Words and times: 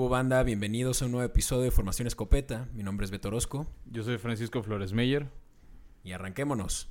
¿Qué 0.00 0.04
hubo 0.04 0.08
banda? 0.08 0.42
Bienvenidos 0.42 1.02
a 1.02 1.04
un 1.04 1.12
nuevo 1.12 1.26
episodio 1.26 1.64
de 1.64 1.70
Formación 1.70 2.06
Escopeta. 2.08 2.70
Mi 2.72 2.82
nombre 2.82 3.04
es 3.04 3.10
Beto 3.10 3.28
Orozco 3.28 3.66
Yo 3.84 4.02
soy 4.02 4.16
Francisco 4.16 4.62
Flores 4.62 4.94
Meyer. 4.94 5.26
y 6.02 6.12
arranquémonos. 6.12 6.88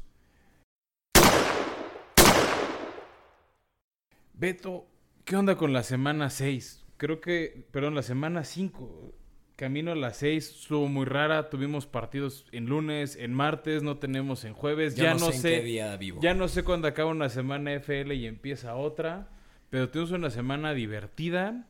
Beto, 4.33 4.85
¿qué 5.25 5.35
onda 5.35 5.55
con 5.55 5.73
la 5.73 5.81
semana 5.81 6.29
6? 6.29 6.85
Creo 6.97 7.19
que, 7.19 7.65
perdón, 7.71 7.95
la 7.95 8.03
semana 8.03 8.43
5. 8.43 9.15
Camino 9.55 9.93
a 9.93 9.95
la 9.95 10.13
6 10.13 10.61
estuvo 10.61 10.87
muy 10.87 11.05
rara. 11.05 11.49
Tuvimos 11.49 11.87
partidos 11.87 12.45
en 12.51 12.67
lunes, 12.67 13.15
en 13.15 13.33
martes, 13.33 13.81
no 13.81 13.97
tenemos 13.97 14.45
en 14.45 14.53
jueves. 14.53 14.95
Ya, 14.95 15.15
no, 15.15 15.25
en 15.25 15.33
sé, 15.33 15.61
qué 15.61 15.63
día 15.63 15.97
vivo. 15.97 16.21
ya 16.21 16.35
no 16.35 16.47
sé 16.47 16.61
cuándo 16.63 16.87
acaba 16.87 17.09
una 17.09 17.29
semana 17.29 17.73
FL 17.73 18.13
y 18.13 18.27
empieza 18.27 18.75
otra. 18.75 19.29
Pero 19.71 19.89
tuvimos 19.89 20.11
una 20.11 20.29
semana 20.29 20.75
divertida. 20.75 21.65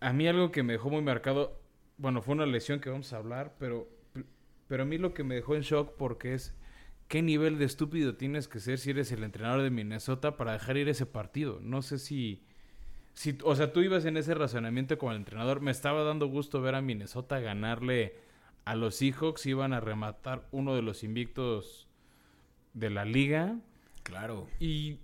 A 0.00 0.12
mí 0.12 0.26
algo 0.26 0.50
que 0.50 0.62
me 0.62 0.72
dejó 0.74 0.90
muy 0.90 1.02
marcado, 1.02 1.60
bueno, 1.98 2.22
fue 2.22 2.34
una 2.34 2.46
lesión 2.46 2.80
que 2.80 2.90
vamos 2.90 3.12
a 3.12 3.18
hablar, 3.18 3.54
pero, 3.58 3.88
pero 4.66 4.82
a 4.84 4.86
mí 4.86 4.98
lo 4.98 5.12
que 5.14 5.24
me 5.24 5.34
dejó 5.34 5.54
en 5.54 5.62
shock 5.62 5.94
porque 5.96 6.34
es 6.34 6.56
qué 7.08 7.22
nivel 7.22 7.58
de 7.58 7.66
estúpido 7.66 8.16
tienes 8.16 8.48
que 8.48 8.60
ser 8.60 8.78
si 8.78 8.90
eres 8.90 9.12
el 9.12 9.24
entrenador 9.24 9.62
de 9.62 9.70
Minnesota 9.70 10.36
para 10.36 10.52
dejar 10.52 10.76
ir 10.76 10.88
ese 10.88 11.06
partido. 11.06 11.58
No 11.60 11.82
sé 11.82 11.98
si, 11.98 12.42
si 13.14 13.36
o 13.44 13.54
sea, 13.56 13.72
tú 13.72 13.80
ibas 13.80 14.04
en 14.06 14.16
ese 14.16 14.34
razonamiento 14.34 14.96
como 14.96 15.12
el 15.12 15.18
entrenador. 15.18 15.60
Me 15.60 15.70
estaba 15.70 16.02
dando 16.04 16.26
gusto 16.28 16.62
ver 16.62 16.74
a 16.74 16.80
Minnesota 16.80 17.40
ganarle 17.40 18.14
a 18.64 18.76
los 18.76 18.94
Seahawks, 18.96 19.44
iban 19.46 19.72
a 19.72 19.80
rematar 19.80 20.46
uno 20.52 20.74
de 20.74 20.82
los 20.82 21.02
invictos 21.04 21.88
de 22.74 22.90
la 22.90 23.04
liga 23.04 23.58
Claro. 24.02 24.48
y 24.58 24.98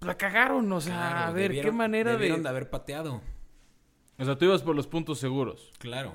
la 0.00 0.16
cagaron, 0.16 0.70
o 0.72 0.80
sea, 0.80 0.94
Claro, 0.96 1.18
a 1.26 1.30
ver, 1.32 1.60
qué 1.60 1.70
manera 1.70 2.16
de... 2.16 2.36
de 2.36 2.48
haber 2.48 2.70
pateado. 2.70 3.22
O 4.20 4.24
sea, 4.24 4.36
tú 4.36 4.44
ibas 4.44 4.62
por 4.62 4.76
los 4.76 4.86
puntos 4.86 5.18
seguros. 5.18 5.72
Claro. 5.78 6.14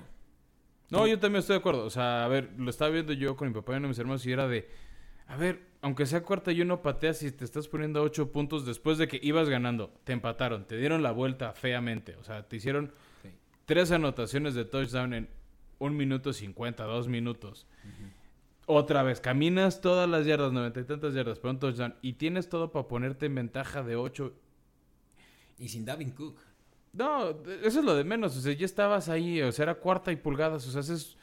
No, 0.92 1.08
yo 1.08 1.20
también 1.20 1.40
estoy 1.40 1.56
de 1.56 1.60
acuerdo. 1.60 1.84
O 1.86 1.90
sea, 1.90 2.24
a 2.24 2.28
ver, 2.28 2.52
lo 2.58 2.70
estaba 2.70 2.92
viendo 2.92 3.12
yo 3.14 3.36
con 3.36 3.48
mi 3.48 3.54
papá 3.54 3.74
y 3.74 3.78
uno 3.78 3.84
de 3.84 3.90
mis 3.90 4.00
hermanos 4.00 4.26
y 4.26 4.32
era 4.32 4.48
de, 4.48 4.70
a 5.28 5.36
ver, 5.36 5.62
aunque 5.82 6.06
sea 6.06 6.22
cuarta 6.24 6.52
y 6.52 6.62
uno 6.62 6.82
pateas 6.82 7.24
y 7.24 7.32
te 7.32 7.44
estás 7.44 7.68
poniendo 7.68 8.00
a 8.00 8.04
ocho 8.04 8.32
puntos 8.32 8.66
después 8.66 8.98
de 9.00 9.08
que 9.08 9.20
ibas 9.22 9.50
ganando, 9.50 9.92
te 10.04 10.14
empataron, 10.14 10.66
te 10.66 10.78
dieron 10.78 11.02
la 11.04 11.12
vuelta 11.12 11.54
feamente. 11.54 12.16
O 12.18 12.24
sea, 12.24 12.48
te 12.48 12.56
hicieron 12.58 12.92
Sí. 13.24 13.30
tres 13.66 13.92
anotaciones 13.92 14.54
de 14.54 14.66
touchdown 14.66 15.14
en 15.16 15.30
un 15.80 15.98
minuto 15.98 16.32
cincuenta, 16.32 16.84
dos 16.86 17.08
minutos. 17.08 17.66
Otra 18.68 19.04
vez, 19.04 19.20
caminas 19.22 19.82
todas 19.82 20.10
las 20.10 20.26
yardas, 20.26 20.52
noventa 20.52 20.80
y 20.80 20.84
tantas 20.86 21.14
yardas 21.14 21.40
para 21.40 21.52
un 21.52 21.60
touchdown 21.60 21.96
y 22.02 22.14
tienes 22.14 22.50
todo 22.50 22.72
para 22.72 22.88
ponerte 22.88 23.26
en 23.26 23.36
ventaja 23.36 23.84
de 23.84 23.96
ocho 23.96 24.34
Y 25.58 25.70
sin 25.70 25.86
Davin 25.86 26.12
Cook. 26.12 26.40
No, 26.98 27.30
eso 27.64 27.80
es 27.80 27.86
lo 27.86 27.96
de 27.96 28.04
menos. 28.04 28.36
O 28.38 28.42
sea, 28.42 28.54
ya 28.54 28.66
estabas 28.66 29.10
ahí, 29.10 29.42
o 29.42 29.52
sea, 29.52 29.64
era 29.64 29.76
cuarta 29.76 30.12
y 30.12 30.16
pulgadas. 30.16 30.68
O 30.68 30.72
sea, 30.72 30.82
haces. 30.82 31.18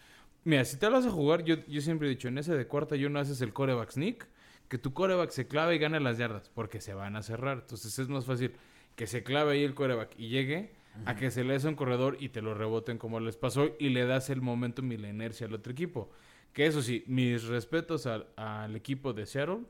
Mira, 0.45 0.64
si 0.64 0.77
te 0.77 0.89
vas 0.89 1.06
a 1.06 1.11
jugar, 1.11 1.45
yo, 1.45 1.56
yo 1.67 1.81
siempre 1.81 2.09
he 2.09 2.11
dicho, 2.11 2.29
en 2.29 2.39
ese 2.39 2.55
de 2.56 2.67
cuarta 2.67 2.97
y 2.97 3.05
uno 3.05 3.20
haces 3.20 3.41
el 3.42 3.53
coreback 3.53 3.91
sneak, 3.92 4.27
que 4.69 4.77
tu 4.77 4.92
coreback 4.92 5.31
se 5.31 5.47
clave 5.47 5.77
y 5.77 5.79
gane 5.79 6.01
las 6.01 6.19
yardas, 6.19 6.51
porque 6.51 6.81
se 6.81 6.95
van 6.95 7.14
a 7.17 7.23
cerrar. 7.23 7.59
Entonces 7.61 7.97
es 7.98 8.09
más 8.09 8.25
fácil 8.27 8.53
que 8.97 9.06
se 9.06 9.23
clave 9.23 9.53
ahí 9.53 9.64
el 9.64 9.75
coreback 9.75 10.19
y 10.19 10.29
llegue 10.29 10.73
a 11.06 11.17
que 11.17 11.31
se 11.31 11.45
le 11.45 11.56
a 11.56 11.69
un 11.69 11.75
corredor 11.75 12.17
y 12.20 12.29
te 12.29 12.42
lo 12.42 12.55
reboten 12.55 12.98
como 12.98 13.19
les 13.20 13.36
pasó 13.36 13.70
y 13.79 13.89
le 13.91 14.05
das 14.05 14.31
el 14.31 14.42
momentum 14.42 14.91
y 14.92 14.98
la 14.98 15.09
inercia 15.09 15.47
al 15.47 15.55
otro 15.55 15.73
equipo. 15.73 16.11
Que 16.52 16.67
eso 16.67 16.83
sí, 16.83 17.05
mis 17.07 17.45
respetos 17.45 18.07
al, 18.07 18.27
al 18.36 18.77
equipo 18.77 19.13
de 19.13 19.27
Seattle 19.27 19.61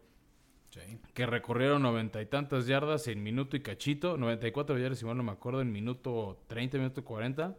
Sí. 0.73 0.81
que 1.13 1.27
recorrieron 1.27 1.83
noventa 1.83 2.23
y 2.23 2.27
tantas 2.27 2.67
yardas 2.67 3.07
en 3.07 3.23
minuto 3.23 3.59
y 3.59 3.61
cachito, 3.61 4.17
94 4.17 4.79
yardas, 4.79 4.99
si 4.99 5.05
mal 5.05 5.19
no 5.19 5.23
me 5.23 5.33
acuerdo, 5.33 5.61
en 5.61 5.71
minuto 5.71 6.43
30, 6.47 6.79
minuto 6.79 7.05
40, 7.05 7.55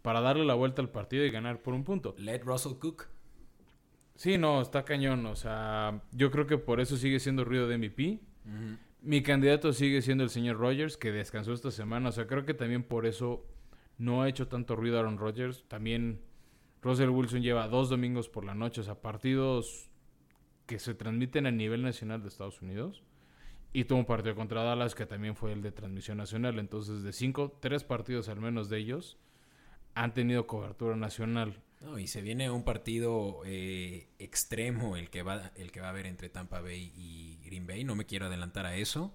para 0.00 0.22
darle 0.22 0.46
la 0.46 0.54
vuelta 0.54 0.80
al 0.80 0.88
partido 0.88 1.26
y 1.26 1.30
ganar 1.30 1.60
por 1.60 1.74
un 1.74 1.84
punto. 1.84 2.14
Let 2.16 2.42
Russell 2.44 2.78
Cook. 2.78 3.08
Sí, 4.14 4.38
no, 4.38 4.62
está 4.62 4.84
cañón, 4.84 5.26
o 5.26 5.36
sea, 5.36 6.00
yo 6.12 6.30
creo 6.30 6.46
que 6.46 6.56
por 6.56 6.80
eso 6.80 6.96
sigue 6.96 7.20
siendo 7.20 7.44
ruido 7.44 7.68
de 7.68 7.76
MVP. 7.76 8.18
Mi 9.02 9.22
candidato 9.22 9.74
sigue 9.74 10.00
siendo 10.00 10.24
el 10.24 10.30
señor 10.30 10.56
Rogers, 10.56 10.96
que 10.96 11.12
descansó 11.12 11.52
esta 11.52 11.70
semana, 11.70 12.08
o 12.08 12.12
sea, 12.12 12.26
creo 12.26 12.46
que 12.46 12.54
también 12.54 12.82
por 12.82 13.04
eso 13.04 13.44
no 13.98 14.22
ha 14.22 14.28
hecho 14.28 14.48
tanto 14.48 14.74
ruido 14.74 14.98
Aaron 14.98 15.18
Rodgers. 15.18 15.64
También 15.68 16.20
Russell 16.80 17.10
Wilson 17.10 17.42
lleva 17.42 17.68
dos 17.68 17.90
domingos 17.90 18.28
por 18.28 18.44
la 18.44 18.54
noche, 18.54 18.80
o 18.80 18.84
sea, 18.84 18.94
partidos 18.94 19.87
que 20.68 20.78
se 20.78 20.94
transmiten 20.94 21.46
a 21.46 21.50
nivel 21.50 21.82
nacional 21.82 22.22
de 22.22 22.28
Estados 22.28 22.62
Unidos. 22.62 23.02
Y 23.72 23.84
tuvo 23.84 23.98
un 23.98 24.04
partido 24.06 24.36
contra 24.36 24.62
Dallas 24.62 24.94
que 24.94 25.04
también 25.06 25.34
fue 25.34 25.52
el 25.52 25.62
de 25.62 25.72
transmisión 25.72 26.18
nacional. 26.18 26.58
Entonces, 26.60 27.02
de 27.02 27.12
cinco, 27.12 27.58
tres 27.60 27.82
partidos 27.82 28.28
al 28.28 28.40
menos 28.40 28.68
de 28.68 28.78
ellos 28.78 29.16
han 29.94 30.14
tenido 30.14 30.46
cobertura 30.46 30.94
nacional. 30.94 31.60
Y 31.98 32.06
se 32.08 32.22
viene 32.22 32.50
un 32.50 32.64
partido 32.64 33.40
eh, 33.44 34.08
extremo 34.18 34.96
el 34.96 35.10
que 35.10 35.22
va 35.22 35.52
el 35.56 35.70
que 35.72 35.80
va 35.80 35.88
a 35.88 35.90
haber 35.90 36.06
entre 36.06 36.28
Tampa 36.28 36.60
Bay 36.60 36.92
y 36.96 37.38
Green 37.44 37.66
Bay. 37.66 37.84
No 37.84 37.94
me 37.94 38.04
quiero 38.04 38.26
adelantar 38.26 38.66
a 38.66 38.76
eso, 38.76 39.14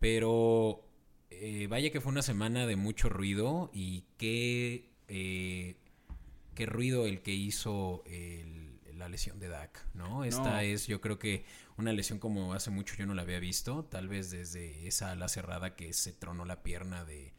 pero 0.00 0.82
eh, 1.30 1.66
vaya 1.68 1.90
que 1.90 2.00
fue 2.00 2.10
una 2.12 2.22
semana 2.22 2.66
de 2.66 2.76
mucho 2.76 3.08
ruido 3.08 3.70
y 3.72 4.04
qué 4.18 4.90
eh, 5.08 5.76
qué 6.54 6.66
ruido 6.66 7.06
el 7.06 7.20
que 7.22 7.32
hizo 7.32 8.02
el- 8.06 8.59
la 9.00 9.08
lesión 9.08 9.40
de 9.40 9.48
Dak, 9.48 9.84
¿no? 9.94 10.22
Esta 10.24 10.52
No. 10.52 10.60
es, 10.60 10.86
yo 10.86 11.00
creo 11.00 11.18
que 11.18 11.44
una 11.76 11.92
lesión 11.92 12.18
como 12.20 12.54
hace 12.54 12.70
mucho 12.70 12.94
yo 12.96 13.06
no 13.06 13.14
la 13.14 13.22
había 13.22 13.40
visto, 13.40 13.84
tal 13.86 14.06
vez 14.06 14.30
desde 14.30 14.86
esa 14.86 15.10
ala 15.10 15.26
cerrada 15.28 15.74
que 15.74 15.92
se 15.92 16.12
tronó 16.12 16.44
la 16.44 16.62
pierna 16.62 17.04
de, 17.04 17.34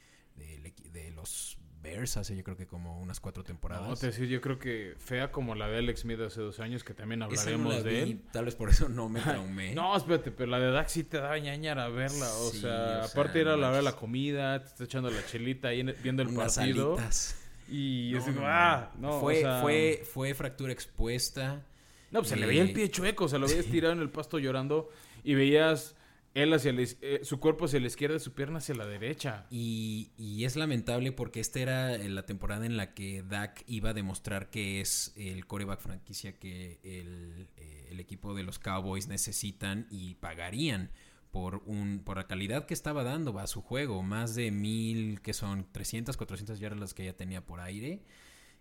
los 1.15 1.57
Bears 1.81 2.15
hace 2.17 2.35
yo 2.37 2.43
creo 2.43 2.55
que 2.55 2.67
como 2.67 2.99
unas 3.01 3.19
cuatro 3.19 3.43
temporadas. 3.43 3.87
No, 3.87 3.95
te 3.95 4.07
decir, 4.07 4.27
yo 4.27 4.39
creo 4.39 4.59
que 4.59 4.95
fea 4.99 5.31
como 5.31 5.55
la 5.55 5.67
de 5.67 5.79
Alex 5.79 6.01
Smith 6.01 6.19
hace 6.19 6.39
dos 6.39 6.59
años, 6.59 6.83
que 6.83 6.93
también 6.93 7.19
no 7.19 7.25
hablaremos 7.25 7.73
la 7.73 7.81
de 7.81 7.89
vi, 8.05 8.11
él. 8.11 8.21
Tal 8.31 8.45
vez 8.45 8.53
por 8.55 8.69
eso 8.69 8.87
no 8.87 9.09
me 9.09 9.19
traumé. 9.21 9.73
No, 9.73 9.95
espérate, 9.97 10.29
pero 10.31 10.51
la 10.51 10.59
de 10.59 10.69
Dak 10.71 10.87
sí 10.89 11.03
te 11.03 11.17
da 11.17 11.35
ñañara 11.39 11.89
verla. 11.89 12.31
O 12.33 12.51
sea, 12.51 12.99
o 13.01 13.05
aparte 13.05 13.33
sea, 13.33 13.41
ir 13.41 13.47
a 13.47 13.57
la 13.57 13.69
hora 13.69 13.77
de 13.77 13.83
la 13.83 13.93
comida, 13.95 14.59
te 14.61 14.67
está 14.67 14.83
echando 14.83 15.09
la 15.09 15.25
chelita 15.25 15.69
ahí 15.69 15.79
en- 15.79 15.95
viendo 16.03 16.21
el 16.21 16.27
Unas 16.29 16.55
partido. 16.57 16.93
alitas. 16.97 17.35
Y 17.71 18.11
No, 18.11 18.17
es 18.19 18.25
como, 18.25 18.41
ah, 18.43 18.91
no, 18.99 19.19
fue, 19.21 19.37
o 19.37 19.41
sea, 19.41 19.61
fue, 19.61 20.03
fue 20.03 20.33
fractura 20.33 20.73
expuesta. 20.73 21.65
No, 22.11 22.19
pues 22.19 22.29
se 22.29 22.35
le 22.35 22.45
veía 22.45 22.63
el 22.63 22.73
pie 22.73 22.91
chueco, 22.91 23.29
se 23.29 23.39
lo 23.39 23.47
veías 23.47 23.65
tirado 23.71 23.93
en 23.93 24.01
el 24.01 24.09
pasto 24.09 24.39
llorando 24.39 24.89
y 25.23 25.35
veías 25.35 25.95
él 26.33 26.53
hacia 26.53 26.73
eh, 26.77 27.21
su 27.23 27.39
cuerpo 27.39 27.65
hacia 27.65 27.79
la 27.79 27.87
izquierda 27.87 28.17
y 28.17 28.19
su 28.19 28.33
pierna 28.33 28.57
hacia 28.57 28.75
la 28.75 28.85
derecha. 28.85 29.47
Y, 29.49 30.11
y 30.17 30.43
es 30.43 30.57
lamentable 30.57 31.13
porque 31.13 31.39
esta 31.39 31.61
era 31.61 31.95
eh, 31.95 32.09
la 32.09 32.25
temporada 32.25 32.65
en 32.65 32.75
la 32.75 32.93
que 32.93 33.23
Dak 33.23 33.63
iba 33.67 33.91
a 33.91 33.93
demostrar 33.93 34.49
que 34.49 34.81
es 34.81 35.13
el 35.15 35.45
coreback 35.45 35.79
franquicia 35.79 36.37
que 36.37 36.79
el, 36.83 37.47
eh, 37.55 37.87
el 37.91 38.01
equipo 38.01 38.33
de 38.33 38.43
los 38.43 38.59
Cowboys 38.59 39.07
necesitan 39.07 39.87
y 39.89 40.15
pagarían 40.15 40.91
por 41.31 41.63
un 41.65 42.01
por 42.03 42.17
la 42.17 42.27
calidad 42.27 42.65
que 42.65 42.73
estaba 42.73 43.03
dando 43.03 43.37
a 43.39 43.47
su 43.47 43.61
juego. 43.61 44.03
Más 44.03 44.35
de 44.35 44.51
mil, 44.51 45.21
que 45.21 45.33
son 45.33 45.65
300, 45.71 46.17
400 46.17 46.59
yardas 46.59 46.79
las 46.79 46.93
que 46.93 47.05
ya 47.05 47.13
tenía 47.13 47.45
por 47.45 47.59
aire. 47.61 48.03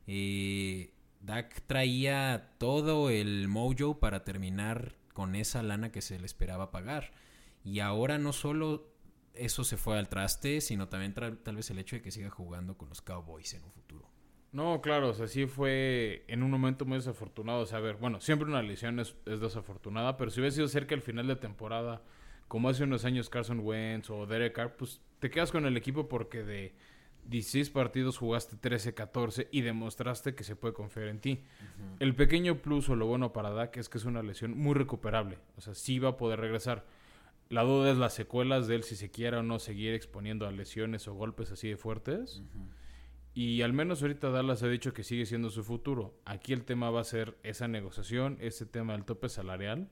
Eh, 0.06 0.92
Dak 1.20 1.62
traía 1.66 2.54
todo 2.58 3.10
el 3.10 3.48
mojo 3.48 3.98
para 4.00 4.24
terminar 4.24 4.94
con 5.12 5.34
esa 5.34 5.62
lana 5.62 5.92
que 5.92 6.00
se 6.00 6.18
le 6.18 6.26
esperaba 6.26 6.70
pagar. 6.70 7.12
Y 7.64 7.80
ahora 7.80 8.18
no 8.18 8.32
solo 8.32 8.88
eso 9.34 9.64
se 9.64 9.76
fue 9.76 9.98
al 9.98 10.08
traste, 10.08 10.60
sino 10.60 10.88
también 10.88 11.14
tra- 11.14 11.38
tal 11.42 11.56
vez 11.56 11.70
el 11.70 11.78
hecho 11.78 11.96
de 11.96 12.02
que 12.02 12.10
siga 12.10 12.30
jugando 12.30 12.76
con 12.78 12.88
los 12.88 13.02
Cowboys 13.02 13.52
en 13.54 13.64
un 13.64 13.70
futuro. 13.72 14.08
No, 14.52 14.80
claro, 14.80 15.10
o 15.10 15.14
sea, 15.14 15.28
sí 15.28 15.46
fue 15.46 16.24
en 16.26 16.42
un 16.42 16.50
momento 16.50 16.84
muy 16.84 16.96
desafortunado. 16.96 17.62
O 17.62 17.98
bueno, 17.98 18.20
siempre 18.20 18.48
una 18.48 18.62
lesión 18.62 18.98
es, 18.98 19.14
es 19.26 19.40
desafortunada, 19.40 20.16
pero 20.16 20.30
si 20.30 20.40
hubiera 20.40 20.54
sido 20.54 20.66
cerca 20.68 20.94
al 20.94 21.02
final 21.02 21.28
de 21.28 21.36
temporada, 21.36 22.02
como 22.50 22.68
hace 22.68 22.82
unos 22.82 23.04
años 23.04 23.30
Carson 23.30 23.60
Wentz 23.60 24.10
o 24.10 24.26
Derek 24.26 24.52
Carr, 24.52 24.74
pues 24.76 25.00
te 25.20 25.30
quedas 25.30 25.52
con 25.52 25.66
el 25.66 25.76
equipo 25.76 26.08
porque 26.08 26.42
de 26.42 26.74
16 27.26 27.70
partidos 27.70 28.18
jugaste 28.18 28.56
13, 28.56 28.92
14 28.92 29.48
y 29.52 29.60
demostraste 29.60 30.34
que 30.34 30.42
se 30.42 30.56
puede 30.56 30.74
confiar 30.74 31.06
en 31.06 31.20
ti. 31.20 31.44
El 32.00 32.16
pequeño 32.16 32.60
plus 32.60 32.88
o 32.88 32.96
lo 32.96 33.06
bueno 33.06 33.32
para 33.32 33.50
Dak 33.50 33.76
es 33.76 33.88
que 33.88 33.98
es 33.98 34.04
una 34.04 34.24
lesión 34.24 34.58
muy 34.58 34.74
recuperable. 34.74 35.38
O 35.56 35.60
sea, 35.60 35.76
sí 35.76 36.00
va 36.00 36.08
a 36.08 36.16
poder 36.16 36.40
regresar. 36.40 36.84
La 37.50 37.62
duda 37.62 37.92
es 37.92 37.98
las 37.98 38.14
secuelas 38.14 38.66
de 38.66 38.74
él 38.74 38.82
si 38.82 38.96
se 38.96 39.12
quiera 39.12 39.38
o 39.38 39.42
no 39.44 39.60
seguir 39.60 39.94
exponiendo 39.94 40.48
a 40.48 40.50
lesiones 40.50 41.06
o 41.06 41.14
golpes 41.14 41.52
así 41.52 41.68
de 41.68 41.76
fuertes. 41.76 42.42
Y 43.32 43.62
al 43.62 43.72
menos 43.72 44.02
ahorita 44.02 44.28
Dallas 44.30 44.64
ha 44.64 44.68
dicho 44.68 44.92
que 44.92 45.04
sigue 45.04 45.24
siendo 45.24 45.50
su 45.50 45.62
futuro. 45.62 46.18
Aquí 46.24 46.52
el 46.52 46.64
tema 46.64 46.90
va 46.90 47.02
a 47.02 47.04
ser 47.04 47.38
esa 47.44 47.68
negociación, 47.68 48.38
ese 48.40 48.66
tema 48.66 48.94
del 48.94 49.04
tope 49.04 49.28
salarial. 49.28 49.88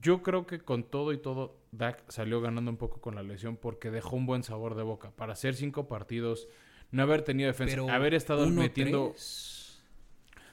Yo 0.00 0.22
creo 0.22 0.46
que 0.46 0.60
con 0.60 0.84
todo 0.84 1.12
y 1.12 1.18
todo, 1.18 1.58
Dak 1.70 2.02
salió 2.10 2.40
ganando 2.40 2.70
un 2.70 2.76
poco 2.78 3.00
con 3.00 3.14
la 3.14 3.22
lesión 3.22 3.56
porque 3.56 3.90
dejó 3.90 4.16
un 4.16 4.26
buen 4.26 4.42
sabor 4.42 4.74
de 4.74 4.82
boca. 4.82 5.10
Para 5.10 5.34
hacer 5.34 5.54
cinco 5.54 5.86
partidos, 5.86 6.48
no 6.90 7.02
haber 7.02 7.22
tenido 7.22 7.48
defensa, 7.48 7.74
Pero 7.74 7.88
haber 7.90 8.14
estado 8.14 8.46
uno, 8.46 8.62
metiendo... 8.62 9.10
tres. 9.10 9.60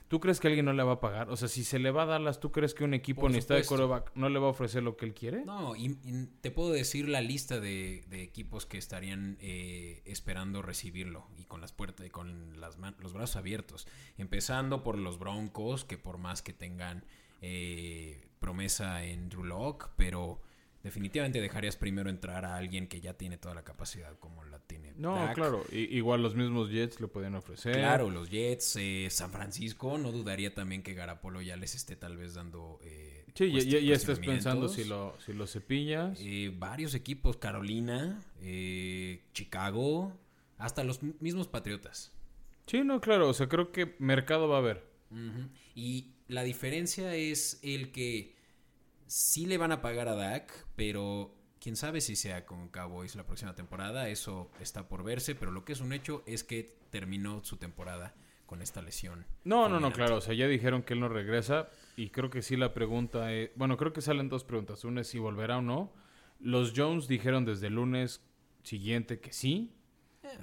¿Tú 0.10 0.20
crees 0.20 0.40
que 0.40 0.48
alguien 0.48 0.66
no 0.66 0.74
le 0.74 0.82
va 0.82 0.94
a 0.94 1.00
pagar? 1.00 1.30
O 1.30 1.38
sea, 1.38 1.48
si 1.48 1.64
se 1.64 1.78
le 1.78 1.92
va 1.92 2.02
a 2.02 2.06
Dallas, 2.08 2.40
¿tú 2.40 2.52
crees 2.52 2.74
que 2.74 2.84
un 2.84 2.96
equipo 2.96 3.22
Por 3.22 3.30
necesita 3.30 3.54
de 3.54 3.64
coreback 3.64 4.12
no 4.16 4.28
le 4.30 4.40
va 4.40 4.48
a 4.48 4.50
ofrecer 4.50 4.82
lo 4.82 4.98
que 4.98 5.06
él 5.06 5.14
quiere? 5.14 5.46
No, 5.46 5.76
y, 5.76 6.00
y 6.04 6.26
te 6.42 6.50
puedo 6.50 6.72
decir 6.72 7.08
la 7.08 7.22
lista 7.22 7.60
de, 7.60 8.04
de 8.10 8.24
equipos 8.24 8.66
que 8.66 8.80
estarían 8.80 9.38
eh, 9.40 10.02
esperando 10.06 10.64
recibirlo 10.64 11.28
y 11.38 11.44
con 11.44 11.62
las 11.62 11.74
puertas 11.74 12.08
y 12.08 12.10
con 12.10 12.60
las 12.60 12.80
man- 12.80 12.96
los 12.98 13.14
brazos 13.14 13.36
abiertos. 13.36 13.88
Empezando 14.18 14.82
por 14.82 14.98
los 14.98 15.20
Broncos, 15.20 15.86
que 15.86 16.00
por 16.00 16.18
más 16.18 16.42
que 16.42 16.54
tengan 16.54 17.06
eh, 17.44 18.29
promesa 18.40 19.04
en 19.04 19.30
Drew 19.30 19.44
Lock, 19.44 19.90
pero 19.96 20.42
definitivamente 20.84 21.42
dejarías 21.42 21.76
primero 21.76 22.10
entrar 22.10 22.46
a 22.46 22.56
alguien 22.56 22.88
que 22.88 23.02
ya 23.02 23.14
tiene 23.14 23.38
toda 23.38 23.54
la 23.54 23.64
capacidad 23.64 24.18
como 24.20 24.44
la 24.46 24.60
tiene. 24.60 24.94
No, 24.96 25.16
Dak. 25.16 25.36
claro. 25.36 25.64
I- 25.72 25.96
igual 25.98 26.22
los 26.24 26.36
mismos 26.36 26.70
Jets 26.72 27.02
le 27.02 27.08
pueden 27.08 27.36
ofrecer. 27.36 27.74
Claro, 27.74 28.10
los 28.10 28.30
Jets, 28.30 28.78
eh, 28.78 29.08
San 29.10 29.32
Francisco, 29.32 29.98
no 29.98 30.12
dudaría 30.12 30.54
también 30.54 30.82
que 30.82 30.94
Garapolo 30.94 31.42
ya 31.42 31.58
les 31.58 31.76
esté 31.76 31.96
tal 31.96 32.16
vez 32.18 32.34
dando. 32.34 32.80
eh, 32.84 33.26
Sí, 33.36 33.52
ya, 33.52 33.60
ya- 33.60 33.80
ya 33.80 33.94
estás 33.94 34.20
pensando 34.20 34.68
si 34.68 34.84
lo, 34.86 35.16
si 35.24 35.34
lo 35.34 35.48
cepillas. 35.48 36.18
Eh, 36.22 36.52
varios 36.58 36.94
equipos, 36.96 37.38
Carolina, 37.38 38.20
eh, 38.42 39.22
Chicago, 39.34 40.18
hasta 40.58 40.84
los 40.84 41.02
mismos 41.04 41.48
Patriotas. 41.48 42.12
Sí, 42.66 42.84
no, 42.84 43.00
claro. 43.02 43.30
O 43.30 43.34
sea, 43.34 43.48
creo 43.48 43.72
que 43.72 43.96
mercado 44.00 44.48
va 44.50 44.56
a 44.56 44.60
haber. 44.60 44.84
Y 45.76 46.14
la 46.30 46.44
diferencia 46.44 47.16
es 47.16 47.60
el 47.64 47.92
que 47.92 48.36
sí 49.08 49.46
le 49.48 49.58
van 49.58 49.72
a 49.72 49.82
pagar 49.82 50.08
a 50.08 50.16
Dak, 50.16 50.68
pero 50.76 51.36
quién 51.60 51.76
sabe 51.76 52.02
si 52.02 52.16
sea 52.16 52.46
con 52.46 52.70
Cowboys 52.70 53.16
la 53.16 53.26
próxima 53.26 53.56
temporada. 53.56 54.10
Eso 54.10 54.52
está 54.62 54.88
por 54.88 55.04
verse, 55.04 55.36
pero 55.36 55.52
lo 55.52 55.66
que 55.66 55.74
es 55.74 55.82
un 55.82 55.92
hecho 55.92 56.24
es 56.28 56.44
que 56.44 56.78
terminó 56.92 57.44
su 57.44 57.58
temporada 57.58 58.14
con 58.46 58.62
esta 58.62 58.82
lesión. 58.82 59.26
No, 59.44 59.68
no, 59.70 59.80
no, 59.80 59.92
claro. 59.92 60.18
O 60.18 60.22
sea, 60.22 60.36
ya 60.36 60.48
dijeron 60.48 60.84
que 60.84 60.94
él 60.94 61.00
no 61.00 61.10
regresa. 61.10 61.70
Y 61.98 62.12
creo 62.12 62.30
que 62.30 62.44
sí 62.44 62.56
la 62.56 62.74
pregunta 62.74 63.34
es... 63.34 63.50
Bueno, 63.56 63.76
creo 63.78 63.92
que 63.92 64.02
salen 64.02 64.30
dos 64.30 64.44
preguntas. 64.44 64.84
Una 64.84 65.02
es 65.02 65.08
si 65.08 65.18
volverá 65.18 65.58
o 65.58 65.62
no. 65.62 65.92
Los 66.40 66.74
Jones 66.76 67.08
dijeron 67.08 67.44
desde 67.44 67.68
el 67.68 67.74
lunes 67.74 68.22
siguiente 68.64 69.20
que 69.20 69.34
sí. 69.34 69.74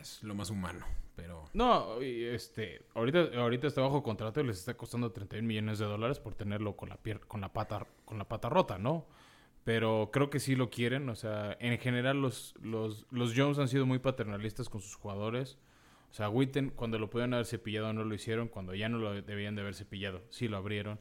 Es 0.00 0.22
lo 0.22 0.34
más 0.34 0.50
humano, 0.50 0.84
pero 1.16 1.44
No, 1.54 2.00
este, 2.02 2.82
ahorita, 2.94 3.30
ahorita 3.36 3.66
está 3.66 3.80
bajo 3.80 4.02
contrato 4.02 4.40
y 4.40 4.46
les 4.46 4.58
está 4.58 4.76
costando 4.76 5.10
31 5.10 5.46
millones 5.48 5.78
de 5.78 5.86
dólares 5.86 6.20
por 6.20 6.34
tenerlo 6.34 6.76
con 6.76 6.90
la 6.90 7.02
pier- 7.02 7.20
con 7.26 7.40
la 7.40 7.52
pata, 7.52 7.86
con 8.04 8.18
la 8.18 8.28
pata 8.28 8.48
rota, 8.48 8.78
¿no? 8.78 9.06
Pero 9.64 10.10
creo 10.12 10.30
que 10.30 10.38
sí 10.38 10.54
lo 10.54 10.70
quieren, 10.70 11.08
o 11.08 11.16
sea, 11.16 11.56
en 11.58 11.76
general 11.78 12.20
los, 12.22 12.54
los, 12.62 13.06
los 13.10 13.32
Jones 13.36 13.58
han 13.58 13.66
sido 13.68 13.84
muy 13.84 13.98
paternalistas 13.98 14.68
con 14.68 14.80
sus 14.80 14.94
jugadores. 14.94 15.58
O 16.08 16.14
sea, 16.16 16.28
Witten, 16.30 16.70
cuando 16.70 17.00
lo 17.00 17.10
pudieron 17.10 17.34
haber 17.34 17.46
cepillado, 17.46 17.92
no 17.92 18.04
lo 18.04 18.14
hicieron. 18.14 18.46
Cuando 18.48 18.74
ya 18.76 18.88
no 18.88 18.98
lo 18.98 19.20
debían 19.22 19.56
de 19.56 19.62
haber 19.62 19.74
cepillado, 19.74 20.22
sí 20.30 20.46
lo 20.46 20.56
abrieron. 20.56 21.00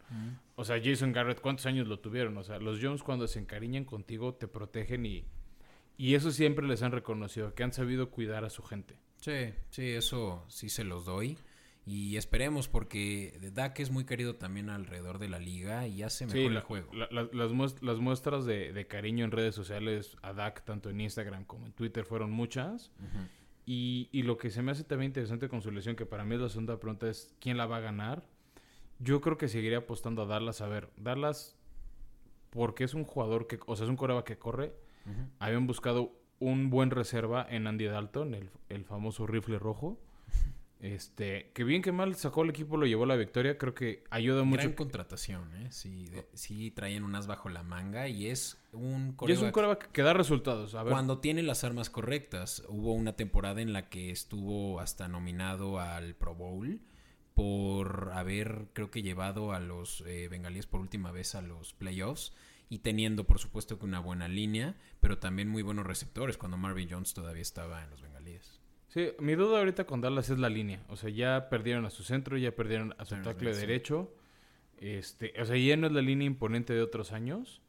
O 0.56 0.66
sea, 0.66 0.82
Jason 0.84 1.14
Garrett, 1.14 1.42
¿cuántos 1.42 1.68
años 1.68 1.88
lo 1.88 2.00
tuvieron? 2.00 2.36
O 2.38 2.44
sea, 2.44 2.58
los 2.60 2.80
Jones 2.82 3.04
cuando 3.04 3.28
se 3.28 3.40
encariñan 3.40 3.86
contigo, 3.86 4.34
te 4.34 4.48
protegen 4.48 5.06
y, 5.06 5.24
y 5.96 6.16
eso 6.16 6.32
siempre 6.32 6.66
les 6.68 6.82
han 6.82 6.92
reconocido, 6.92 7.54
que 7.54 7.64
han 7.64 7.72
sabido 7.72 8.10
cuidar 8.10 8.44
a 8.46 8.50
su 8.50 8.64
gente. 8.64 8.98
Sí, 9.25 9.54
sí, 9.72 9.89
eso 9.89 10.44
sí 10.48 10.69
se 10.69 10.83
los 10.83 11.06
doy. 11.06 11.38
Y 11.88 12.18
esperemos 12.18 12.68
porque 12.68 13.39
Dak 13.54 13.80
es 13.80 13.92
muy 13.92 14.06
querido 14.06 14.36
también 14.36 14.69
alrededor 14.69 15.19
de 15.19 15.30
la 15.30 15.39
liga 15.39 15.88
y 15.88 16.01
hace 16.04 16.25
mejor 16.25 16.39
Sí, 16.39 16.45
el 16.45 16.54
la- 16.56 16.62
juego. 16.62 16.92
la- 16.94 17.07
la- 17.12 17.30
las, 17.31 17.51
muest- 17.51 17.81
las 17.81 18.00
muestras 18.00 18.45
de, 18.45 18.74
de 18.74 18.88
cariño 18.88 19.24
en 19.25 19.31
redes 19.31 19.54
sociales 19.56 20.18
a 20.24 20.33
Dak, 20.33 20.63
tanto 20.66 20.89
en 20.89 21.00
Instagram 21.01 21.45
como 21.45 21.66
en 21.68 21.74
Twitter, 21.74 22.06
fueron 22.06 22.31
muchas. 22.31 22.92
Y, 23.68 24.10
y 24.12 24.24
lo 24.24 24.38
que 24.38 24.50
se 24.51 24.62
me 24.62 24.72
hace 24.72 24.83
también 24.83 25.10
interesante 25.10 25.50
con 25.50 25.62
su 25.62 25.72
lesión, 25.72 25.95
que 25.95 26.06
para 26.06 26.24
mí 26.24 26.36
es 26.36 26.42
la 26.42 26.50
segunda 26.50 26.80
pregunta, 26.80 27.10
es 27.10 27.36
quién 27.39 27.57
la 27.57 27.66
va 27.66 27.77
a 27.77 27.81
ganar. 27.81 28.27
Yo 29.00 29.22
creo 29.22 29.38
que 29.38 29.48
seguiría 29.48 29.80
apostando 29.80 30.22
a 30.22 30.25
Dallas. 30.25 30.62
A 30.62 30.68
ver, 30.68 30.89
Dallas, 30.98 31.56
porque 32.51 32.83
es 32.83 32.94
un 32.94 33.04
jugador 33.04 33.48
que, 33.48 33.60
o 33.66 33.75
sea, 33.75 33.86
es 33.86 33.89
un 33.89 33.98
coreba 33.98 34.24
que 34.24 34.38
corre. 34.38 34.74
Habían 35.39 35.68
buscado 35.68 36.13
un 36.40 36.70
buen 36.70 36.92
reserva 36.92 37.46
en 37.50 37.68
Andy 37.68 37.86
Dalton, 37.86 38.34
el, 38.34 38.50
el 38.70 38.86
famoso 38.86 39.26
rifle 39.28 39.60
rojo. 39.60 40.00
Este, 40.82 41.52
que 41.54 41.64
bien 41.64 41.82
que 41.82 41.92
mal 41.92 42.16
sacó 42.16 42.44
el 42.44 42.50
equipo, 42.52 42.78
lo 42.78 42.86
llevó 42.86 43.06
a 43.06 43.08
la 43.08 43.16
victoria. 43.16 43.58
Creo 43.58 43.74
que 43.74 44.04
ayuda 44.12 44.44
mucho. 44.44 44.62
Gran 44.64 44.74
contratación, 44.74 45.56
¿eh? 45.56 45.72
Sí, 45.72 46.06
de- 46.10 46.28
sí 46.34 46.70
traían 46.70 47.04
unas 47.04 47.26
bajo 47.26 47.50
la 47.50 47.64
manga 47.64 48.08
y 48.08 48.28
es 48.28 48.58
un 48.72 49.16
Y 49.26 49.32
es 49.32 49.42
un 49.42 49.52
coreback 49.52 49.54
coreback 49.54 49.92
que 49.92 50.02
da 50.04 50.14
resultados. 50.14 50.76
A 50.76 50.84
ver, 50.84 50.92
cuando 50.92 51.20
tiene 51.20 51.42
las 51.42 51.64
armas 51.64 51.90
correctas. 51.90 52.62
Hubo 52.68 52.94
una 52.94 53.14
temporada 53.16 53.62
en 53.62 53.74
la 53.74 53.90
que 53.90 54.12
estuvo 54.12 54.80
hasta 54.80 55.08
nominado 55.08 55.80
al 55.80 56.14
Pro 56.14 56.36
Bowl 56.36 56.82
por 57.34 58.12
haber, 58.14 58.68
creo 58.74 58.92
que 58.92 59.02
llevado 59.02 59.54
a 59.54 59.60
los 59.60 60.02
eh, 60.06 60.28
bengalíes 60.30 60.68
por 60.68 60.82
última 60.82 61.12
vez 61.12 61.36
a 61.36 61.42
los 61.42 61.74
playoffs 61.74 62.34
y 62.70 62.80
teniendo, 62.80 63.26
por 63.26 63.40
supuesto, 63.40 63.78
que 63.78 63.86
una 63.86 64.00
buena 64.00 64.28
línea, 64.28 64.76
pero 65.00 65.18
también 65.18 65.50
muy 65.50 65.62
buenos 65.62 65.86
receptores 65.86 66.38
cuando 66.38 66.58
Marvin 66.58 66.90
Jones 66.90 67.14
todavía 67.14 67.42
estaba 67.42 67.84
en 67.84 67.90
los 67.90 68.02
bengalíes. 68.02 68.60
Sí, 68.88 69.10
mi 69.20 69.36
duda 69.36 69.60
ahorita 69.60 69.86
con 69.86 70.02
Dallas 70.02 70.30
es 70.30 70.40
la 70.40 70.50
línea. 70.50 70.84
O 70.90 70.96
sea, 70.96 71.10
ya 71.10 71.50
perdieron 71.50 71.86
a 71.86 71.90
su 71.90 72.04
centro, 72.04 72.38
ya 72.38 72.56
perdieron 72.56 72.96
a 72.98 73.06
su 73.06 73.16
tackle 73.22 73.54
sí. 73.54 73.60
derecho. 73.60 74.14
Este, 74.78 75.34
o 75.40 75.46
sea, 75.46 75.58
ya 75.58 75.76
no 75.78 75.88
es 75.88 75.94
la 75.94 76.02
línea 76.02 76.26
imponente 76.26 76.74
de 76.74 76.82
otros 76.82 77.12
años. 77.12 77.62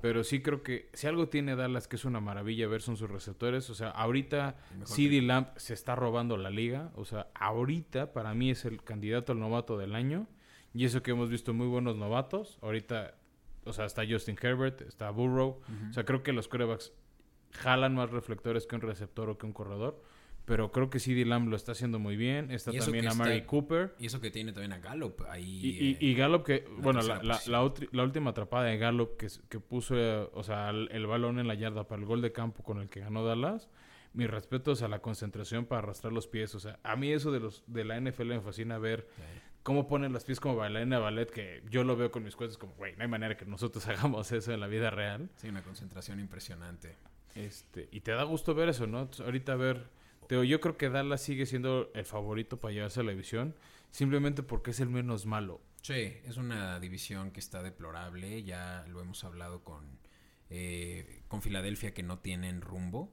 Pero 0.00 0.24
sí 0.24 0.42
creo 0.42 0.62
que 0.62 0.90
si 0.92 1.06
algo 1.06 1.28
tiene 1.28 1.54
Dallas 1.54 1.86
que 1.86 1.96
es 1.96 2.04
una 2.04 2.20
maravilla 2.20 2.66
ver 2.66 2.82
son 2.82 2.96
sus 2.96 3.08
receptores. 3.08 3.70
O 3.70 3.74
sea, 3.74 3.90
ahorita 3.90 4.56
CD 4.84 5.22
Lamp 5.22 5.56
se 5.56 5.74
está 5.74 5.94
robando 5.94 6.36
la 6.36 6.50
liga. 6.50 6.90
O 6.96 7.04
sea, 7.04 7.28
ahorita 7.34 8.12
para 8.12 8.34
mí 8.34 8.50
es 8.50 8.64
el 8.64 8.82
candidato 8.82 9.32
al 9.32 9.38
novato 9.38 9.78
del 9.78 9.94
año. 9.94 10.26
Y 10.74 10.84
eso 10.84 11.02
que 11.02 11.12
hemos 11.12 11.30
visto 11.30 11.54
muy 11.54 11.68
buenos 11.68 11.96
novatos. 11.96 12.58
Ahorita, 12.60 13.14
o 13.64 13.72
sea, 13.72 13.84
está 13.86 14.02
Justin 14.08 14.36
Herbert, 14.40 14.80
está 14.82 15.10
Burrow. 15.10 15.60
O 15.90 15.92
sea, 15.92 16.04
creo 16.04 16.22
que 16.22 16.32
los 16.32 16.48
quarterbacks 16.48 16.92
jalan 17.52 17.94
más 17.94 18.10
reflectores 18.10 18.66
que 18.66 18.74
un 18.74 18.80
receptor 18.82 19.28
o 19.30 19.38
que 19.38 19.46
un 19.46 19.52
corredor. 19.52 20.02
Pero 20.46 20.72
creo 20.72 20.90
que 20.90 20.98
CD 21.00 21.24
Lamb 21.24 21.48
lo 21.48 21.56
está 21.56 21.72
haciendo 21.72 21.98
muy 21.98 22.16
bien. 22.16 22.50
Está 22.50 22.70
también 22.70 23.08
a 23.08 23.14
Mary 23.14 23.36
está- 23.36 23.46
Cooper. 23.46 23.94
Y 23.98 24.06
eso 24.06 24.20
que 24.20 24.30
tiene 24.30 24.52
también 24.52 24.74
a 24.74 24.78
Gallup 24.78 25.22
ahí. 25.30 25.42
Y, 25.42 25.68
y, 25.70 25.92
eh, 25.92 25.96
y 26.00 26.14
Gallup 26.14 26.44
que, 26.44 26.66
bueno, 26.80 27.00
la, 27.00 27.22
la, 27.22 27.40
la 27.46 28.02
última 28.02 28.30
atrapada 28.30 28.64
de 28.64 28.76
Gallup 28.76 29.16
que, 29.16 29.60
puso, 29.60 29.94
eh, 29.96 30.28
o 30.34 30.42
sea, 30.42 30.68
el, 30.68 30.90
el 30.92 31.06
balón 31.06 31.38
en 31.38 31.48
la 31.48 31.54
yarda 31.54 31.88
para 31.88 32.02
el 32.02 32.06
gol 32.06 32.20
de 32.20 32.32
campo 32.32 32.62
con 32.62 32.78
el 32.78 32.90
que 32.90 33.00
ganó 33.00 33.24
Dallas. 33.24 33.70
Mis 34.12 34.28
respetos 34.30 34.82
a 34.82 34.88
la 34.88 35.00
concentración 35.00 35.64
para 35.64 35.78
arrastrar 35.78 36.12
los 36.12 36.26
pies. 36.28 36.54
O 36.54 36.60
sea, 36.60 36.78
a 36.82 36.94
mí 36.94 37.10
eso 37.10 37.32
de 37.32 37.40
los 37.40 37.64
de 37.66 37.84
la 37.84 37.98
NFL 37.98 38.26
me 38.26 38.40
fascina 38.42 38.76
ver 38.78 39.08
cómo 39.64 39.88
ponen 39.88 40.12
los 40.12 40.24
pies 40.24 40.38
como 40.38 40.54
bailarina 40.54 40.96
de 40.96 41.02
ballet, 41.02 41.30
que 41.30 41.62
yo 41.68 41.82
lo 41.82 41.96
veo 41.96 42.12
con 42.12 42.22
mis 42.22 42.36
cuentas 42.36 42.56
como, 42.58 42.74
güey, 42.74 42.94
no 42.96 43.02
hay 43.02 43.08
manera 43.08 43.36
que 43.36 43.46
nosotros 43.46 43.84
hagamos 43.88 44.30
eso 44.30 44.52
en 44.52 44.60
la 44.60 44.68
vida 44.68 44.90
real. 44.90 45.28
sí, 45.36 45.48
una 45.48 45.62
concentración 45.64 46.20
impresionante. 46.20 46.94
Este, 47.34 47.88
y 47.90 48.00
te 48.00 48.12
da 48.12 48.22
gusto 48.22 48.54
ver 48.54 48.68
eso, 48.68 48.86
¿no? 48.86 49.10
Ahorita 49.24 49.56
ver, 49.56 49.88
te 50.28 50.36
digo, 50.36 50.44
yo 50.44 50.60
creo 50.60 50.76
que 50.76 50.88
Dallas 50.88 51.22
sigue 51.22 51.46
siendo 51.46 51.90
el 51.94 52.04
favorito 52.04 52.58
para 52.60 52.72
llevarse 52.72 53.00
a 53.00 53.02
la 53.02 53.10
división, 53.10 53.56
simplemente 53.90 54.44
porque 54.44 54.70
es 54.70 54.78
el 54.78 54.90
menos 54.90 55.26
malo. 55.26 55.60
Sí, 55.82 56.16
es 56.24 56.36
una 56.36 56.78
división 56.78 57.30
que 57.30 57.40
está 57.40 57.62
deplorable. 57.62 58.42
Ya 58.44 58.84
lo 58.88 59.00
hemos 59.00 59.24
hablado 59.24 59.64
con, 59.64 59.98
eh, 60.50 61.22
con 61.28 61.42
Filadelfia 61.42 61.92
que 61.92 62.02
no 62.02 62.20
tienen 62.20 62.60
rumbo. 62.60 63.12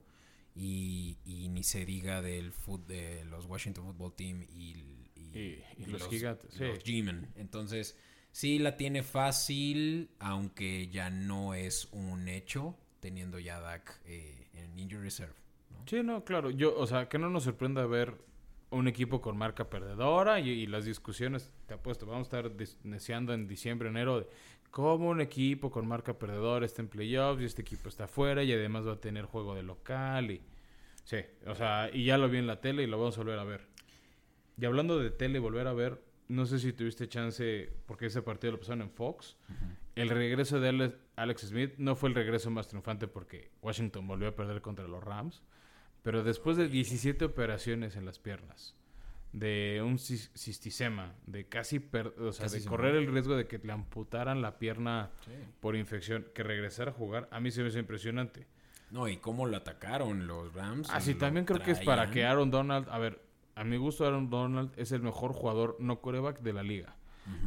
Y, 0.53 1.17
y 1.23 1.47
ni 1.47 1.63
se 1.63 1.85
diga 1.85 2.21
del 2.21 2.51
fut, 2.51 2.85
de 2.85 3.23
los 3.25 3.45
Washington 3.45 3.85
Football 3.85 4.15
Team 4.15 4.43
y, 4.49 5.00
y- 5.33 5.63
los 5.87 6.07
gigantes, 6.07 6.53
sí. 6.53 6.63
los 6.63 6.83
G-Men. 6.83 7.27
Entonces, 7.35 7.97
sí 8.31 8.59
la 8.59 8.77
tiene 8.77 9.03
fácil, 9.03 10.09
aunque 10.19 10.87
ya 10.87 11.09
no 11.09 11.53
es 11.53 11.87
un 11.91 12.27
hecho, 12.27 12.77
teniendo 12.99 13.39
ya 13.39 13.59
Dak 13.59 13.99
eh, 14.05 14.47
en 14.53 14.77
Injury 14.77 15.03
Reserve. 15.03 15.33
¿no? 15.71 15.83
Sí, 15.87 16.01
no, 16.03 16.23
claro. 16.23 16.49
Yo, 16.51 16.77
o 16.77 16.87
sea, 16.87 17.09
que 17.09 17.17
no 17.17 17.29
nos 17.29 17.43
sorprenda 17.43 17.85
ver 17.85 18.15
un 18.69 18.87
equipo 18.87 19.19
con 19.21 19.37
marca 19.37 19.69
perdedora 19.69 20.39
y, 20.39 20.49
y 20.49 20.65
las 20.67 20.85
discusiones, 20.85 21.51
te 21.67 21.73
apuesto, 21.73 22.05
vamos 22.05 22.31
a 22.31 22.37
estar 22.37 22.51
deseando 22.83 23.33
en 23.33 23.47
diciembre, 23.47 23.89
enero, 23.89 24.21
de 24.21 24.27
cómo 24.69 25.09
un 25.09 25.19
equipo 25.19 25.69
con 25.69 25.85
marca 25.87 26.17
perdedora 26.17 26.65
está 26.65 26.81
en 26.81 26.87
playoffs 26.87 27.41
y 27.41 27.45
este 27.45 27.61
equipo 27.63 27.89
está 27.89 28.05
afuera 28.05 28.43
y 28.43 28.53
además 28.53 28.87
va 28.87 28.93
a 28.93 29.01
tener 29.01 29.25
juego 29.25 29.55
de 29.55 29.63
local 29.63 30.31
y... 30.31 30.41
Sí, 31.03 31.17
o 31.47 31.55
sea, 31.55 31.89
y 31.91 32.05
ya 32.05 32.17
lo 32.17 32.29
vi 32.29 32.37
en 32.37 32.47
la 32.47 32.61
tele 32.61 32.83
y 32.83 32.87
lo 32.87 32.97
vamos 32.99 33.17
a 33.17 33.21
volver 33.21 33.39
a 33.39 33.43
ver. 33.43 33.67
Y 34.57 34.65
hablando 34.65 34.99
de 34.99 35.11
tele, 35.11 35.39
volver 35.39 35.67
a 35.67 35.73
ver, 35.73 36.01
no 36.27 36.45
sé 36.45 36.59
si 36.59 36.73
tuviste 36.73 37.07
chance, 37.07 37.71
porque 37.85 38.05
ese 38.07 38.21
partido 38.21 38.53
lo 38.53 38.59
pasaron 38.59 38.81
en 38.83 38.91
Fox, 38.91 39.37
el 39.95 40.09
regreso 40.09 40.59
de 40.59 40.69
Ale- 40.69 40.95
Alex 41.15 41.41
Smith 41.47 41.73
no 41.77 41.95
fue 41.95 42.09
el 42.09 42.15
regreso 42.15 42.49
más 42.49 42.67
triunfante 42.67 43.07
porque 43.07 43.51
Washington 43.61 44.07
volvió 44.07 44.29
a 44.29 44.35
perder 44.35 44.61
contra 44.61 44.87
los 44.87 45.03
Rams. 45.03 45.41
Pero 46.03 46.23
después 46.23 46.57
de 46.57 46.67
17 46.67 47.25
operaciones 47.25 47.95
en 47.95 48.05
las 48.05 48.17
piernas, 48.17 48.75
de 49.33 49.81
un 49.85 49.97
cis- 49.97 50.29
cistisema, 50.35 51.13
de 51.27 51.47
casi, 51.47 51.79
per- 51.79 52.13
o 52.19 52.31
sea, 52.33 52.45
Casi 52.45 52.59
de 52.59 52.65
correr 52.65 52.95
el 52.95 53.07
riesgo 53.11 53.35
de 53.37 53.47
que 53.47 53.59
le 53.59 53.71
amputaran 53.71 54.41
la 54.41 54.57
pierna 54.57 55.11
Sí. 55.25 55.31
por 55.59 55.75
infección, 55.75 56.25
que 56.33 56.43
regresara 56.43 56.91
a 56.91 56.93
jugar, 56.93 57.27
a 57.31 57.39
mí 57.39 57.51
se 57.51 57.61
me 57.61 57.69
hizo 57.69 57.79
impresionante. 57.79 58.47
No, 58.89 59.07
y 59.07 59.17
cómo 59.17 59.45
lo 59.45 59.55
atacaron 59.57 60.27
los 60.27 60.53
Rams. 60.53 60.89
Ah, 60.91 60.99
sí, 60.99 61.13
lo 61.13 61.19
también 61.19 61.45
creo 61.45 61.61
que 61.61 61.71
es 61.71 61.79
para 61.79 62.09
que 62.11 62.25
Aaron 62.25 62.51
Donald, 62.51 62.89
a 62.89 62.97
ver, 62.97 63.21
a 63.55 63.63
mi 63.63 63.77
gusto 63.77 64.05
Aaron 64.05 64.29
Donald 64.29 64.71
es 64.77 64.91
el 64.91 65.01
mejor 65.01 65.33
jugador 65.33 65.77
no 65.79 66.01
coreback 66.01 66.41
de 66.41 66.53
la 66.53 66.63
liga. 66.63 66.95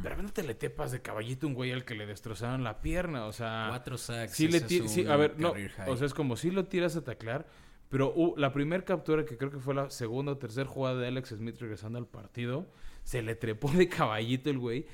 De 0.02 0.08
repente 0.08 0.42
le 0.44 0.54
tepas 0.54 0.92
de 0.92 1.02
caballito 1.02 1.46
un 1.46 1.54
güey 1.54 1.72
al 1.72 1.84
que 1.84 1.94
le 1.94 2.06
destrozaron 2.06 2.62
la 2.62 2.80
pierna, 2.80 3.26
o 3.26 3.32
sea... 3.32 3.66
Cuatro 3.68 3.98
sacks. 3.98 4.32
Sí 4.32 4.48
le 4.48 4.58
es 4.58 4.66
sí, 4.90 5.06
a 5.06 5.16
ver, 5.16 5.38
no, 5.38 5.52
high. 5.52 5.88
o 5.88 5.96
sea, 5.96 6.06
es 6.06 6.14
como 6.14 6.36
si 6.36 6.50
lo 6.50 6.66
tiras 6.66 6.96
a 6.96 7.02
taclear, 7.02 7.46
pero 7.88 8.12
uh, 8.14 8.34
la 8.36 8.52
primera 8.52 8.84
captura, 8.84 9.24
que 9.24 9.36
creo 9.36 9.50
que 9.50 9.58
fue 9.58 9.74
la 9.74 9.90
segunda 9.90 10.32
o 10.32 10.38
tercera 10.38 10.68
jugada 10.68 11.00
de 11.00 11.08
Alex 11.08 11.30
Smith 11.30 11.56
regresando 11.58 11.98
al 11.98 12.06
partido, 12.06 12.66
se 13.02 13.22
le 13.22 13.34
trepó 13.34 13.70
de 13.72 13.88
caballito 13.88 14.48
el 14.48 14.58
güey 14.58 14.86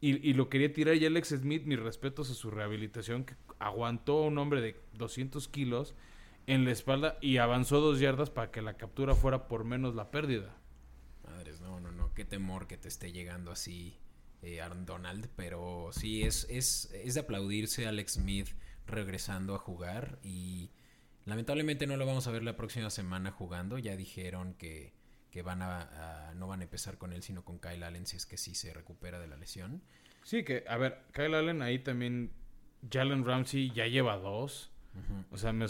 y, 0.00 0.28
y 0.28 0.34
lo 0.34 0.48
quería 0.48 0.72
tirar 0.72 0.96
y 0.96 1.06
Alex 1.06 1.28
Smith, 1.28 1.64
mis 1.64 1.78
respetos 1.78 2.30
a 2.30 2.34
su 2.34 2.50
rehabilitación, 2.50 3.24
que 3.24 3.36
aguantó 3.60 4.24
a 4.24 4.26
un 4.26 4.36
hombre 4.38 4.60
de 4.60 4.80
200 4.94 5.46
kilos 5.48 5.94
en 6.46 6.64
la 6.64 6.70
espalda 6.72 7.16
y 7.20 7.38
avanzó 7.38 7.80
dos 7.80 8.00
yardas 8.00 8.30
para 8.30 8.50
que 8.50 8.62
la 8.62 8.76
captura 8.76 9.14
fuera 9.14 9.48
por 9.48 9.64
menos 9.64 9.94
la 9.94 10.10
pérdida. 10.10 10.54
Madres, 11.24 11.60
no, 11.60 11.80
no, 11.80 11.90
no. 11.90 12.12
Qué 12.14 12.24
temor 12.24 12.66
que 12.66 12.76
te 12.76 12.88
esté 12.88 13.12
llegando 13.12 13.50
así 13.50 13.98
eh, 14.42 14.60
Aaron 14.60 14.84
Donald. 14.86 15.28
Pero 15.36 15.90
sí, 15.92 16.22
es, 16.22 16.46
es, 16.50 16.90
es 16.92 17.14
de 17.14 17.20
aplaudirse 17.20 17.86
Alex 17.86 18.12
Smith 18.14 18.48
regresando 18.86 19.54
a 19.54 19.58
jugar. 19.58 20.18
Y 20.22 20.70
lamentablemente 21.24 21.86
no 21.86 21.96
lo 21.96 22.04
vamos 22.06 22.26
a 22.26 22.30
ver 22.30 22.42
la 22.42 22.56
próxima 22.56 22.90
semana 22.90 23.30
jugando. 23.30 23.78
Ya 23.78 23.96
dijeron 23.96 24.54
que, 24.54 24.92
que 25.30 25.42
van 25.42 25.62
a, 25.62 26.28
a- 26.28 26.34
no 26.34 26.46
van 26.46 26.60
a 26.60 26.64
empezar 26.64 26.98
con 26.98 27.12
él, 27.12 27.22
sino 27.22 27.44
con 27.44 27.58
Kyle 27.58 27.82
Allen 27.82 28.06
si 28.06 28.16
es 28.16 28.26
que 28.26 28.36
sí 28.36 28.54
se 28.54 28.74
recupera 28.74 29.18
de 29.18 29.26
la 29.28 29.36
lesión. 29.36 29.82
Sí, 30.22 30.44
que, 30.44 30.64
a 30.68 30.76
ver, 30.76 31.02
Kyle 31.12 31.34
Allen 31.34 31.60
ahí 31.62 31.78
también, 31.78 32.32
Jalen 32.90 33.24
Ramsey 33.24 33.70
ya 33.70 33.86
lleva 33.86 34.16
dos. 34.16 34.70
O 35.32 35.36
sea, 35.38 35.52
me 35.52 35.66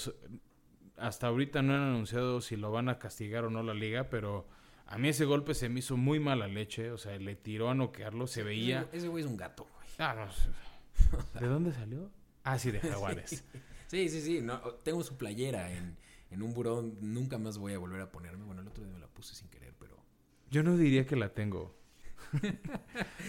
hasta 0.96 1.26
ahorita 1.28 1.62
no 1.62 1.74
han 1.74 1.80
anunciado 1.82 2.40
si 2.40 2.56
lo 2.56 2.70
van 2.70 2.88
a 2.88 2.98
castigar 2.98 3.44
o 3.44 3.50
no 3.50 3.62
la 3.62 3.74
liga, 3.74 4.08
pero 4.10 4.46
a 4.86 4.98
mí 4.98 5.08
ese 5.08 5.24
golpe 5.24 5.54
se 5.54 5.68
me 5.68 5.80
hizo 5.80 5.96
muy 5.96 6.20
mala 6.20 6.46
leche. 6.48 6.90
O 6.90 6.98
sea, 6.98 7.16
le 7.18 7.34
tiró 7.36 7.70
a 7.70 7.74
noquearlo, 7.74 8.26
se 8.26 8.42
veía... 8.42 8.88
Ese 8.92 9.08
güey 9.08 9.24
es 9.24 9.28
un 9.30 9.36
gato, 9.36 9.64
güey. 9.74 9.88
Ah, 9.98 10.14
no. 10.14 11.40
¿De 11.40 11.46
dónde 11.46 11.72
salió? 11.72 12.10
Ah, 12.44 12.58
sí, 12.58 12.70
de 12.70 12.80
Jaguares. 12.80 13.44
Sí, 13.86 14.08
sí, 14.08 14.20
sí. 14.20 14.40
No, 14.40 14.60
tengo 14.82 15.02
su 15.02 15.16
playera 15.16 15.72
en, 15.72 15.96
en 16.30 16.42
un 16.42 16.52
burón. 16.54 16.96
Nunca 17.00 17.38
más 17.38 17.58
voy 17.58 17.72
a 17.72 17.78
volver 17.78 18.00
a 18.00 18.10
ponerme. 18.12 18.44
Bueno, 18.44 18.60
el 18.62 18.68
otro 18.68 18.84
día 18.84 18.92
me 18.92 18.98
la 19.00 19.08
puse 19.08 19.34
sin 19.34 19.48
querer, 19.48 19.74
pero... 19.78 19.96
Yo 20.50 20.62
no 20.62 20.76
diría 20.76 21.06
que 21.06 21.16
la 21.16 21.32
tengo. 21.32 21.74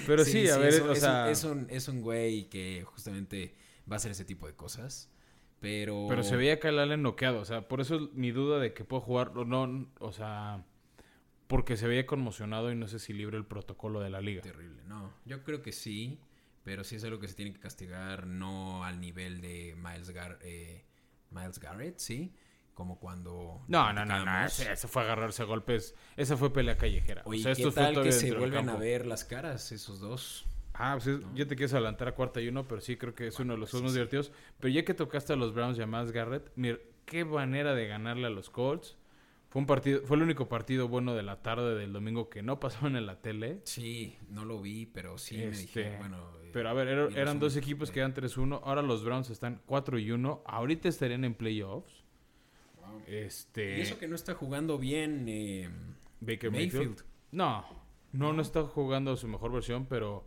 pero 0.07 0.25
sí, 0.25 0.49
a 0.49 0.57
ver, 0.57 0.69
es, 0.73 0.81
un- 0.81 0.89
o 0.89 0.93
es 0.93 0.99
sea... 0.99 1.23
un, 1.25 1.29
es, 1.31 1.43
un, 1.43 1.67
es 1.69 1.87
un 1.87 2.01
güey 2.01 2.49
que 2.49 2.83
justamente 2.85 3.55
va 3.89 3.95
a 3.95 3.97
hacer 3.97 4.11
ese 4.11 4.25
tipo 4.25 4.47
de 4.47 4.55
cosas. 4.55 5.09
Pero... 5.59 6.05
Pero 6.09 6.23
se 6.23 6.35
veía 6.35 6.59
Kyle 6.59 6.79
Allen 6.79 7.01
noqueado. 7.01 7.39
O 7.39 7.45
sea, 7.45 7.67
por 7.67 7.81
eso 7.81 8.09
mi 8.13 8.31
duda 8.31 8.59
de 8.59 8.73
que 8.73 8.83
puedo 8.83 9.01
jugar 9.01 9.31
o 9.35 9.45
no, 9.45 9.87
o 9.99 10.11
sea... 10.11 10.63
Porque 11.47 11.77
se 11.77 11.87
veía 11.87 12.07
conmocionado 12.07 12.71
y 12.71 12.75
no 12.75 12.87
sé 12.87 12.97
si 12.97 13.13
libre 13.13 13.37
el 13.37 13.45
protocolo 13.45 14.01
de 14.01 14.09
la 14.09 14.19
liga. 14.19 14.41
Terrible. 14.41 14.81
No, 14.87 15.13
yo 15.25 15.43
creo 15.43 15.61
que 15.61 15.71
sí. 15.71 16.19
Pero 16.63 16.83
sí 16.83 16.95
es 16.95 17.03
algo 17.03 17.19
que 17.19 17.27
se 17.27 17.35
tiene 17.35 17.53
que 17.53 17.59
castigar. 17.59 18.25
No 18.25 18.83
al 18.83 18.99
nivel 18.99 19.41
de 19.41 19.75
Miles, 19.77 20.09
Gar 20.09 20.39
eh, 20.41 20.83
Miles 21.29 21.59
Garrett, 21.59 21.99
¿sí? 21.99 22.33
Como 22.73 22.99
cuando... 22.99 23.63
No, 23.67 23.93
no, 23.93 24.03
no, 24.03 24.25
no. 24.25 24.45
Ese, 24.45 24.71
ese 24.71 24.87
fue 24.87 25.03
agarrarse 25.03 25.43
a 25.43 25.45
golpes. 25.45 25.93
Esa 26.17 26.35
fue 26.35 26.51
pelea 26.51 26.77
callejera. 26.77 27.21
Oye, 27.25 27.41
o 27.41 27.43
sea, 27.43 27.53
¿qué 27.53 27.61
esto 27.61 27.71
fue 27.71 27.83
tal 27.83 28.03
que 28.03 28.11
se 28.11 28.33
vuelven 28.33 28.67
a 28.67 28.75
ver 28.75 29.05
las 29.05 29.23
caras 29.23 29.71
esos 29.71 29.99
dos? 29.99 30.47
Ah, 30.77 30.93
pues 30.95 31.07
es- 31.07 31.21
ya 31.33 31.45
te 31.47 31.55
quieres 31.55 31.73
adelantar 31.73 32.07
a 32.09 32.15
cuarta 32.15 32.41
y 32.41 32.47
uno, 32.49 32.67
pero 32.67 32.81
sí 32.81 32.97
creo 32.97 33.15
que 33.15 33.27
es 33.27 33.37
Bueno, 33.37 33.53
uno 33.53 33.53
de 33.53 33.59
los 33.61 33.71
pues 33.71 33.81
juegos 33.81 33.83
más 33.85 33.91
sí, 33.93 33.97
divertidos. 33.99 34.31
Pero 34.59 34.73
ya 34.73 34.83
que 34.85 34.93
tocaste 34.93 35.33
a 35.33 35.35
los 35.37 35.53
Browns 35.53 35.77
y 35.77 35.81
a 35.81 35.87
Miles 35.87 36.11
Garrett, 36.11 36.51
mira, 36.55 36.77
qué 37.05 37.23
manera 37.25 37.73
de 37.75 37.87
ganarle 37.87 38.27
a 38.27 38.29
los 38.29 38.49
Colts. 38.49 38.97
Fue 39.49 39.61
un 39.61 39.67
partido, 39.67 40.01
fue 40.03 40.17
el 40.17 40.23
único 40.23 40.49
partido 40.49 40.89
bueno 40.89 41.15
de 41.15 41.23
la 41.23 41.41
tarde 41.41 41.75
del 41.75 41.93
domingo 41.93 42.29
que 42.29 42.41
no 42.43 42.59
pasaban 42.89 42.97
en 42.97 43.05
la 43.05 43.21
tele. 43.21 43.61
Sí, 43.63 44.17
no 44.29 44.43
lo 44.43 44.61
vi, 44.61 44.85
pero 44.85 45.17
sí 45.17 45.37
me 45.37 45.47
Este, 45.47 45.61
dije, 45.83 45.95
bueno... 45.97 46.17
eh, 46.43 46.49
Pero 46.51 46.67
a 46.69 46.73
ver, 46.73 46.89
era- 46.89 47.03
los 47.05 47.15
eran 47.15 47.39
dos 47.39 47.55
equipos 47.55 47.89
que- 47.89 47.93
que 47.95 47.99
eran 48.01 48.13
3-1. 48.13 48.59
Ahora 48.65 48.81
los 48.81 49.03
Browns 49.05 49.29
están 49.29 49.61
4 49.65 49.97
y 49.97 50.11
1. 50.11 50.43
Ahorita 50.45 50.89
estarían 50.89 51.23
en 51.23 51.35
playoffs. 51.35 52.03
Wow. 52.81 53.01
Este. 53.07 53.77
Y 53.77 53.81
eso 53.81 53.97
que 53.97 54.09
no 54.09 54.15
está 54.15 54.33
jugando 54.33 54.77
bien 54.77 55.25
eh, 55.29 55.69
Baker 56.19 56.51
Mayfield. 56.51 56.87
Mayfield. 56.89 57.05
No, 57.31 57.65
no, 58.11 58.33
no 58.33 58.41
está 58.41 58.63
jugando 58.63 59.15
su 59.15 59.27
mejor 59.29 59.53
versión, 59.53 59.85
pero 59.85 60.25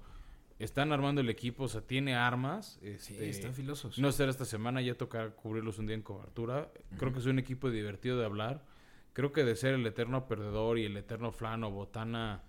están 0.59 0.93
armando 0.93 1.21
el 1.21 1.29
equipo, 1.31 1.65
o 1.65 1.69
sea, 1.69 1.81
tiene 1.83 2.15
armas. 2.15 2.79
Sí, 2.81 2.89
este, 2.89 3.29
están 3.31 3.55
filosos. 3.55 3.99
no 3.99 4.11
será 4.13 4.31
esta 4.31 4.45
semana, 4.45 4.81
ya 4.81 4.95
toca 4.95 5.31
cubrirlos 5.31 5.79
un 5.79 5.87
día 5.87 5.95
en 5.95 6.03
cobertura. 6.03 6.71
Creo 6.99 7.13
que 7.13 7.19
es 7.21 7.27
un 7.27 7.39
equipo 7.39 7.71
divertido 7.71 8.19
de 8.19 8.25
hablar. 8.25 8.65
Creo 9.13 9.33
que 9.33 9.45
de 9.45 9.57
ser 9.57 9.75
el 9.75 9.87
eterno 9.87 10.27
perdedor 10.29 10.79
y 10.79 10.85
el 10.85 10.97
eterno 10.97 11.33
flan 11.33 11.65
o 11.65 11.71
botana, 11.71 12.43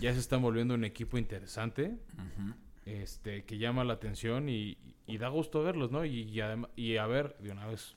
ya 0.00 0.12
se 0.12 0.20
están 0.20 0.42
volviendo 0.42 0.74
un 0.74 0.84
equipo 0.84 1.18
interesante, 1.18 1.96
este, 2.86 3.44
que 3.44 3.58
llama 3.58 3.84
la 3.84 3.94
atención 3.94 4.48
y, 4.48 4.76
y 5.06 5.18
da 5.18 5.28
gusto 5.28 5.62
verlos, 5.62 5.90
¿no? 5.90 6.04
Y, 6.04 6.22
y, 6.22 6.36
adem- 6.38 6.68
y 6.76 6.96
a 6.96 7.06
ver, 7.06 7.36
de 7.40 7.50
una 7.52 7.66
vez, 7.66 7.96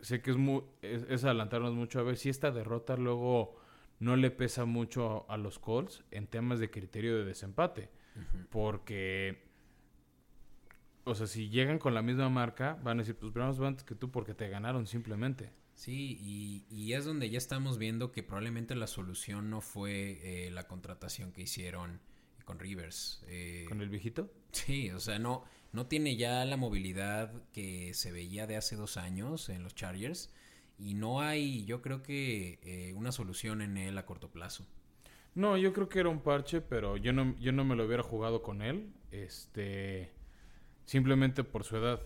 sé 0.00 0.20
que 0.22 0.30
es, 0.30 0.36
muy, 0.36 0.62
es, 0.82 1.04
es 1.08 1.24
adelantarnos 1.24 1.74
mucho, 1.74 1.98
a 2.00 2.02
ver 2.02 2.16
si 2.16 2.28
esta 2.28 2.50
derrota 2.50 2.96
luego 2.96 3.56
no 3.98 4.16
le 4.16 4.30
pesa 4.30 4.64
mucho 4.64 5.26
a, 5.28 5.34
a 5.34 5.36
los 5.36 5.58
Colts 5.58 6.04
en 6.10 6.26
temas 6.26 6.58
de 6.60 6.70
criterio 6.70 7.16
de 7.18 7.24
desempate. 7.24 7.90
Porque, 8.50 9.42
o 11.04 11.14
sea, 11.14 11.26
si 11.26 11.48
llegan 11.48 11.78
con 11.78 11.94
la 11.94 12.02
misma 12.02 12.28
marca, 12.28 12.78
van 12.82 12.98
a 12.98 13.02
decir, 13.02 13.16
pues 13.16 13.32
van 13.32 13.54
antes 13.64 13.84
que 13.84 13.94
tú 13.94 14.10
porque 14.10 14.34
te 14.34 14.48
ganaron 14.48 14.86
simplemente. 14.86 15.52
Sí, 15.74 16.18
y, 16.20 16.66
y 16.68 16.92
es 16.92 17.06
donde 17.06 17.30
ya 17.30 17.38
estamos 17.38 17.78
viendo 17.78 18.12
que 18.12 18.22
probablemente 18.22 18.74
la 18.74 18.86
solución 18.86 19.48
no 19.48 19.60
fue 19.62 20.46
eh, 20.46 20.50
la 20.50 20.66
contratación 20.66 21.32
que 21.32 21.42
hicieron 21.42 22.00
con 22.44 22.58
Rivers. 22.58 23.24
Eh, 23.28 23.64
¿Con 23.68 23.80
el 23.80 23.88
viejito? 23.88 24.30
Sí, 24.52 24.90
o 24.90 25.00
sea, 25.00 25.18
no, 25.18 25.44
no 25.72 25.86
tiene 25.86 26.16
ya 26.16 26.44
la 26.44 26.56
movilidad 26.56 27.32
que 27.52 27.94
se 27.94 28.12
veía 28.12 28.46
de 28.46 28.56
hace 28.56 28.76
dos 28.76 28.96
años 28.96 29.48
en 29.48 29.62
los 29.62 29.74
Chargers 29.74 30.30
y 30.78 30.94
no 30.94 31.20
hay, 31.20 31.64
yo 31.64 31.82
creo 31.82 32.02
que 32.02 32.58
eh, 32.62 32.92
una 32.94 33.12
solución 33.12 33.62
en 33.62 33.76
él 33.76 33.96
a 33.98 34.06
corto 34.06 34.30
plazo. 34.30 34.66
No, 35.34 35.56
yo 35.56 35.72
creo 35.72 35.88
que 35.88 36.00
era 36.00 36.08
un 36.08 36.20
parche, 36.20 36.60
pero 36.60 36.96
yo 36.96 37.12
no, 37.12 37.36
yo 37.38 37.52
no 37.52 37.64
me 37.64 37.76
lo 37.76 37.84
hubiera 37.86 38.02
jugado 38.02 38.42
con 38.42 38.62
él. 38.62 38.92
Este. 39.10 40.10
Simplemente 40.84 41.44
por 41.44 41.64
su 41.64 41.76
edad. 41.76 42.00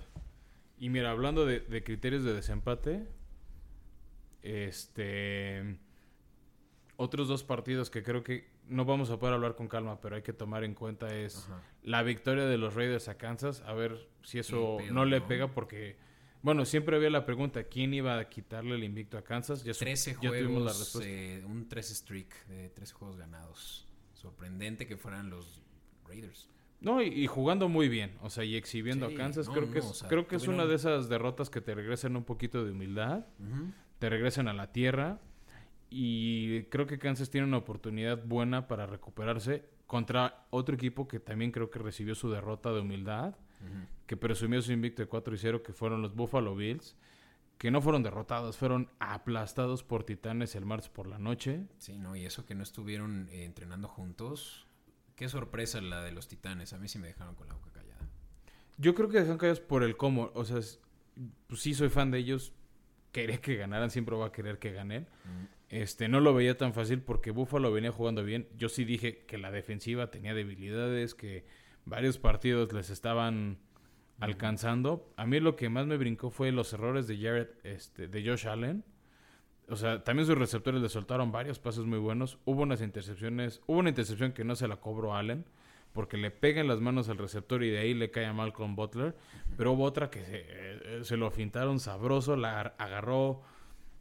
Y 0.78 0.90
mira, 0.90 1.11
hablando 1.11 1.47
de, 1.47 1.61
de 1.61 1.83
criterios 1.83 2.25
de 2.25 2.35
desempate. 2.35 3.07
Este. 4.43 5.78
Otros 6.97 7.28
dos 7.28 7.43
partidos 7.43 7.90
que 7.90 8.02
creo 8.02 8.23
que 8.23 8.52
no 8.69 8.85
vamos 8.85 9.11
a 9.11 9.19
poder 9.19 9.35
hablar 9.35 9.57
con 9.57 9.69
calma, 9.69 10.00
pero 10.00 10.16
hay 10.16 10.23
que 10.23 10.33
tomar 10.33 10.64
en 10.64 10.75
cuenta 10.75 11.14
es 11.14 11.47
Ajá. 11.49 11.61
la 11.83 12.02
victoria 12.02 12.45
de 12.45 12.57
los 12.57 12.75
Raiders 12.75 13.09
a 13.09 13.16
Kansas. 13.16 13.62
A 13.66 13.73
ver 13.73 14.09
si 14.23 14.38
eso 14.38 14.76
pedo, 14.78 14.93
no 14.93 15.04
le 15.04 15.21
¿no? 15.21 15.26
pega 15.26 15.49
porque. 15.49 15.97
Bueno, 16.44 16.66
siempre 16.66 16.94
había 16.96 17.08
la 17.08 17.24
pregunta, 17.24 17.64
¿quién 17.64 17.94
iba 17.94 18.18
a 18.18 18.28
quitarle 18.28 18.74
el 18.74 18.84
invicto 18.84 19.16
a 19.16 19.24
Kansas? 19.24 19.64
Ya, 19.64 19.72
su- 19.72 19.80
13 19.80 20.12
ya 20.20 20.28
tuvimos 20.28 20.62
la 20.62 20.72
juegos, 20.72 20.78
respuesta. 20.78 21.10
eh, 21.10 21.42
un 21.46 21.66
13 21.68 21.94
streak 21.94 22.46
de 22.48 22.68
13 22.68 22.92
juegos 22.92 23.16
ganados. 23.16 23.86
Sorprendente 24.12 24.86
que 24.86 24.98
fueran 24.98 25.30
los 25.30 25.62
Raiders. 26.06 26.50
No, 26.82 27.00
y, 27.00 27.06
y 27.06 27.26
jugando 27.28 27.70
muy 27.70 27.88
bien, 27.88 28.12
o 28.20 28.28
sea, 28.28 28.44
y 28.44 28.56
exhibiendo 28.56 29.08
Sí, 29.08 29.14
a 29.14 29.16
Kansas, 29.16 29.46
no, 29.48 29.54
creo 29.54 29.70
que 29.70 29.78
es, 29.78 29.84
o 29.86 29.94
sea, 29.94 30.08
creo 30.10 30.28
que 30.28 30.36
es 30.36 30.46
una 30.46 30.66
de 30.66 30.74
esas 30.74 31.08
derrotas 31.08 31.48
que 31.48 31.62
te 31.62 31.74
regresan 31.74 32.14
un 32.14 32.24
poquito 32.24 32.62
de 32.62 32.72
humildad, 32.72 33.24
te 33.98 34.10
regresan 34.10 34.46
a 34.48 34.52
la 34.52 34.70
tierra 34.70 35.18
y 35.88 36.64
creo 36.64 36.86
que 36.86 36.98
Kansas 36.98 37.30
tiene 37.30 37.46
una 37.46 37.56
oportunidad 37.56 38.22
buena 38.26 38.68
para 38.68 38.84
recuperarse 38.86 39.64
contra 39.86 40.46
otro 40.50 40.74
equipo 40.74 41.08
que 41.08 41.20
también 41.20 41.52
creo 41.52 41.70
que 41.70 41.78
recibió 41.78 42.14
su 42.14 42.30
derrota 42.30 42.70
de 42.72 42.80
humildad, 42.80 43.34
Que 44.06 44.16
presumió 44.16 44.61
su 44.62 44.73
invicto 44.73 45.02
de 45.02 45.08
4 45.08 45.34
y 45.34 45.38
0, 45.38 45.62
que 45.62 45.73
fueron 45.73 46.02
los 46.02 46.14
Buffalo 46.14 46.54
Bills, 46.54 46.96
que 47.58 47.70
no 47.70 47.80
fueron 47.80 48.02
derrotados, 48.02 48.56
fueron 48.58 48.90
aplastados 48.99 49.82
por 49.82 50.04
Titanes 50.04 50.54
el 50.56 50.66
martes 50.66 50.88
por 50.90 51.06
la 51.06 51.18
noche. 51.18 51.62
Sí, 51.78 51.99
no, 51.99 52.14
y 52.16 52.25
eso 52.26 52.44
que 52.44 52.54
no 52.54 52.62
estuvieron 52.62 53.28
eh, 53.30 53.44
entrenando 53.44 53.88
juntos. 53.88 54.66
Qué 55.16 55.28
sorpresa 55.28 55.80
la 55.80 56.02
de 56.02 56.12
los 56.12 56.28
Titanes. 56.28 56.73
A 56.73 56.78
mí 56.78 56.88
sí 56.88 56.99
me 56.99 57.06
dejaron 57.06 57.34
con 57.34 57.49
la 57.49 57.54
boca 57.54 57.70
callada. 57.73 58.08
Yo 58.76 58.94
creo 58.94 59.08
que 59.08 59.20
dejan 59.20 59.38
callados 59.38 59.61
por 59.61 59.82
el 59.84 59.96
cómo. 59.96 60.30
O 60.34 60.44
sea, 60.44 60.58
es- 60.58 60.80
pues 61.46 61.61
sí 61.61 61.73
soy 61.75 61.88
fan 61.88 62.11
de 62.11 62.18
ellos. 62.18 62.52
Quería 63.12 63.40
que 63.40 63.54
ganaran, 63.56 63.90
siempre 63.90 64.16
va 64.16 64.26
a 64.26 64.32
querer 64.32 64.58
que 64.58 64.73
ganen. 64.73 65.06
Este, 65.68 66.08
no 66.08 66.18
lo 66.20 66.34
veía 66.34 66.58
tan 66.58 66.75
fácil 66.75 67.00
porque 67.00 67.30
Buffalo 67.30 67.73
venía 67.73 67.92
jugando 67.92 68.25
bien. 68.25 68.49
Yo 68.58 68.68
sí 68.68 68.84
dije 68.84 69.25
que 69.26 69.38
la 69.38 69.52
defensiva 69.52 70.11
tenía 70.11 70.34
debilidades, 70.34 71.14
que 71.14 71.46
varios 71.86 72.18
partidos 72.18 72.72
les 72.72 72.90
estaban 72.90 73.58
alcanzando. 74.20 75.12
A 75.16 75.26
mí 75.26 75.40
lo 75.40 75.56
que 75.56 75.68
más 75.68 75.86
me 75.86 75.96
brincó 75.96 76.30
fue 76.30 76.52
los 76.52 76.72
errores 76.72 77.06
de 77.06 77.16
Jared, 77.18 77.48
este, 77.64 78.08
de 78.08 78.24
Josh 78.26 78.46
Allen. 78.46 78.84
O 79.68 79.76
sea, 79.76 80.04
también 80.04 80.26
sus 80.26 80.36
receptores 80.36 80.80
le 80.82 80.88
soltaron 80.88 81.32
varios 81.32 81.58
pases 81.58 81.84
muy 81.84 81.98
buenos. 81.98 82.38
Hubo 82.44 82.62
unas 82.62 82.80
intercepciones, 82.82 83.60
hubo 83.66 83.78
una 83.78 83.88
intercepción 83.88 84.32
que 84.32 84.44
no 84.44 84.56
se 84.56 84.68
la 84.68 84.76
cobró 84.76 85.14
Allen 85.14 85.44
porque 85.92 86.16
le 86.16 86.30
pega 86.32 86.60
en 86.60 86.66
las 86.68 86.80
manos 86.80 87.08
al 87.08 87.18
receptor 87.18 87.62
y 87.62 87.70
de 87.70 87.78
ahí 87.78 87.94
le 87.94 88.10
cae 88.10 88.26
a 88.26 88.32
Malcolm 88.32 88.74
Butler. 88.76 89.14
Pero 89.56 89.72
hubo 89.72 89.84
otra 89.84 90.10
que 90.10 90.24
se, 90.24 90.44
eh, 90.48 90.98
se 91.04 91.16
lo 91.16 91.30
fintaron 91.30 91.78
sabroso, 91.80 92.36
la 92.36 92.60
ar- 92.60 92.74
agarró 92.78 93.42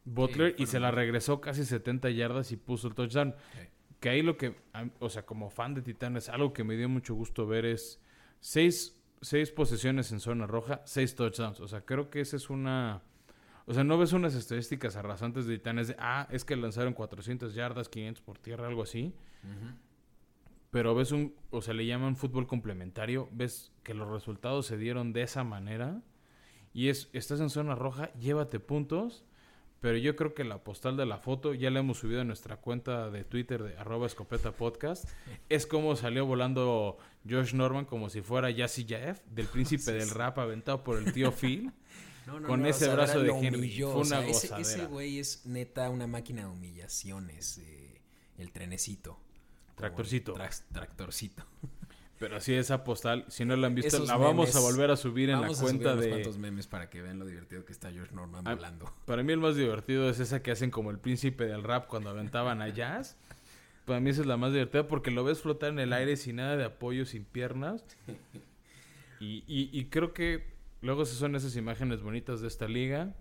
Butler 0.06 0.56
y 0.58 0.66
se 0.66 0.80
la 0.82 0.92
regresó 0.92 1.40
casi 1.40 1.64
70 1.64 2.10
yardas 2.10 2.52
y 2.52 2.58
puso 2.58 2.88
el 2.90 2.96
touchdown. 2.96 3.36
Sí. 3.54 3.60
Que 4.04 4.10
ahí 4.10 4.22
lo 4.22 4.36
que, 4.36 4.54
o 5.00 5.08
sea, 5.08 5.26
como 5.26 5.50
fan 5.50 5.76
de 5.76 5.82
Titanes, 5.82 6.28
algo 6.28 6.52
que 6.52 6.66
me 6.66 6.76
dio 6.76 6.90
mucho 6.90 7.16
gusto 7.16 7.48
ver 7.48 7.64
es 7.64 8.02
seis, 8.42 9.02
seis 9.22 9.50
posesiones 9.50 10.12
en 10.12 10.20
zona 10.20 10.46
roja, 10.46 10.82
seis 10.84 11.16
touchdowns. 11.16 11.62
O 11.62 11.70
sea, 11.70 11.86
creo 11.86 12.10
que 12.10 12.20
esa 12.20 12.36
es 12.36 12.50
una... 12.50 13.02
O 13.66 13.74
sea, 13.74 13.86
no 13.86 13.98
ves 13.98 14.12
unas 14.12 14.36
estadísticas 14.36 14.98
arrasantes 14.98 15.46
de 15.46 15.56
Titanes 15.56 15.88
de, 15.88 15.96
ah, 16.00 16.28
es 16.32 16.44
que 16.44 16.58
lanzaron 16.58 16.92
400 16.92 17.54
yardas, 17.54 17.88
500 17.88 18.22
por 18.22 18.40
tierra, 18.40 18.68
algo 18.68 18.84
así. 18.84 19.16
Pero 20.70 20.94
ves 20.96 21.14
un, 21.14 21.34
o 21.50 21.62
sea, 21.62 21.74
le 21.74 21.86
llaman 21.86 22.18
fútbol 22.18 22.46
complementario, 22.46 23.30
ves 23.32 23.72
que 23.84 23.94
los 23.94 24.12
resultados 24.12 24.66
se 24.66 24.76
dieron 24.76 25.14
de 25.14 25.22
esa 25.22 25.46
manera. 25.46 26.02
Y 26.74 26.90
es, 26.90 27.10
estás 27.14 27.40
en 27.40 27.50
zona 27.50 27.74
roja, 27.76 28.12
llévate 28.16 28.60
puntos 28.60 29.24
pero 29.84 29.98
yo 29.98 30.16
creo 30.16 30.34
que 30.34 30.46
la 30.46 30.64
postal 30.64 30.96
de 30.96 31.06
la 31.06 31.18
foto 31.18 31.54
ya 31.54 31.70
la 31.70 31.82
hemos 31.82 31.98
subido 31.98 32.22
a 32.22 32.24
nuestra 32.24 32.56
cuenta 32.56 33.10
de 33.10 33.26
Twitter 33.26 33.62
de 33.62 33.78
arroba 33.78 34.08
escopeta 34.08 34.54
podcast. 34.54 35.10
Es 35.50 35.68
como 35.68 35.98
salió 35.98 36.26
volando 36.26 36.98
Josh 37.30 37.54
Norman 37.54 37.84
como 37.84 38.10
si 38.10 38.22
fuera 38.22 38.50
Yassi 38.50 38.86
Jaef, 38.88 39.20
del 39.26 39.46
príncipe 39.48 39.92
del 39.92 40.10
rap 40.10 40.40
aventado 40.40 40.86
por 40.86 40.98
el 40.98 41.12
tío 41.12 41.34
Phil. 41.34 41.74
con 42.48 42.66
ese 42.66 42.88
brazo 42.88 43.22
de 43.22 43.32
Henry. 43.32 43.78
Fue 43.82 43.96
una 43.96 44.26
ese, 44.26 44.58
ese 44.58 44.86
güey 44.86 45.20
es 45.20 45.46
neta 45.46 45.90
una 45.90 46.08
máquina 46.08 46.44
de 46.44 46.48
humillaciones. 46.48 47.58
Eh, 47.58 48.00
el 48.38 48.54
trenecito. 48.54 49.20
Tractorcito. 49.76 50.34
tractorcito. 50.72 51.44
Pero 52.20 52.40
sí, 52.40 52.54
esa 52.54 52.84
postal, 52.84 53.26
si 53.28 53.44
no 53.44 53.56
la 53.56 53.68
han 53.68 53.76
visto, 53.76 54.00
la 54.06 54.16
vamos 54.16 54.56
a 54.56 54.60
volver 54.60 54.92
a 54.92 54.96
subir 54.96 55.30
en 55.30 55.42
la 55.42 55.48
cuenta 55.50 55.96
de. 55.96 56.10
cuantos 56.10 56.38
memes 56.38 56.68
para 56.68 56.90
que 56.90 57.02
vean 57.02 57.20
lo 57.20 57.26
divertido 57.26 57.66
que 57.66 57.74
está 57.74 57.92
George 57.92 58.14
Norman 58.14 58.48
ah, 58.48 58.56
volando. 58.56 58.94
Para 59.06 59.24
mí, 59.24 59.34
el 59.34 59.40
más 59.40 59.56
divertido 59.56 60.10
es 60.10 60.20
esa 60.20 60.42
que 60.42 60.52
hacen 60.52 60.72
como 60.72 60.92
el 60.92 61.00
príncipe 61.00 61.46
del 61.46 61.64
rap 61.64 61.88
cuando 61.88 62.10
aventaban 62.10 62.62
a 62.62 62.70
Jazz. 62.70 63.18
Para 63.86 64.00
mí, 64.00 64.12
esa 64.12 64.22
es 64.22 64.28
la 64.28 64.38
más 64.38 64.54
divertida 64.54 64.88
porque 64.88 65.12
lo 65.12 65.24
ves 65.24 65.42
flotar 65.42 65.72
en 65.72 65.80
el 65.80 65.92
aire 65.92 66.16
sin 66.16 66.38
nada 66.38 66.56
de 66.56 66.64
apoyo, 66.64 67.06
sin 67.06 67.26
piernas. 67.26 67.84
Y, 69.20 69.44
y, 69.48 69.86
creo 69.86 70.14
que 70.14 70.54
luego 70.82 71.06
se 71.06 71.16
son 71.16 71.36
esas 71.36 71.56
imágenes 71.56 72.02
bonitas 72.02 72.42
de 72.42 72.48
esta 72.48 72.68
liga. 72.68 73.16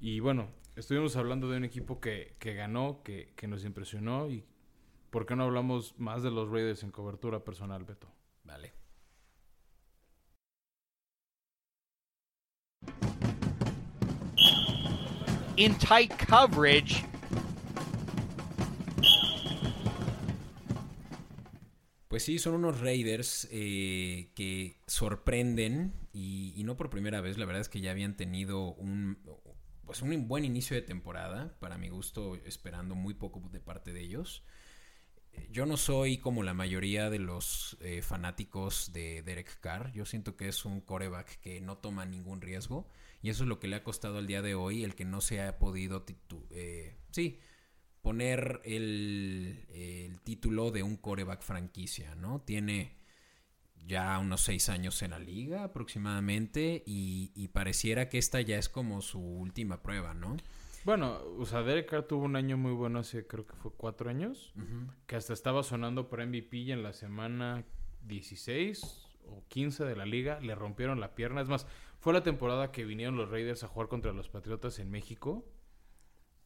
Y 0.00 0.20
bueno, 0.20 0.48
estuvimos 0.74 1.16
hablando 1.16 1.50
de 1.50 1.58
un 1.58 1.64
equipo 1.64 2.00
que, 2.00 2.34
que 2.38 2.54
ganó, 2.54 3.02
que, 3.02 3.32
que 3.36 3.46
nos 3.46 3.64
impresionó 3.64 4.30
y 4.30 4.44
¿Por 5.10 5.24
qué 5.26 5.36
no 5.36 5.44
hablamos 5.44 5.94
más 5.98 6.22
de 6.22 6.30
los 6.30 6.50
Raiders 6.50 6.82
en 6.82 6.90
cobertura 6.90 7.44
personal, 7.44 7.84
Beto? 7.84 8.08
Vale. 8.44 8.72
In 15.56 15.74
tight 15.78 16.12
coverage. 16.28 17.04
Pues 22.08 22.24
sí, 22.24 22.38
son 22.38 22.54
unos 22.54 22.80
Raiders 22.80 23.48
eh, 23.50 24.30
que 24.34 24.80
sorprenden 24.86 25.94
y, 26.12 26.52
y, 26.56 26.64
no 26.64 26.76
por 26.76 26.90
primera 26.90 27.20
vez. 27.20 27.38
La 27.38 27.46
verdad 27.46 27.60
es 27.60 27.68
que 27.68 27.80
ya 27.80 27.90
habían 27.90 28.16
tenido 28.16 28.74
un, 28.74 29.18
pues 29.84 30.02
un 30.02 30.28
buen 30.28 30.44
inicio 30.44 30.76
de 30.76 30.82
temporada, 30.82 31.56
para 31.58 31.78
mi 31.78 31.88
gusto, 31.88 32.36
esperando 32.44 32.94
muy 32.94 33.14
poco 33.14 33.40
de 33.50 33.60
parte 33.60 33.92
de 33.92 34.02
ellos 34.02 34.44
yo 35.50 35.66
no 35.66 35.76
soy 35.76 36.18
como 36.18 36.42
la 36.42 36.54
mayoría 36.54 37.10
de 37.10 37.18
los 37.18 37.76
eh, 37.80 38.02
fanáticos 38.02 38.92
de 38.92 39.22
Derek 39.22 39.60
Carr. 39.60 39.92
Yo 39.92 40.04
siento 40.04 40.36
que 40.36 40.48
es 40.48 40.64
un 40.64 40.80
coreback 40.80 41.40
que 41.40 41.60
no 41.60 41.78
toma 41.78 42.04
ningún 42.04 42.40
riesgo. 42.40 42.88
Y 43.22 43.30
eso 43.30 43.44
es 43.44 43.48
lo 43.48 43.58
que 43.58 43.68
le 43.68 43.76
ha 43.76 43.84
costado 43.84 44.18
al 44.18 44.26
día 44.26 44.42
de 44.42 44.54
hoy, 44.54 44.84
el 44.84 44.94
que 44.94 45.04
no 45.04 45.20
se 45.20 45.40
ha 45.40 45.58
podido, 45.58 46.04
eh, 46.50 46.96
sí, 47.10 47.40
poner 48.02 48.60
el, 48.64 50.20
título 50.24 50.70
de 50.70 50.82
un 50.82 50.96
coreback 50.96 51.42
franquicia, 51.42 52.14
¿no? 52.14 52.40
Tiene 52.40 52.96
ya 53.86 54.18
unos 54.18 54.42
seis 54.42 54.68
años 54.68 55.00
en 55.02 55.12
la 55.12 55.18
liga 55.18 55.64
aproximadamente 55.64 56.82
y, 56.86 57.32
y 57.34 57.48
pareciera 57.48 58.08
que 58.08 58.18
esta 58.18 58.40
ya 58.40 58.58
es 58.58 58.68
como 58.68 59.00
su 59.02 59.20
última 59.20 59.82
prueba, 59.82 60.14
¿no? 60.14 60.36
Bueno, 60.86 61.18
o 61.36 61.44
sea, 61.46 61.64
Derek 61.64 61.90
Carr 61.90 62.04
tuvo 62.04 62.24
un 62.24 62.36
año 62.36 62.56
muy 62.56 62.70
bueno 62.70 63.00
hace, 63.00 63.26
creo 63.26 63.44
que 63.44 63.56
fue 63.56 63.72
cuatro 63.76 64.08
años, 64.08 64.54
que 65.08 65.16
hasta 65.16 65.32
estaba 65.32 65.64
sonando 65.64 66.08
por 66.08 66.24
MVP 66.24 66.58
y 66.58 66.70
en 66.70 66.84
la 66.84 66.92
semana 66.92 67.64
16 68.06 69.04
o 69.26 69.42
15 69.48 69.84
de 69.84 69.96
la 69.96 70.06
liga 70.06 70.38
le 70.38 70.54
rompieron 70.54 71.00
la 71.00 71.16
pierna. 71.16 71.40
Es 71.40 71.48
más, 71.48 71.66
fue 71.98 72.12
la 72.12 72.22
temporada 72.22 72.70
que 72.70 72.84
vinieron 72.84 73.16
los 73.16 73.28
Raiders 73.28 73.64
a 73.64 73.66
jugar 73.66 73.88
contra 73.88 74.12
los 74.12 74.28
Patriotas 74.28 74.78
en 74.78 74.92
México. 74.92 75.44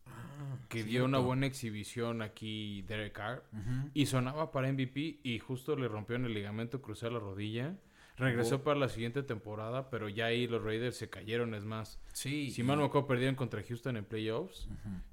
Ah, 0.07 0.57
que 0.70 0.85
dio 0.85 1.05
una 1.05 1.18
buena 1.18 1.44
exhibición 1.44 2.22
aquí 2.22 2.81
Derek 2.88 3.12
Carr. 3.12 3.44
Y 3.92 4.07
sonaba 4.07 4.53
para 4.53 4.72
MVP 4.72 5.20
y 5.22 5.38
justo 5.38 5.76
le 5.76 5.87
rompieron 5.87 6.24
el 6.24 6.33
ligamento 6.33 6.81
cruzado 6.81 7.12
la 7.12 7.18
rodilla. 7.18 7.76
Regresó 8.21 8.63
para 8.63 8.79
la 8.79 8.89
siguiente 8.89 9.23
temporada, 9.23 9.89
pero 9.89 10.09
ya 10.09 10.27
ahí 10.27 10.47
los 10.47 10.63
Raiders 10.63 10.97
se 10.97 11.09
cayeron, 11.09 11.55
es 11.55 11.65
más. 11.65 11.99
Sí. 12.13 12.51
Si 12.51 12.63
mal 12.63 12.79
no 12.79 13.07
perdieron 13.07 13.35
contra 13.35 13.63
Houston 13.63 13.97
en 13.97 14.05
playoffs. 14.05 14.69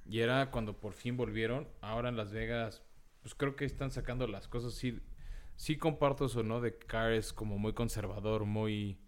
Y 0.10 0.20
era 0.20 0.52
cuando 0.52 0.78
por 0.78 0.94
fin 0.94 1.16
volvieron. 1.16 1.68
Ahora 1.82 2.10
en 2.10 2.18
Las 2.18 2.32
Vegas, 2.32 2.84
pues 3.22 3.34
creo 3.34 3.56
que 3.56 3.66
están 3.66 3.92
sacando 3.92 4.28
las 4.28 4.48
cosas. 4.48 4.74
Sí, 4.74 5.00
sí 5.56 5.78
comparto 5.78 6.26
eso, 6.26 6.44
¿no? 6.44 6.60
De 6.60 6.78
Carr 6.78 7.14
es 7.14 7.32
como 7.32 7.58
muy 7.58 7.74
conservador, 7.74 8.46
muy... 8.46 9.00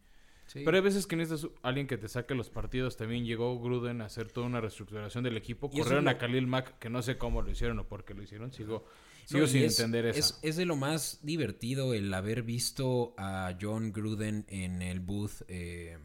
Pero 0.53 0.71
hay 0.71 0.81
veces 0.81 1.05
que 1.05 1.15
necesitas 1.15 1.51
alguien 1.61 1.85
que 1.85 1.97
te 1.97 2.07
saque 2.07 2.33
los 2.33 2.49
partidos. 2.49 2.97
También 2.97 3.23
llegó 3.25 3.59
Gruden 3.59 4.01
a 4.01 4.05
hacer 4.05 4.31
toda 4.31 4.47
una 4.47 4.59
reestructuración 4.59 5.23
del 5.23 5.37
equipo. 5.37 5.69
Corrieron 5.69 6.07
a 6.07 6.17
Khalil 6.17 6.47
Mack, 6.47 6.79
que 6.79 6.89
no 6.89 7.03
sé 7.03 7.17
cómo 7.17 7.41
lo 7.43 7.51
hicieron 7.51 7.77
o 7.79 7.87
por 7.87 8.03
qué 8.03 8.15
lo 8.15 8.23
hicieron. 8.23 8.51
Sigo 8.51 8.85
Sigo 9.29 9.45
sin 9.45 9.63
es, 9.63 9.79
entender 9.79 10.07
eso. 10.07 10.35
Es, 10.41 10.55
de 10.55 10.65
lo 10.65 10.75
más 10.75 11.19
divertido 11.21 11.93
el 11.93 12.11
haber 12.11 12.41
visto 12.41 13.13
a 13.15 13.55
John 13.61 13.93
Gruden 13.93 14.45
en 14.47 14.81
el 14.81 15.01
booth 15.01 15.43
eh, 15.47 15.99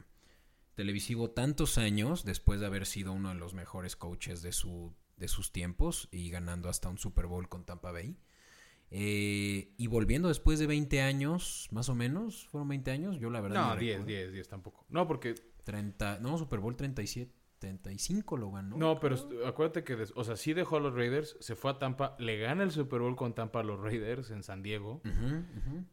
televisivo 0.75 1.31
tantos 1.31 1.79
años 1.79 2.27
después 2.27 2.61
de 2.61 2.67
haber 2.67 2.85
sido 2.85 3.15
uno 3.15 3.31
de 3.31 3.37
los 3.37 3.55
mejores 3.55 3.97
coaches 3.97 4.43
de, 4.43 4.53
su, 4.53 4.95
de 5.17 5.29
sus 5.29 5.53
tiempos 5.53 6.11
y 6.13 6.29
ganando 6.29 6.69
hasta 6.69 6.91
un 6.91 6.99
Super 6.99 7.27
Bowl 7.27 7.49
con 7.49 7.65
Tampa 7.65 7.93
Bay. 7.93 8.19
Eh, 8.91 9.73
y 9.79 9.87
volviendo 9.87 10.29
después 10.29 10.59
de 10.59 10.67
20 10.67 11.01
años, 11.01 11.69
más 11.71 11.89
o 11.89 11.95
menos, 11.95 12.47
¿fueron 12.49 12.69
20 12.69 12.91
años? 12.91 13.19
Yo 13.19 13.31
la 13.31 13.41
verdad 13.41 13.75
no, 13.75 13.81
10, 13.81 14.05
10, 14.05 14.33
10 14.33 14.49
tampoco. 14.49 14.85
No, 14.91 15.09
porque... 15.09 15.35
30, 15.65 16.19
no, 16.21 16.37
Super 16.37 16.59
Bowl 16.61 16.77
37. 16.77 17.33
75 17.64 18.37
lo 18.37 18.50
ganó. 18.50 18.77
No, 18.77 19.00
pero 19.00 19.16
acuérdate 19.46 19.85
que, 19.85 19.96
o 20.14 20.24
sea, 20.24 20.37
sí 20.37 20.53
dejó 20.53 20.77
a 20.77 20.81
los 20.81 20.94
Raiders, 20.94 21.37
se 21.40 21.57
fue 21.57 21.70
a 21.70 21.79
Tampa, 21.79 22.16
le 22.18 22.38
gana 22.38 22.62
el 22.62 22.70
Super 22.70 23.00
Bowl 23.00 23.16
con 23.16 23.35
Tampa 23.35 23.61
a 23.61 23.62
los 23.62 23.81
Raiders 23.81 24.31
en 24.31 24.42
San 24.42 24.62
Diego. 24.62 25.00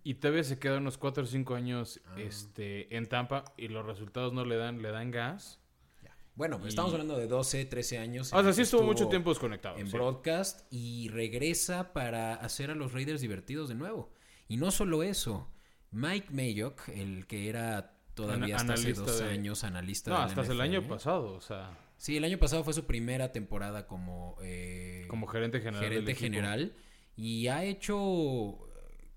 Y 0.03 0.15
todavía 0.15 0.43
se 0.43 0.60
queda 0.60 0.77
unos 0.77 0.97
4 0.97 1.23
o 1.23 1.25
5 1.25 1.55
años 1.55 2.01
ah. 2.07 2.15
este, 2.17 2.95
en 2.95 3.07
Tampa 3.07 3.45
y 3.57 3.67
los 3.69 3.86
resultados 3.86 4.34
no 4.34 4.45
le 4.45 4.57
dan, 4.57 4.81
le 4.81 4.91
dan 4.91 5.12
gas. 5.12 5.60
Bueno, 6.36 6.60
pues 6.60 6.69
estamos 6.69 6.91
hablando 6.93 7.17
de 7.17 7.27
12, 7.27 7.65
13 7.65 7.97
años. 7.97 8.34
O 8.34 8.41
sea, 8.41 8.53
sí 8.53 8.62
estuvo, 8.62 8.84
mucho 8.84 9.07
tiempo 9.07 9.29
desconectado. 9.29 9.77
En 9.77 9.91
broadcast 9.91 10.62
y 10.71 11.10
regresa 11.10 11.93
para 11.93 12.36
hacer 12.36 12.71
a 12.71 12.75
los 12.75 12.93
Raiders 12.93 13.21
divertidos 13.21 13.69
de 13.69 13.75
nuevo. 13.75 14.12
Y 14.47 14.57
no 14.57 14.71
solo 14.71 15.03
eso, 15.03 15.51
Mike 15.91 16.29
Mayock, 16.31 16.88
el 16.89 17.27
que 17.27 17.49
era 17.49 18.01
todavía 18.21 18.55
hasta 18.55 18.73
hace 18.73 18.93
dos 18.93 19.21
años 19.21 19.63
analista. 19.63 20.12
No, 20.12 20.17
hasta 20.17 20.41
el 20.41 20.62
año 20.62 20.88
pasado, 20.88 21.34
o 21.34 21.41
sea. 21.41 21.77
Sí, 21.97 22.17
el 22.17 22.23
año 22.23 22.39
pasado 22.39 22.63
fue 22.63 22.73
su 22.73 22.86
primera 22.86 23.31
temporada 23.31 23.86
como... 23.86 24.36
Eh, 24.41 25.05
como 25.07 25.27
gerente 25.27 25.60
general. 25.60 25.84
Gerente 25.84 26.15
general. 26.15 26.75
Y 27.15 27.47
ha 27.47 27.63
hecho 27.63 28.57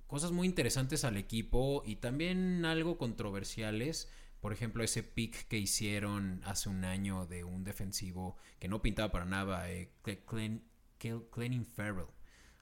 cosas 0.06 0.32
muy 0.32 0.46
interesantes 0.46 1.04
al 1.04 1.16
equipo 1.16 1.82
y 1.86 1.96
también 1.96 2.64
algo 2.66 2.98
controversiales. 2.98 4.12
Por 4.40 4.52
ejemplo, 4.52 4.84
ese 4.84 5.02
pick 5.02 5.48
que 5.48 5.56
hicieron 5.56 6.42
hace 6.44 6.68
un 6.68 6.84
año 6.84 7.24
de 7.24 7.44
un 7.44 7.64
defensivo 7.64 8.36
que 8.58 8.68
no 8.68 8.82
pintaba 8.82 9.10
para 9.10 9.24
nada, 9.24 9.70
eh, 9.70 9.94
Cleaning 10.02 11.64
Farrell. 11.64 12.08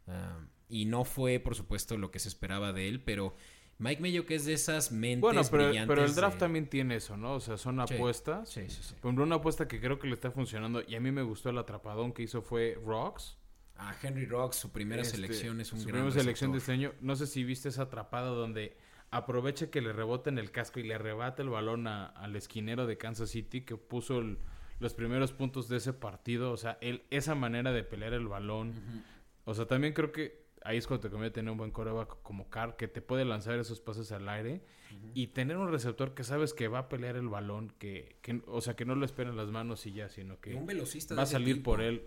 Ah, 0.07 0.39
y 0.69 0.85
no 0.85 1.05
fue, 1.05 1.41
por 1.41 1.55
supuesto, 1.55 1.99
lo 1.99 2.11
que 2.11 2.19
se 2.19 2.29
esperaba 2.29 2.73
de 2.73 2.89
él, 2.89 3.03
pero 3.03 3.35
Mike 3.79 4.01
Mayo, 4.01 4.27
que 4.27 4.37
es 4.37 4.45
de 4.45 4.53
esas 4.53 4.93
mentes 4.93 5.21
Bueno, 5.21 5.43
pero, 5.51 5.73
pero 5.87 6.05
el 6.05 6.15
draft 6.15 6.39
también 6.39 6.69
tiene 6.69 6.97
eso, 6.97 7.17
¿no? 7.17 7.35
O 7.35 7.41
sea, 7.41 7.57
son 7.57 7.81
apuestas. 7.81 8.49
Sí, 8.49 8.69
sí, 8.69 8.83
sí. 8.83 8.95
Por 9.01 9.09
ejemplo, 9.09 9.25
una 9.25 9.37
apuesta 9.37 9.67
que 9.67 9.81
creo 9.81 9.99
que 9.99 10.07
le 10.07 10.15
está 10.15 10.31
funcionando 10.31 10.83
y 10.87 10.95
a 10.95 11.01
mí 11.01 11.11
me 11.11 11.23
gustó 11.23 11.51
el 11.51 11.59
atrapadón 11.59 12.13
que 12.13 12.23
hizo 12.23 12.43
fue 12.43 12.79
Rocks. 12.85 13.39
Ah, 13.77 13.97
Henry 14.01 14.27
Rocks, 14.27 14.57
su 14.57 14.71
primera 14.71 15.03
este, 15.03 15.17
selección 15.17 15.61
es 15.61 15.73
un 15.73 15.81
su 15.81 15.87
primera 15.87 16.09
selección 16.11 16.53
de 16.53 16.59
este 16.59 16.73
año. 16.73 16.93
No 17.01 17.17
sé 17.17 17.27
si 17.27 17.43
viste 17.43 17.69
esa 17.71 17.83
atrapada 17.83 18.29
donde 18.29 18.77
aprovecha 19.11 19.71
que 19.71 19.81
le 19.81 19.93
rebota 19.93 20.31
en 20.31 20.39
el 20.39 20.51
casco 20.51 20.79
y 20.79 20.85
le 20.85 20.95
arrebata 20.95 21.43
el 21.43 21.49
balón 21.49 21.87
al 21.87 22.37
esquinero 22.37 22.87
de 22.87 22.97
Kansas 22.97 23.31
City 23.31 23.63
que 23.63 23.77
puso 23.77 24.23
los 24.79 24.95
primeros 24.95 25.33
puntos 25.33 25.69
de 25.69 25.79
ese 25.79 25.93
partido. 25.93 26.53
O 26.53 26.57
sea, 26.57 26.79
él, 26.81 27.03
esa 27.11 27.35
manera 27.35 27.73
de 27.73 27.83
pelear 27.83 28.13
el 28.13 28.29
balón. 28.29 28.75
O 29.45 29.55
sea, 29.55 29.67
también 29.67 29.93
creo 29.93 30.13
que 30.13 30.42
ahí 30.65 30.79
es 30.79 30.87
cuando 30.87 31.03
te 31.03 31.11
conviene 31.11 31.31
tener 31.31 31.51
un 31.51 31.59
buen 31.59 31.71
coreback 31.71 32.23
como 32.23 32.49
Carr 32.49 32.77
que 32.77 32.89
te 32.89 33.03
puede 33.03 33.25
lanzar 33.25 33.59
esos 33.59 33.81
pases 33.81 34.13
al 34.13 34.29
aire 34.29 34.63
y 35.15 35.29
tener 35.29 35.57
un 35.57 35.71
receptor 35.71 36.15
que 36.15 36.25
sabes 36.25 36.55
que 36.55 36.69
va 36.69 36.81
a 36.81 36.89
pelear 36.89 37.17
el 37.17 37.29
balón, 37.29 37.73
que, 37.79 38.17
o 38.47 38.61
sea, 38.61 38.75
que 38.75 38.85
no 38.85 38.95
lo 38.95 39.05
espera 39.05 39.31
en 39.31 39.37
las 39.37 39.49
manos 39.49 39.87
y 39.87 39.93
ya, 39.93 40.09
sino 40.09 40.41
que 40.41 40.55
un 40.55 40.67
velocista 40.67 41.15
va 41.15 41.23
a 41.23 41.27
salir 41.27 41.63
por 41.63 41.81
él. 41.81 42.03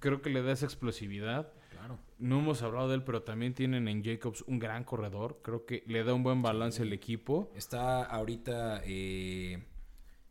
Creo 0.00 0.22
que 0.22 0.30
le 0.30 0.42
da 0.42 0.52
esa 0.52 0.66
explosividad. 0.66 1.52
Claro. 1.70 1.98
No 2.18 2.38
hemos 2.38 2.62
hablado 2.62 2.88
de 2.88 2.96
él, 2.96 3.02
pero 3.02 3.22
también 3.22 3.52
tienen 3.52 3.88
en 3.88 4.02
Jacobs 4.02 4.42
un 4.46 4.58
gran 4.58 4.84
corredor. 4.84 5.40
Creo 5.42 5.66
que 5.66 5.82
le 5.86 6.02
da 6.02 6.14
un 6.14 6.22
buen 6.22 6.40
balance 6.40 6.82
al 6.82 6.92
equipo. 6.92 7.52
Está 7.54 8.04
ahorita 8.04 8.80
eh, 8.84 9.64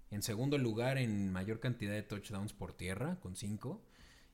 en 0.10 0.22
segundo 0.24 0.58
lugar 0.58 0.98
en 0.98 1.32
mayor 1.32 1.60
cantidad 1.60 1.94
de 1.94 2.04
touchdowns 2.04 2.54
por 2.54 2.74
tierra, 2.74 3.20
con 3.20 3.36
cinco. 3.36 3.84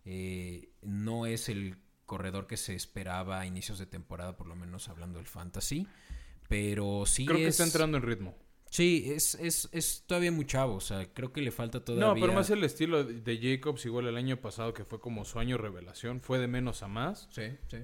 Eh, 0.06 0.70
no 0.82 1.26
es 1.26 1.50
el 1.50 1.78
corredor 2.10 2.48
que 2.48 2.58
se 2.58 2.74
esperaba 2.76 3.40
a 3.40 3.46
inicios 3.46 3.80
de 3.80 3.86
temporada, 3.86 4.36
por 4.36 4.48
lo 4.48 4.56
menos 4.56 4.90
hablando 4.90 5.20
del 5.20 5.28
fantasy. 5.28 5.88
Pero 6.48 7.06
sí 7.06 7.26
Creo 7.26 7.38
que 7.38 7.44
es- 7.48 7.50
está 7.60 7.64
entrando 7.64 7.98
en 7.98 8.04
ritmo. 8.04 8.36
Sí, 8.72 9.12
es, 9.16 9.36
es, 9.36 9.68
es 9.72 10.04
todavía 10.06 10.32
muy 10.32 10.46
chavo. 10.46 10.76
O 10.76 10.82
sea, 10.82 11.12
creo 11.14 11.32
que 11.32 11.42
le 11.42 11.52
falta 11.52 11.84
todavía. 11.84 12.08
No, 12.08 12.14
pero 12.20 12.34
más 12.34 12.50
el 12.50 12.64
estilo 12.64 13.04
de- 13.04 13.40
Jacobs, 13.42 13.86
igual 13.86 14.08
el 14.08 14.18
año 14.18 14.38
pasado, 14.42 14.74
que 14.74 14.84
fue 14.86 15.00
como 15.00 15.26
su 15.26 15.40
año 15.40 15.58
revelación, 15.58 16.22
fue 16.22 16.38
de 16.40 16.48
menos 16.48 16.84
a 16.84 16.88
más. 16.88 17.28
Sí, 17.32 17.44
sí. 17.68 17.78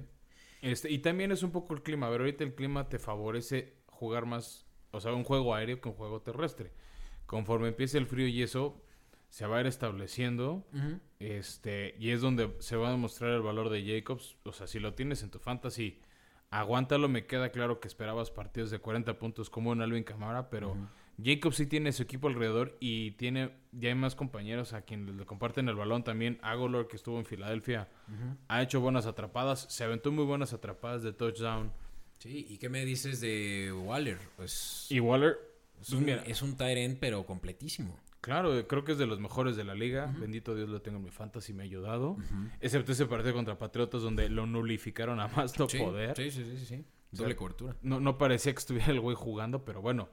Este, 0.62 0.90
y 0.90 0.98
también 0.98 1.32
es 1.32 1.42
un 1.42 1.50
poco 1.50 1.74
el 1.74 1.82
clima. 1.82 2.06
A 2.06 2.10
ver, 2.10 2.20
ahorita 2.20 2.44
el 2.44 2.54
clima 2.54 2.88
te 2.88 2.98
favorece 2.98 3.74
jugar 3.86 4.26
más, 4.26 4.66
o 4.92 5.00
sea, 5.00 5.12
un 5.12 5.24
juego 5.24 5.54
aéreo 5.54 5.80
que 5.80 5.88
un 5.88 5.94
juego 5.94 6.20
terrestre. 6.22 6.72
Conforme 7.26 7.68
empiece 7.68 7.98
el 7.98 8.06
frío 8.06 8.28
y 8.28 8.42
eso, 8.42 8.80
se 9.36 9.46
va 9.46 9.58
a 9.58 9.60
ir 9.60 9.66
estableciendo. 9.66 10.66
Este, 11.18 11.94
y 11.98 12.08
es 12.08 12.22
donde 12.22 12.56
se 12.60 12.74
va 12.74 12.88
a 12.88 12.92
demostrar 12.92 13.32
el 13.32 13.42
valor 13.42 13.68
de 13.68 13.84
Jacobs. 13.84 14.34
O 14.44 14.52
sea, 14.54 14.66
si 14.66 14.80
lo 14.80 14.94
tienes 14.94 15.22
en 15.22 15.28
tu 15.28 15.38
fantasy, 15.38 16.00
aguántalo. 16.48 17.06
Me 17.10 17.26
queda 17.26 17.50
claro 17.50 17.78
que 17.78 17.86
esperabas 17.86 18.30
partidos 18.30 18.70
de 18.70 18.78
40 18.78 19.18
puntos 19.18 19.50
como 19.50 19.72
un 19.72 19.82
Alvin 19.82 20.04
Camara, 20.04 20.48
pero 20.48 20.74
Jacobs 21.22 21.56
sí 21.56 21.66
tiene 21.66 21.92
su 21.92 22.04
equipo 22.04 22.28
alrededor 22.28 22.78
y 22.80 23.10
tiene, 23.10 23.50
ya 23.72 23.90
hay 23.90 23.94
más 23.94 24.14
compañeros 24.14 24.72
a 24.72 24.80
quienes 24.80 25.14
le 25.14 25.26
comparten 25.26 25.68
el 25.68 25.74
balón 25.74 26.02
también. 26.02 26.38
Agolor, 26.40 26.88
que 26.88 26.96
estuvo 26.96 27.18
en 27.18 27.26
Filadelfia, 27.26 27.90
ha 28.48 28.62
hecho 28.62 28.80
buenas 28.80 29.04
atrapadas. 29.04 29.66
Se 29.68 29.84
aventó 29.84 30.10
muy 30.12 30.24
buenas 30.24 30.54
atrapadas 30.54 31.02
de 31.02 31.12
touchdown. 31.12 31.74
Sí, 32.20 32.46
¿y 32.48 32.56
qué 32.56 32.70
me 32.70 32.86
dices 32.86 33.20
de 33.20 33.70
Waller? 33.70 34.18
Pues 34.38 34.86
Y 34.88 34.98
Waller, 34.98 35.36
es 35.78 35.88
pues 35.88 35.90
un, 35.90 36.06
mira, 36.06 36.22
es 36.26 36.40
un 36.40 36.56
tight 36.56 36.78
end, 36.78 36.96
pero 36.98 37.26
completísimo. 37.26 38.00
Claro, 38.26 38.66
creo 38.66 38.82
que 38.82 38.90
es 38.90 38.98
de 38.98 39.06
los 39.06 39.20
mejores 39.20 39.54
de 39.54 39.62
la 39.62 39.76
liga. 39.76 40.12
Bendito 40.18 40.52
Dios 40.56 40.68
lo 40.68 40.82
tengo 40.82 40.98
en 40.98 41.04
mi 41.04 41.10
fantasy, 41.12 41.52
me 41.52 41.62
ha 41.62 41.66
ayudado. 41.66 42.16
Excepto 42.60 42.90
ese 42.90 43.06
partido 43.06 43.32
contra 43.34 43.56
Patriotas 43.56 44.02
donde 44.02 44.28
lo 44.28 44.46
nulificaron 44.46 45.20
a 45.20 45.28
más 45.28 45.56
no 45.60 45.68
sí, 45.68 45.78
poder. 45.78 46.16
Sí, 46.16 46.32
sí, 46.32 46.44
sí, 46.44 46.66
sí. 46.66 46.84
O 47.12 47.16
Doble 47.18 47.30
sea, 47.34 47.36
cobertura. 47.36 47.76
No, 47.82 48.00
no 48.00 48.18
parecía 48.18 48.52
que 48.52 48.58
estuviera 48.58 48.90
el 48.90 48.98
güey 49.00 49.14
jugando, 49.14 49.64
pero 49.64 49.80
bueno. 49.80 50.08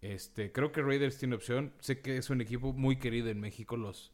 Este, 0.00 0.50
creo 0.50 0.72
que 0.72 0.82
Raiders 0.82 1.18
tiene 1.18 1.36
opción. 1.36 1.72
Sé 1.78 2.00
que 2.00 2.16
es 2.16 2.30
un 2.30 2.40
equipo 2.40 2.72
muy 2.72 2.96
querido 2.96 3.28
en 3.28 3.38
México, 3.38 3.76
los... 3.76 4.10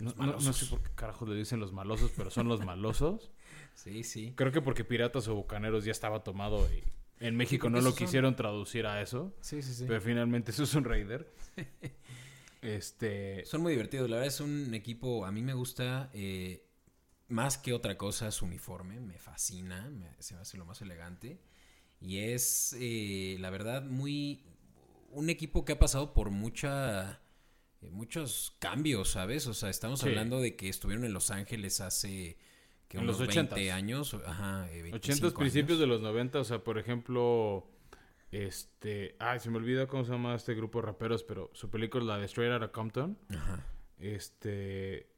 No, 0.00 0.10
no- 0.10 0.16
no 0.18 0.26
malosos. 0.34 0.56
sé 0.56 0.66
por 0.66 0.80
qué 0.80 0.90
carajos 0.94 1.28
le 1.28 1.34
dicen 1.34 1.58
los 1.58 1.72
malosos, 1.72 2.12
pero 2.16 2.30
son 2.30 2.46
los 2.46 2.64
malosos. 2.64 3.32
Sí, 3.74 4.02
sí. 4.02 4.32
Creo 4.36 4.50
que 4.50 4.60
porque 4.60 4.82
Piratas 4.84 5.28
o 5.28 5.34
Bucaneros 5.36 5.84
ya 5.84 5.92
estaba 5.92 6.24
tomado 6.24 6.68
y 6.72 6.82
en 7.24 7.36
México 7.36 7.70
no 7.70 7.78
lo 7.80 7.90
son- 7.90 7.96
quisieron 7.98 8.34
traducir 8.36 8.86
a 8.86 9.00
eso. 9.02 9.32
Sí, 9.40 9.62
sí, 9.62 9.72
sí. 9.72 9.84
Pero 9.86 10.00
finalmente 10.00 10.50
eso 10.52 10.64
es 10.64 10.74
un 10.74 10.82
Raider. 10.84 11.28
Este... 12.62 13.44
Son 13.44 13.60
muy 13.62 13.72
divertidos. 13.72 14.08
La 14.10 14.16
verdad 14.16 14.28
es 14.32 14.40
un 14.40 14.74
equipo, 14.74 15.24
a 15.26 15.32
mí 15.32 15.42
me 15.42 15.54
gusta 15.54 16.10
eh, 16.12 16.66
más 17.28 17.58
que 17.58 17.72
otra 17.72 17.96
cosa 17.96 18.30
su 18.30 18.44
uniforme. 18.46 19.00
Me 19.00 19.18
fascina, 19.18 19.88
me- 19.90 20.14
se 20.20 20.34
me 20.34 20.40
hace 20.40 20.56
lo 20.58 20.64
más 20.64 20.80
elegante. 20.82 21.40
Y 22.00 22.18
es, 22.18 22.76
eh, 22.78 23.36
la 23.40 23.50
verdad, 23.50 23.82
muy... 23.84 24.44
Un 25.10 25.30
equipo 25.30 25.64
que 25.64 25.72
ha 25.72 25.78
pasado 25.78 26.12
por 26.12 26.30
mucha... 26.30 27.20
eh, 27.80 27.90
muchos 27.90 28.54
cambios, 28.58 29.10
¿sabes? 29.10 29.46
O 29.46 29.54
sea, 29.54 29.70
estamos 29.70 30.00
Sí. 30.00 30.08
hablando 30.08 30.40
de 30.40 30.54
que 30.56 30.68
estuvieron 30.68 31.04
en 31.04 31.12
Los 31.12 31.30
Ángeles 31.30 31.80
hace... 31.80 32.36
Que 32.88 32.96
En 32.96 33.04
unos 33.04 33.18
los 33.18 33.28
20 33.28 33.40
ochentas. 33.54 33.74
años. 33.76 34.14
Ajá, 34.26 34.66
eh, 34.72 34.82
25 34.82 35.26
80 35.26 35.38
principios 35.38 35.70
años. 35.78 35.80
de 35.80 35.86
los 35.86 36.00
90, 36.00 36.40
o 36.40 36.44
sea, 36.44 36.64
por 36.64 36.78
ejemplo, 36.78 37.70
este, 38.30 39.16
ay, 39.18 39.40
se 39.40 39.50
me 39.50 39.56
olvida 39.56 39.86
cómo 39.86 40.04
se 40.04 40.12
llama 40.12 40.34
este 40.34 40.54
grupo 40.54 40.80
de 40.80 40.86
raperos, 40.86 41.22
pero 41.24 41.50
su 41.54 41.70
película 41.70 42.04
la 42.04 42.18
de 42.18 42.26
Straight 42.26 42.52
Outta 42.52 42.70
Compton, 42.72 43.18
Ajá. 43.30 43.64
este, 43.98 45.10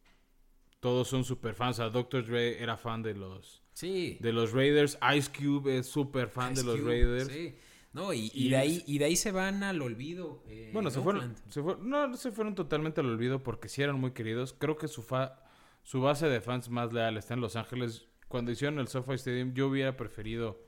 todos 0.80 1.08
son 1.08 1.24
super 1.24 1.54
fans, 1.54 1.78
o 1.78 1.82
sea, 1.82 1.90
Dr. 1.90 2.24
Dre 2.26 2.62
era 2.62 2.76
fan 2.76 3.02
de 3.02 3.14
los, 3.14 3.62
Sí. 3.72 4.16
de 4.20 4.32
los 4.32 4.52
Raiders, 4.52 4.98
Ice 5.16 5.30
Cube 5.36 5.78
es 5.78 5.86
super 5.86 6.28
fan 6.28 6.52
Ice 6.52 6.62
de 6.62 6.66
los 6.68 6.80
Cube, 6.80 6.90
Raiders. 6.90 7.28
Sí. 7.28 7.56
No, 7.92 8.12
y, 8.12 8.30
y 8.32 8.46
Y 8.46 8.50
de 8.50 8.56
es- 8.56 8.62
ahí, 8.62 8.84
y 8.86 8.98
de 8.98 9.04
ahí 9.06 9.16
se 9.16 9.32
van 9.32 9.64
al 9.64 9.82
olvido. 9.82 10.44
eh, 10.46 10.70
Bueno, 10.72 10.90
se 10.90 11.00
fueron, 11.00 11.34
se 11.48 11.60
fueron, 11.60 11.90
no, 11.90 12.06
no 12.06 12.16
se 12.16 12.30
fueron 12.30 12.54
totalmente 12.54 13.00
al 13.00 13.06
olvido 13.08 13.42
porque 13.42 13.68
sí 13.68 13.82
eran 13.82 13.98
muy 13.98 14.12
queridos. 14.12 14.54
Creo 14.56 14.76
que 14.76 14.86
su 14.86 15.02
fa, 15.02 15.42
su 15.82 16.00
base 16.00 16.28
de 16.28 16.40
fans 16.40 16.68
más 16.70 16.92
leal 16.92 17.16
está 17.16 17.34
en 17.34 17.40
Los 17.40 17.56
Ángeles. 17.56 18.06
Cuando 18.28 18.52
hicieron 18.52 18.78
el 18.78 18.86
SoFi 18.86 19.14
Stadium, 19.14 19.54
yo 19.54 19.66
hubiera 19.66 19.96
preferido 19.96 20.62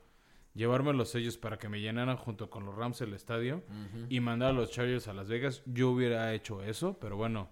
llevarme 0.53 0.93
los 0.93 1.09
sellos 1.09 1.37
para 1.37 1.57
que 1.57 1.69
me 1.69 1.81
llenaran 1.81 2.17
junto 2.17 2.49
con 2.49 2.65
los 2.65 2.75
Rams 2.75 3.01
el 3.01 3.13
estadio 3.13 3.63
y 4.09 4.19
mandar 4.19 4.49
a 4.49 4.53
los 4.53 4.71
Chargers 4.71 5.07
a 5.07 5.13
Las 5.13 5.29
Vegas. 5.29 5.63
Yo 5.65 5.89
hubiera 5.89 6.33
hecho 6.33 6.63
eso, 6.63 6.99
pero 6.99 7.17
bueno, 7.17 7.49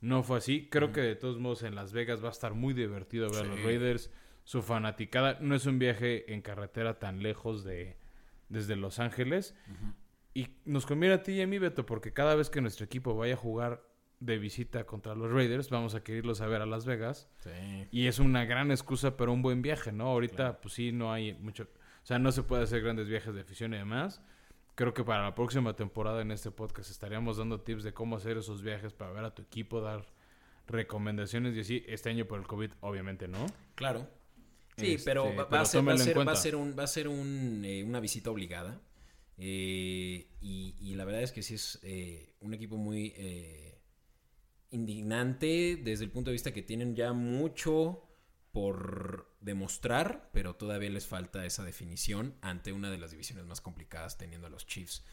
no 0.00 0.22
fue 0.22 0.38
así. 0.38 0.68
Creo 0.70 0.92
que 0.92 1.00
de 1.00 1.16
todos 1.16 1.38
modos 1.38 1.62
en 1.62 1.74
Las 1.74 1.92
Vegas 1.92 2.22
va 2.22 2.28
a 2.28 2.32
estar 2.32 2.54
muy 2.54 2.74
divertido 2.74 3.30
ver 3.30 3.44
a 3.44 3.48
los. 3.48 3.62
Raiders. 3.62 4.10
Su 4.44 4.60
fanaticada 4.60 5.38
no 5.40 5.54
es 5.54 5.64
un 5.64 5.78
viaje 5.78 6.32
en 6.34 6.42
carretera 6.42 6.98
tan 6.98 7.22
lejos 7.22 7.64
de 7.64 7.96
desde 8.48 8.76
Los 8.76 8.98
Ángeles. 8.98 9.56
Y 10.34 10.48
nos 10.64 10.84
conviene 10.84 11.14
a 11.14 11.22
ti 11.22 11.32
y 11.32 11.42
a 11.42 11.46
mí, 11.46 11.58
Beto, 11.58 11.86
porque 11.86 12.12
cada 12.12 12.34
vez 12.34 12.50
que 12.50 12.60
nuestro 12.60 12.84
equipo 12.84 13.14
vaya 13.14 13.34
a 13.34 13.38
jugar 13.38 13.82
de 14.20 14.38
visita 14.38 14.84
contra 14.84 15.14
los 15.14 15.30
Raiders, 15.30 15.70
vamos 15.70 15.94
a 15.94 16.02
quererlos 16.02 16.40
a 16.40 16.46
ver 16.46 16.62
a 16.62 16.66
Las 16.66 16.84
Vegas. 16.84 17.28
Sí. 17.38 17.50
Y 17.90 18.06
es 18.06 18.18
una 18.18 18.44
gran 18.44 18.70
excusa 18.70 19.16
para 19.16 19.30
un 19.30 19.42
buen 19.42 19.62
viaje, 19.62 19.92
¿no? 19.92 20.06
Ahorita, 20.08 20.60
pues 20.60 20.74
sí, 20.74 20.92
no 20.92 21.12
hay 21.12 21.34
mucho. 21.34 21.68
O 22.04 22.06
sea, 22.06 22.18
no 22.18 22.30
se 22.32 22.42
puede 22.42 22.64
hacer 22.64 22.82
grandes 22.82 23.08
viajes 23.08 23.34
de 23.34 23.40
afición 23.40 23.74
y 23.74 23.78
demás. 23.78 24.20
Creo 24.74 24.92
que 24.92 25.02
para 25.04 25.22
la 25.22 25.34
próxima 25.34 25.74
temporada 25.74 26.20
en 26.20 26.30
este 26.32 26.50
podcast 26.50 26.90
estaríamos 26.90 27.38
dando 27.38 27.60
tips 27.62 27.82
de 27.82 27.94
cómo 27.94 28.16
hacer 28.16 28.36
esos 28.36 28.60
viajes 28.62 28.92
para 28.92 29.10
ver 29.12 29.24
a 29.24 29.34
tu 29.34 29.42
equipo, 29.42 29.80
dar 29.80 30.04
recomendaciones 30.66 31.56
y 31.56 31.60
así. 31.60 31.84
Este 31.88 32.10
año 32.10 32.26
por 32.26 32.38
el 32.40 32.46
COVID, 32.46 32.72
obviamente, 32.80 33.26
¿no? 33.26 33.46
Claro. 33.74 34.06
Sí, 34.76 34.94
Este, 34.94 35.04
pero, 35.10 35.34
va, 35.34 35.48
pero 35.48 35.62
a 35.62 35.64
ser, 35.64 35.78
va, 35.78 35.92
a 35.92 35.96
tómenlo 35.96 36.00
en 36.00 36.04
ser, 36.04 36.18
va 36.18 36.22
a 36.22 36.24
cuenta. 36.26 36.40
ser 36.42 36.56
un, 36.56 36.78
va 36.78 36.82
a 36.82 36.86
ser 36.88 37.08
un, 37.08 37.62
eh, 37.64 37.84
una 37.84 38.00
visita 38.00 38.30
obligada. 38.30 38.82
Eh, 39.38 40.28
y, 40.40 40.74
y 40.80 40.94
la 40.96 41.04
verdad 41.04 41.22
es 41.22 41.32
que 41.32 41.42
sí 41.42 41.54
es 41.54 41.78
eh, 41.82 42.34
un 42.40 42.52
equipo 42.52 42.76
muy 42.76 43.14
indignante 44.70 45.80
desde 45.82 46.04
el 46.04 46.10
punto 46.10 46.30
de 46.30 46.32
vista 46.32 46.52
que 46.52 46.62
tienen 46.62 46.94
ya 46.96 47.12
mucho 47.12 48.02
por 48.52 49.33
demostrar, 49.44 50.28
pero 50.32 50.54
todavía 50.54 50.90
les 50.90 51.06
falta 51.06 51.44
esa 51.44 51.64
definición 51.64 52.34
ante 52.40 52.72
una 52.72 52.90
de 52.90 52.98
las 52.98 53.10
divisiones 53.10 53.44
más 53.46 53.60
complicadas 53.60 54.16
teniendo 54.18 54.46
a 54.46 54.50
los 54.50 54.66
Chiefs. 54.66 55.04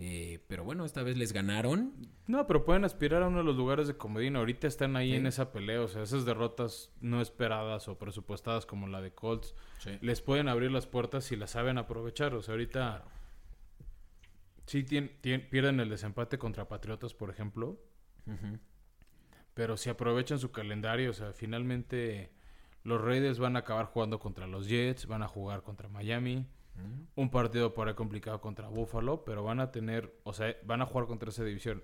Eh, 0.00 0.44
pero 0.46 0.62
bueno, 0.62 0.84
esta 0.84 1.02
vez 1.02 1.16
les 1.16 1.32
ganaron. 1.32 1.92
No, 2.28 2.46
pero 2.46 2.64
pueden 2.64 2.84
aspirar 2.84 3.22
a 3.22 3.26
uno 3.28 3.38
de 3.38 3.44
los 3.44 3.56
lugares 3.56 3.88
de 3.88 3.96
comodín. 3.96 4.36
Ahorita 4.36 4.68
están 4.68 4.94
ahí 4.94 5.10
Sí. 5.10 5.16
en 5.16 5.26
esa 5.26 5.50
pelea. 5.50 5.80
O 5.80 5.88
sea, 5.88 6.02
esas 6.02 6.24
derrotas 6.24 6.92
no 7.00 7.20
esperadas 7.20 7.88
o 7.88 7.98
presupuestadas 7.98 8.64
como 8.64 8.86
la 8.86 9.00
de 9.00 9.12
Colts, 9.12 9.54
les 10.00 10.20
pueden 10.20 10.48
abrir 10.48 10.70
las 10.70 10.86
puertas 10.86 11.24
si 11.24 11.34
las 11.34 11.50
saben 11.50 11.78
aprovechar. 11.78 12.32
O 12.34 12.42
sea, 12.42 12.52
ahorita 12.52 13.04
sí 14.66 14.84
tien- 14.84 15.10
tien- 15.20 15.48
pierden 15.50 15.80
el 15.80 15.88
desempate 15.88 16.38
contra 16.38 16.68
Patriotas, 16.68 17.12
por 17.14 17.30
ejemplo. 17.30 17.80
Pero 19.54 19.76
si 19.76 19.90
aprovechan 19.90 20.38
su 20.38 20.52
calendario, 20.52 21.10
o 21.10 21.14
sea, 21.14 21.32
finalmente 21.32 22.30
los 22.84 23.00
Raiders 23.00 23.38
van 23.38 23.56
a 23.56 23.60
acabar 23.60 23.86
jugando 23.86 24.18
contra 24.18 24.46
los 24.46 24.68
Jets, 24.68 25.06
van 25.06 25.22
a 25.22 25.28
jugar 25.28 25.62
contra 25.62 25.88
Miami. 25.88 26.46
Un 27.16 27.30
partido 27.30 27.74
por 27.74 27.88
ahí 27.88 27.94
complicado 27.94 28.40
contra 28.40 28.68
Buffalo, 28.68 29.24
pero 29.24 29.42
van 29.42 29.58
a 29.58 29.72
tener, 29.72 30.14
o 30.22 30.32
sea, 30.32 30.56
van 30.62 30.80
a 30.80 30.86
jugar 30.86 31.08
contra 31.08 31.30
esa 31.30 31.42
división. 31.42 31.82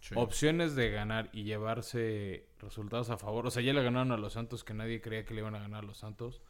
Sí. 0.00 0.14
Opciones 0.16 0.76
de 0.76 0.90
ganar 0.90 1.30
y 1.32 1.42
llevarse 1.42 2.46
resultados 2.60 3.10
a 3.10 3.18
favor. 3.18 3.46
O 3.46 3.50
sea, 3.50 3.60
ya 3.62 3.72
le 3.72 3.82
ganaron 3.82 4.12
a 4.12 4.16
los 4.16 4.34
Santos 4.34 4.62
que 4.62 4.72
nadie 4.72 5.00
creía 5.00 5.24
que 5.24 5.34
le 5.34 5.40
iban 5.40 5.56
a 5.56 5.58
ganar 5.58 5.82
a 5.82 5.86
los 5.86 5.98
Santos. 5.98 6.42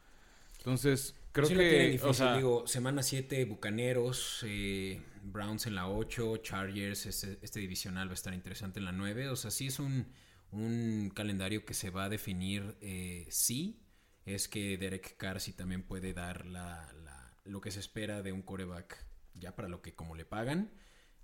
Entonces, 0.58 1.14
creo 1.32 1.46
Sí 1.46 1.54
que, 1.54 1.84
difícil, 1.86 2.08
o 2.08 2.12
sea, 2.12 2.36
digo, 2.36 2.66
semana 2.66 3.02
7, 3.02 3.44
Bucaneros, 3.46 4.44
eh, 4.46 5.00
Browns 5.22 5.66
en 5.66 5.74
la 5.74 5.88
8, 5.88 6.38
Chargers, 6.38 7.06
este, 7.06 7.38
este 7.40 7.60
divisional 7.60 8.08
va 8.08 8.12
a 8.12 8.14
estar 8.14 8.34
interesante 8.34 8.78
en 8.78 8.84
la 8.84 8.92
9. 8.92 9.30
O 9.30 9.36
sea, 9.36 9.50
sí 9.50 9.68
es 9.68 9.78
un, 9.78 10.06
un 10.50 11.10
calendario 11.14 11.64
que 11.64 11.72
se 11.74 11.90
va 11.90 12.04
a 12.04 12.08
definir, 12.08 12.76
eh, 12.80 13.26
sí, 13.30 13.80
es 14.26 14.48
que 14.48 14.76
Derek 14.76 15.16
Carr 15.16 15.40
sí 15.40 15.52
también 15.54 15.82
puede 15.82 16.12
dar 16.12 16.44
la, 16.46 16.92
la- 17.04 17.32
lo 17.44 17.60
que 17.62 17.70
se 17.70 17.80
espera 17.80 18.20
de 18.22 18.32
un 18.32 18.42
coreback 18.42 19.02
ya 19.34 19.54
para 19.56 19.68
lo 19.68 19.80
que 19.80 19.94
como 19.94 20.14
le 20.14 20.24
pagan. 20.26 20.70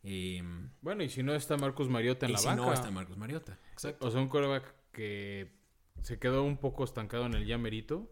Eh, 0.04 0.42
bueno, 0.80 1.02
y 1.02 1.08
si 1.10 1.22
no 1.22 1.34
está 1.34 1.56
Marcus 1.56 1.88
Mariota 1.88 2.26
en 2.26 2.30
y 2.30 2.32
la 2.34 2.38
si 2.38 2.46
banca. 2.46 2.62
no, 2.62 2.72
está 2.72 2.90
Marcos 2.90 3.16
Mariota. 3.18 3.58
Exacto. 3.72 4.06
O 4.06 4.10
sea, 4.10 4.20
un 4.20 4.28
quarterback 4.28 4.74
que 4.92 5.52
se 6.02 6.18
quedó 6.18 6.42
un 6.44 6.56
poco 6.56 6.84
estancado 6.84 7.26
en 7.26 7.34
el 7.34 7.44
ya 7.46 7.58
merito, 7.58 8.10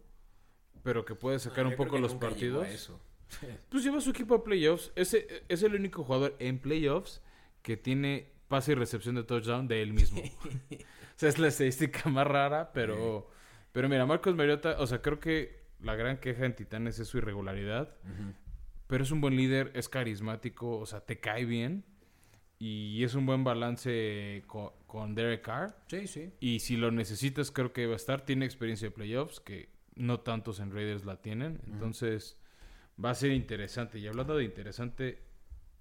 pero 0.83 1.05
que 1.05 1.15
puede 1.15 1.39
sacar 1.39 1.65
Ah, 1.67 1.69
un 1.69 1.77
poco 1.77 1.99
los 1.99 2.15
partidos. 2.15 2.69
eso. 2.69 3.01
Pues 3.69 3.85
lleva 3.85 4.01
su 4.01 4.11
equipo 4.11 4.35
a 4.35 4.43
playoffs. 4.43 4.91
Ese 4.97 5.45
es 5.49 5.63
el 5.63 5.75
único 5.77 6.03
jugador 6.03 6.35
en 6.41 6.59
playoffs 6.59 7.23
que 7.63 7.77
tiene 7.77 8.33
pase 8.49 8.73
y 8.73 8.75
recepción 8.75 9.15
de 9.15 9.23
touchdown 9.23 9.69
de 9.69 9.83
él 9.83 9.93
mismo. 9.93 10.21
o 10.71 10.79
sea, 11.15 11.29
es 11.29 11.39
la 11.39 11.47
estadística 11.47 12.09
más 12.11 12.27
rara, 12.27 12.73
pero, 12.73 13.31
pero 13.73 13.89
mira, 13.89 14.07
Marcos 14.07 14.35
Mariota, 14.35 14.77
o 14.79 14.87
sea, 14.87 15.01
creo 15.03 15.21
que 15.21 15.61
la 15.81 15.95
gran 15.95 16.19
queja 16.19 16.45
en 16.45 16.55
Titanes 16.55 16.99
es 16.99 17.09
su 17.09 17.19
irregularidad. 17.19 17.95
Pero 18.87 19.05
es 19.05 19.11
un 19.13 19.21
buen 19.21 19.37
líder, 19.37 19.71
es 19.75 19.89
carismático, 19.89 20.79
o 20.79 20.87
sea, 20.87 21.01
te 21.01 21.21
cae 21.21 21.45
bien. 21.45 21.85
Y 22.59 23.05
es 23.05 23.15
un 23.15 23.25
buen 23.25 23.43
balance 23.43 24.43
con, 24.47 24.71
con 24.87 25.15
Derek 25.15 25.43
Carr. 25.43 25.79
Sí, 25.87 26.07
sí. 26.07 26.31
Y 26.41 26.59
si 26.59 26.77
lo 26.77 26.91
necesitas, 26.91 27.51
creo 27.51 27.73
que 27.73 27.87
va 27.87 27.95
a 27.95 27.97
estar. 27.97 28.27
Tiene 28.27 28.45
experiencia 28.45 28.89
de 28.89 28.91
playoffs, 28.95 29.41
que 29.41 29.71
no 29.95 30.21
tantos 30.21 30.61
en 30.61 30.73
Raiders 30.73 31.05
la 31.05 31.23
tienen. 31.23 31.61
Entonces, 31.67 32.39
va 33.03 33.11
a 33.11 33.15
ser 33.15 33.31
interesante. 33.31 33.99
Y 33.99 34.07
hablando 34.09 34.37
de 34.37 34.45
interesante, 34.45 35.23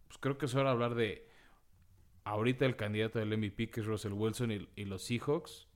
pues 0.07 0.19
creo 0.19 0.37
que 0.37 0.45
es 0.45 0.55
hora 0.55 0.65
de 0.65 0.71
hablar 0.71 0.95
de 0.95 1.27
ahorita 2.23 2.65
el 2.65 2.75
candidato 2.75 3.19
del 3.19 3.37
MVP, 3.37 3.71
que 3.71 3.81
es 3.81 3.85
Russell 3.85 4.13
Wilson 4.13 4.51
y, 4.51 4.69
y 4.75 4.85
los 4.85 5.03
Seahawks. 5.03 5.68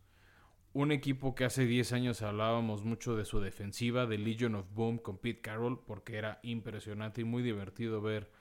Un 0.74 0.92
equipo 0.92 1.36
que 1.36 1.46
hace 1.46 1.66
10 1.66 1.94
años 1.94 2.22
hablábamos 2.24 2.84
mucho 2.84 3.16
de 3.16 3.26
su 3.26 3.40
defensiva, 3.40 4.08
de 4.08 4.18
Legion 4.18 4.56
of 4.56 4.66
Boom 4.74 4.98
con 4.98 5.20
Pete 5.20 5.40
Carroll, 5.42 5.80
porque 5.86 6.18
era 6.18 6.40
impresionante 6.42 7.22
y 7.22 7.26
muy 7.26 7.44
divertido 7.44 8.02
ver 8.02 8.32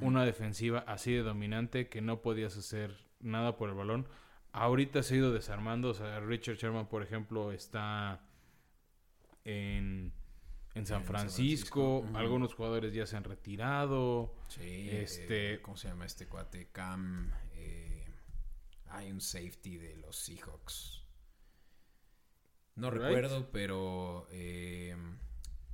una 0.00 0.24
defensiva 0.24 0.78
así 0.86 1.12
de 1.12 1.20
dominante 1.22 1.88
que 1.90 2.00
no 2.00 2.22
podías 2.22 2.56
hacer 2.56 3.04
nada 3.20 3.56
por 3.58 3.68
el 3.68 3.74
balón. 3.74 4.08
Ahorita 4.52 5.02
se 5.02 5.14
ha 5.14 5.18
ido 5.18 5.32
desarmando. 5.32 5.90
O 5.90 5.94
sea, 5.94 6.20
Richard 6.20 6.56
Sherman, 6.56 6.88
por 6.88 7.02
ejemplo, 7.02 7.52
está 7.52 8.22
en, 9.44 10.12
en 10.74 10.86
San 10.86 11.02
En 11.02 11.04
San 11.04 11.04
Francisco. 11.04 12.06
Algunos 12.14 12.54
jugadores 12.54 12.94
ya 12.94 13.04
se 13.04 13.16
han 13.18 13.24
retirado. 13.24 14.34
Sí, 14.48 14.88
Este- 14.90 15.54
eh, 15.54 15.60
¿cómo 15.60 15.76
se 15.76 15.88
llama 15.88 16.06
este 16.06 16.26
cuate? 16.28 16.68
Cam. 16.72 17.30
eh, 17.56 18.06
hay 18.88 19.10
un 19.10 19.20
safety 19.20 19.76
de 19.76 19.96
los 19.96 20.16
Seahawks. 20.16 21.03
No 22.76 22.90
Right. 22.90 23.02
recuerdo, 23.02 23.50
pero 23.52 24.26
eh, 24.30 24.96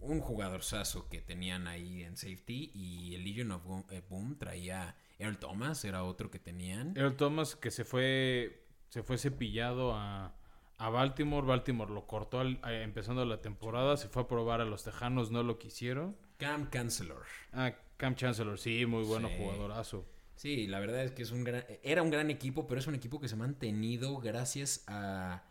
un 0.00 0.20
jugadorzazo 0.20 1.08
que 1.08 1.20
tenían 1.20 1.66
ahí 1.66 2.02
en 2.02 2.16
safety 2.16 2.70
y 2.74 3.14
el 3.14 3.24
Legion 3.24 3.50
of 3.52 3.64
Boom, 3.64 3.84
eh, 3.90 4.02
Boom 4.08 4.36
traía 4.38 4.96
Earl 5.18 5.38
Thomas, 5.38 5.84
era 5.84 6.04
otro 6.04 6.30
que 6.30 6.38
tenían. 6.38 6.94
Earl 6.96 7.16
Thomas 7.16 7.56
que 7.56 7.70
se 7.70 7.84
fue, 7.84 8.64
se 8.88 9.02
fue 9.02 9.18
cepillado 9.18 9.94
a, 9.94 10.34
a 10.78 10.88
Baltimore. 10.90 11.46
Baltimore 11.46 11.92
lo 11.92 12.06
cortó 12.06 12.40
al- 12.40 12.58
a- 12.62 12.72
empezando 12.82 13.24
la 13.24 13.40
temporada. 13.42 13.96
Se 13.96 14.08
fue 14.08 14.22
a 14.22 14.28
probar 14.28 14.60
a 14.60 14.64
los 14.64 14.84
Tejanos, 14.84 15.30
no 15.30 15.42
lo 15.42 15.58
quisieron. 15.58 16.16
Cam 16.38 16.70
Chancellor. 16.70 17.24
Ah, 17.52 17.72
Cam 17.98 18.14
Chancellor, 18.14 18.58
sí, 18.58 18.86
muy 18.86 19.04
bueno 19.04 19.28
Sí. 19.28 19.34
jugadorazo. 19.38 20.06
Sí, 20.36 20.66
la 20.66 20.80
verdad 20.80 21.04
es 21.04 21.12
que 21.12 21.22
es 21.22 21.32
un 21.32 21.44
gran, 21.44 21.64
era 21.82 22.02
un 22.02 22.08
gran 22.10 22.30
equipo, 22.30 22.66
pero 22.66 22.80
es 22.80 22.86
un 22.86 22.94
equipo 22.94 23.20
que 23.20 23.28
se 23.28 23.34
ha 23.34 23.38
mantenido 23.38 24.16
gracias 24.20 24.84
a 24.86 25.42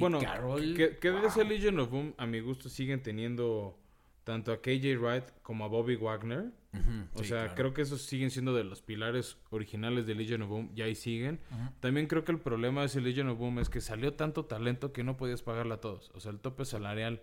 bueno, 0.00 0.18
Carroll. 0.20 0.74
que, 0.74 0.96
que 0.98 1.10
de 1.10 1.18
Wow. 1.18 1.28
ese 1.28 1.44
Legion 1.44 1.78
of 1.80 1.90
Boom, 1.90 2.14
a 2.18 2.26
mi 2.26 2.40
gusto, 2.40 2.68
siguen 2.68 3.02
teniendo 3.02 3.78
tanto 4.24 4.52
a 4.52 4.60
KJ 4.60 4.96
Wright 4.98 5.24
como 5.42 5.64
a 5.64 5.68
Bobby 5.68 5.96
Wagner. 5.96 6.52
O 7.14 7.20
sí, 7.20 7.28
sea, 7.28 7.38
claro. 7.44 7.54
creo 7.54 7.72
que 7.74 7.80
esos 7.82 8.02
siguen 8.02 8.30
siendo 8.30 8.54
de 8.54 8.62
los 8.62 8.82
pilares 8.82 9.38
originales 9.48 10.04
de 10.06 10.14
Legion 10.14 10.42
of 10.42 10.48
Boom 10.50 10.72
y 10.74 10.82
ahí 10.82 10.94
siguen. 10.94 11.40
También 11.80 12.06
creo 12.06 12.22
que 12.24 12.32
el 12.32 12.38
problema 12.40 12.80
de 12.82 12.88
ese 12.88 13.00
Legion 13.00 13.28
of 13.30 13.38
Boom 13.38 13.60
es 13.60 13.70
que 13.70 13.80
salió 13.80 14.12
tanto 14.12 14.44
talento 14.44 14.92
que 14.92 15.02
no 15.02 15.16
podías 15.16 15.42
pagarle 15.42 15.72
a 15.74 15.80
todos. 15.80 16.10
O 16.14 16.20
sea, 16.20 16.32
el 16.32 16.40
tope 16.40 16.66
salarial 16.66 17.22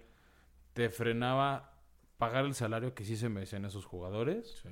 te 0.73 0.89
frenaba 0.89 1.77
pagar 2.17 2.45
el 2.45 2.55
salario 2.55 2.95
que 2.95 3.05
sí 3.05 3.15
se 3.15 3.29
merecían 3.29 3.65
esos 3.65 3.85
jugadores. 3.85 4.59
Sí. 4.63 4.69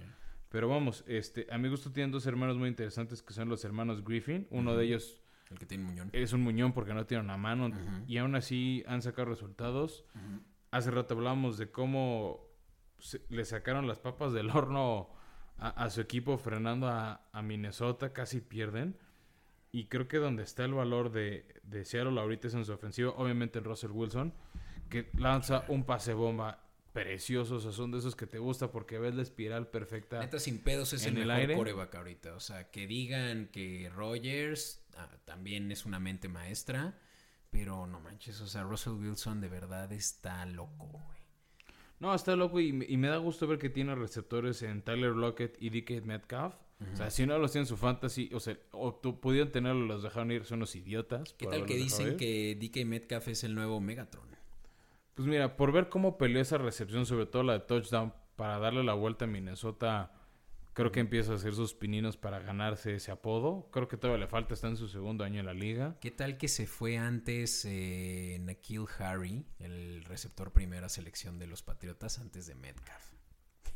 Pero 0.49 0.67
vamos, 0.67 1.03
este, 1.07 1.45
a 1.51 1.57
mi 1.59 1.69
gusto 1.69 1.91
tienen 1.91 2.11
dos 2.11 2.25
hermanos 2.25 2.57
muy 2.57 2.67
interesantes 2.69 3.21
que 3.21 3.33
son 3.33 3.49
los 3.49 3.63
hermanos 3.63 4.03
Griffin. 4.03 4.47
Uno 4.49 4.75
de 4.75 4.85
ellos 4.85 5.21
El 5.51 5.59
que 5.59 5.65
tiene 5.65 5.83
muñón. 5.83 6.09
es 6.13 6.33
un 6.33 6.41
muñón 6.41 6.71
porque 6.73 6.93
no 6.93 7.05
tiene 7.05 7.23
una 7.23 7.37
mano 7.37 7.69
y 8.07 8.17
aún 8.17 8.35
así 8.35 8.83
han 8.87 9.01
sacado 9.01 9.25
resultados. 9.29 10.05
Hace 10.71 10.89
rato 10.91 11.13
hablábamos 11.15 11.57
de 11.57 11.69
cómo 11.69 12.39
se- 12.99 13.21
le 13.29 13.43
sacaron 13.45 13.87
las 13.87 13.99
papas 13.99 14.31
del 14.33 14.49
horno 14.49 15.09
a, 15.57 15.69
a 15.69 15.89
su 15.89 15.99
equipo 16.01 16.37
frenando 16.37 16.87
a, 16.87 17.27
a 17.33 17.41
Minnesota, 17.41 18.13
casi 18.13 18.39
pierden. 18.41 18.97
Y 19.73 19.85
creo 19.85 20.07
que 20.07 20.17
donde 20.17 20.43
está 20.43 20.65
el 20.65 20.73
valor 20.73 21.11
de, 21.11 21.45
de 21.63 21.85
Seattle 21.85 22.19
ahorita 22.19 22.47
es 22.47 22.53
en 22.53 22.65
su 22.65 22.71
ofensiva, 22.73 23.11
obviamente 23.11 23.59
en 23.59 23.65
Russell 23.65 23.91
Wilson, 23.91 24.33
que 24.89 25.09
lanza 25.17 25.63
un 25.69 25.83
pase 25.85 26.13
bomba 26.13 26.63
precioso, 26.93 27.55
o 27.55 27.59
sea, 27.59 27.71
son 27.71 27.91
de 27.91 27.99
esos 27.99 28.15
que 28.15 28.27
te 28.27 28.37
gusta 28.39 28.71
porque 28.71 28.99
ves 28.99 29.15
la 29.15 29.21
espiral 29.21 29.67
perfecta. 29.67 30.19
Neta, 30.19 30.39
sin 30.39 30.59
pedos 30.59 30.93
es 30.93 31.05
en 31.05 31.17
el 31.17 31.27
mejor 31.27 31.55
coreback 31.57 31.95
ahorita. 31.95 32.35
O 32.35 32.39
sea, 32.39 32.69
que 32.69 32.87
digan 32.87 33.47
que 33.51 33.89
Rogers 33.93 34.83
ah, 34.95 35.09
también 35.25 35.71
es 35.71 35.85
una 35.85 35.99
mente 35.99 36.27
maestra. 36.27 36.99
Pero 37.49 37.85
no 37.85 37.99
manches, 37.99 38.39
o 38.39 38.47
sea, 38.47 38.63
Russell 38.63 38.93
Wilson 38.93 39.41
de 39.41 39.49
verdad 39.49 39.91
está 39.91 40.45
loco, 40.45 40.87
güey. 40.87 41.19
No, 41.99 42.15
está 42.15 42.35
loco 42.37 42.61
y, 42.61 42.71
me- 42.71 42.85
y 42.87 42.95
me 42.95 43.09
da 43.09 43.17
gusto 43.17 43.45
ver 43.45 43.59
que 43.59 43.69
tiene 43.69 43.93
receptores 43.93 44.61
en 44.61 44.81
Tyler 44.81 45.11
Lockett 45.11 45.61
y 45.61 45.69
DK 45.69 46.01
Metcalf. 46.05 46.55
O 46.93 46.95
sea, 46.95 47.11
si 47.11 47.27
no 47.27 47.37
los 47.37 47.51
tiene 47.51 47.63
en 47.63 47.67
su 47.67 47.77
fantasy, 47.77 48.31
o 48.33 48.39
sea, 48.39 48.57
o 48.71 48.99
pudieron 49.01 49.51
tenerlo, 49.51 49.85
los 49.85 50.01
dejaron 50.01 50.31
ir, 50.31 50.45
son 50.45 50.59
unos 50.59 50.75
idiotas. 50.75 51.35
¿Qué 51.37 51.45
tal 51.45 51.65
que 51.67 51.75
dicen 51.75 52.07
ir. 52.13 52.17
que 52.17 52.55
DK 52.59 52.85
Metcalf 52.87 53.27
es 53.27 53.43
el 53.43 53.53
nuevo 53.53 53.79
Megatron? 53.79 54.31
Pues 55.15 55.27
mira, 55.27 55.57
por 55.57 55.71
ver 55.71 55.89
cómo 55.89 56.17
peleó 56.17 56.41
esa 56.41 56.57
recepción, 56.57 57.05
sobre 57.05 57.25
todo 57.25 57.43
la 57.43 57.53
de 57.53 57.59
touchdown, 57.61 58.13
para 58.35 58.59
darle 58.59 58.83
la 58.83 58.93
vuelta 58.93 59.25
a 59.25 59.27
Minnesota, 59.27 60.11
creo 60.73 60.91
que 60.91 60.99
empieza 60.99 61.33
a 61.33 61.35
hacer 61.35 61.53
sus 61.53 61.73
pininos 61.73 62.17
para 62.17 62.39
ganarse 62.39 62.95
ese 62.95 63.11
apodo. 63.11 63.69
Creo 63.71 63.87
que 63.87 63.97
todavía 63.97 64.25
le 64.25 64.29
falta, 64.29 64.53
está 64.53 64.67
en 64.67 64.77
su 64.77 64.87
segundo 64.87 65.23
año 65.23 65.39
en 65.39 65.45
la 65.45 65.53
liga. 65.53 65.97
¿Qué 65.99 66.11
tal 66.11 66.37
que 66.37 66.47
se 66.47 66.65
fue 66.67 66.97
antes 66.97 67.65
eh, 67.65 68.39
Nakil 68.41 68.85
Harry, 68.99 69.45
el 69.59 70.03
receptor 70.05 70.51
primera 70.51 70.89
selección 70.89 71.39
de 71.39 71.47
los 71.47 71.61
Patriotas, 71.61 72.19
antes 72.19 72.47
de 72.47 72.55
Metcalf? 72.55 73.13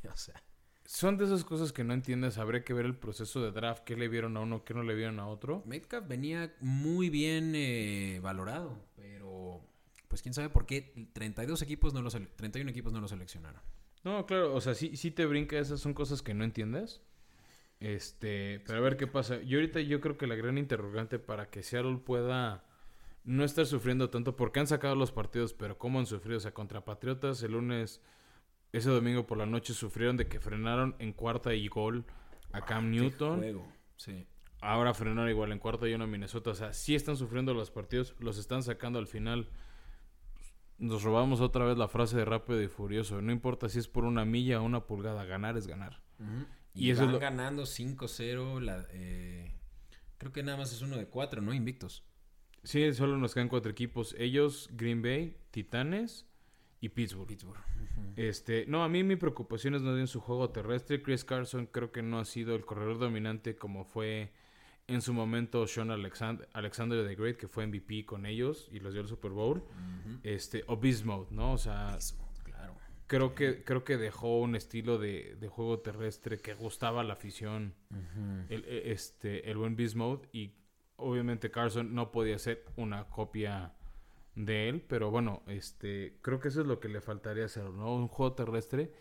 o 0.11 0.17
sea, 0.17 0.41
Son 0.85 1.17
de 1.17 1.25
esas 1.25 1.43
cosas 1.43 1.73
que 1.73 1.83
no 1.83 1.93
entiendes. 1.93 2.37
Habría 2.37 2.63
que 2.63 2.73
ver 2.73 2.85
el 2.85 2.95
proceso 2.95 3.41
de 3.41 3.51
draft, 3.51 3.83
qué 3.83 3.95
le 3.95 4.07
vieron 4.07 4.37
a 4.37 4.41
uno, 4.41 4.63
qué 4.63 4.73
no 4.73 4.83
le 4.83 4.95
vieron 4.95 5.19
a 5.19 5.27
otro. 5.27 5.63
Metcalf 5.65 6.07
venía 6.07 6.55
muy 6.61 7.09
bien 7.09 7.53
eh, 7.55 8.19
valorado, 8.23 8.79
pero 8.95 9.61
pues 10.07 10.21
quién 10.21 10.33
sabe 10.33 10.49
por 10.49 10.65
qué 10.65 11.09
32 11.13 11.61
equipos 11.61 11.93
no 11.93 12.01
lo 12.01 12.09
sele- 12.09 12.29
31 12.35 12.69
equipos 12.69 12.93
no 12.93 13.01
lo 13.01 13.07
seleccionaron. 13.07 13.61
No, 14.03 14.25
claro, 14.25 14.53
o 14.53 14.61
sea, 14.61 14.75
sí, 14.75 14.95
sí 14.97 15.11
te 15.11 15.25
brinca, 15.25 15.57
esas 15.57 15.79
son 15.79 15.93
cosas 15.93 16.21
que 16.21 16.33
no 16.33 16.43
entiendes. 16.43 17.01
Este, 17.79 18.61
pero 18.65 18.79
a 18.79 18.81
ver 18.81 18.97
qué 18.97 19.07
pasa. 19.07 19.41
Yo 19.41 19.57
ahorita 19.57 19.81
yo 19.81 19.99
creo 20.01 20.17
que 20.17 20.27
la 20.27 20.35
gran 20.35 20.57
interrogante 20.57 21.19
para 21.19 21.49
que 21.49 21.61
Seattle 21.63 21.97
pueda 21.97 22.63
no 23.23 23.43
estar 23.43 23.65
sufriendo 23.65 24.09
tanto, 24.09 24.35
porque 24.35 24.59
han 24.59 24.67
sacado 24.67 24.95
los 24.95 25.11
partidos, 25.11 25.53
pero 25.53 25.77
cómo 25.77 25.99
han 25.99 26.05
sufrido, 26.05 26.37
o 26.37 26.41
sea, 26.41 26.53
contra 26.53 26.85
Patriotas 26.85 27.41
el 27.43 27.51
lunes, 27.53 28.01
ese 28.71 28.89
domingo 28.89 29.25
por 29.25 29.37
la 29.37 29.45
noche 29.45 29.73
sufrieron 29.73 30.15
de 30.17 30.27
que 30.27 30.39
frenaron 30.39 30.95
en 30.99 31.11
cuarta 31.11 31.53
y 31.53 31.67
gol 31.67 32.05
a 32.51 32.61
Cam 32.63 32.91
Newton. 32.91 33.39
Juego, 33.39 33.67
sí. 33.97 34.27
Ahora 34.61 34.93
frenaron 34.93 35.29
igual 35.29 35.51
en 35.51 35.59
cuarta 35.59 35.87
y 35.87 35.93
uno 35.93 36.05
a 36.05 36.07
Minnesota. 36.07 36.51
O 36.51 36.55
sea, 36.55 36.71
sí 36.73 36.95
están 36.95 37.17
sufriendo 37.17 37.53
los 37.53 37.71
partidos, 37.71 38.15
los 38.19 38.37
están 38.37 38.63
sacando 38.63 38.99
al 38.99 39.07
final. 39.07 39.49
Nos 40.77 41.03
robamos 41.03 41.39
otra 41.41 41.65
vez 41.65 41.77
la 41.77 41.87
frase 41.87 42.17
de 42.17 42.25
rápido 42.25 42.61
y 42.61 42.67
furioso. 42.67 43.21
No 43.21 43.31
importa 43.31 43.69
si 43.69 43.79
es 43.79 43.87
por 43.87 44.03
una 44.03 44.25
milla 44.25 44.61
o 44.61 44.65
una 44.65 44.85
pulgada, 44.85 45.23
ganar 45.25 45.55
es 45.57 45.67
ganar. 45.67 46.01
Y 46.73 46.87
Y, 46.87 46.91
eso 46.91 47.01
es 47.01 47.05
van 47.07 47.13
lo- 47.13 47.19
ganando 47.19 47.65
5-0. 47.65 48.59
la- 48.59 48.85
eh, 48.91 49.53
creo 50.17 50.31
que 50.33 50.43
nada 50.43 50.57
más 50.57 50.73
es 50.73 50.81
uno 50.81 50.97
de 50.97 51.07
cuatro, 51.07 51.41
¿no? 51.41 51.53
Invictos. 51.53 52.03
Sí, 52.63 52.93
solo 52.93 53.17
nos 53.17 53.33
quedan 53.33 53.47
cuatro 53.47 53.71
equipos. 53.71 54.15
Ellos, 54.17 54.69
Green 54.73 55.01
Bay, 55.01 55.37
Titanes 55.51 56.25
y 56.81 56.89
Pittsburgh. 56.89 57.27
Pittsburgh. 57.27 57.61
Este, 58.17 58.65
no, 58.67 58.83
a 58.83 58.89
mí 58.89 59.03
mi 59.03 59.15
preocupación 59.15 59.75
es 59.75 59.81
no 59.81 59.97
en 59.97 60.07
su 60.07 60.19
juego 60.19 60.49
terrestre. 60.49 61.01
Chris 61.01 61.23
Carson 61.23 61.67
creo 61.67 61.91
que 61.91 62.01
no 62.01 62.19
ha 62.19 62.25
sido 62.25 62.55
el 62.55 62.65
corredor 62.65 62.97
dominante 62.99 63.55
como 63.55 63.85
fue 63.85 64.33
en 64.87 65.01
su 65.01 65.13
momento 65.13 65.65
Sean 65.67 65.89
Alexander, 65.91 66.47
Alexander 66.53 67.07
the 67.07 67.15
Great, 67.15 67.37
que 67.37 67.47
fue 67.47 67.65
MVP 67.65 68.05
con 68.05 68.25
ellos 68.25 68.69
y 68.71 68.79
los 68.79 68.93
dio 68.93 69.01
el 69.01 69.07
Super 69.07 69.31
Bowl. 69.31 69.63
Este, 70.23 70.63
o 70.67 70.77
Beast 70.77 71.05
Mode, 71.05 71.27
¿no? 71.31 71.53
O 71.53 71.57
sea, 71.57 71.97
claro. 72.43 72.75
creo 73.07 73.33
que, 73.35 73.63
creo 73.63 73.83
que 73.83 73.97
dejó 73.97 74.39
un 74.39 74.55
estilo 74.55 74.97
de, 74.97 75.35
de 75.39 75.47
juego 75.47 75.79
terrestre 75.79 76.39
que 76.39 76.53
gustaba 76.53 77.01
a 77.01 77.03
la 77.03 77.13
afición, 77.13 77.73
el, 78.49 78.63
e- 78.65 78.91
este, 78.91 79.49
el 79.49 79.57
buen 79.57 79.75
Beast 79.75 79.95
Mode. 79.95 80.27
Y 80.31 80.53
obviamente 80.97 81.49
Carson 81.51 81.93
no 81.95 82.11
podía 82.11 82.37
ser 82.37 82.63
una 82.75 83.05
copia 83.05 83.73
de 84.35 84.69
él, 84.69 84.81
pero 84.81 85.09
bueno, 85.11 85.43
este, 85.47 86.19
creo 86.21 86.39
que 86.39 86.49
eso 86.49 86.61
es 86.61 86.67
lo 86.67 86.79
que 86.79 86.89
le 86.89 87.01
faltaría 87.01 87.45
hacer, 87.45 87.63
¿no? 87.69 87.95
Un 87.95 88.07
juego 88.09 88.33
terrestre 88.33 88.91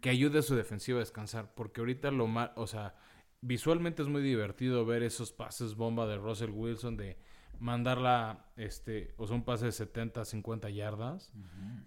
que 0.00 0.08
ayude 0.08 0.38
a 0.38 0.42
su 0.42 0.54
defensiva 0.54 0.98
a 0.98 1.00
descansar, 1.00 1.52
porque 1.54 1.80
ahorita 1.80 2.10
lo 2.12 2.28
mal, 2.28 2.52
o 2.56 2.66
sea, 2.68 2.94
visualmente 3.44 4.02
es 4.02 4.08
muy 4.08 4.22
divertido 4.22 4.86
ver 4.86 5.02
esos 5.02 5.32
pases 5.32 5.74
bomba 5.74 6.06
de 6.06 6.16
Russell 6.16 6.50
Wilson 6.50 6.96
de 6.96 7.18
mandarla, 7.60 8.46
este, 8.56 9.14
o 9.16 9.26
sea, 9.26 9.36
un 9.36 9.44
pase 9.44 9.66
de 9.66 9.72
70, 9.72 10.24
50 10.24 10.70
yardas 10.70 11.32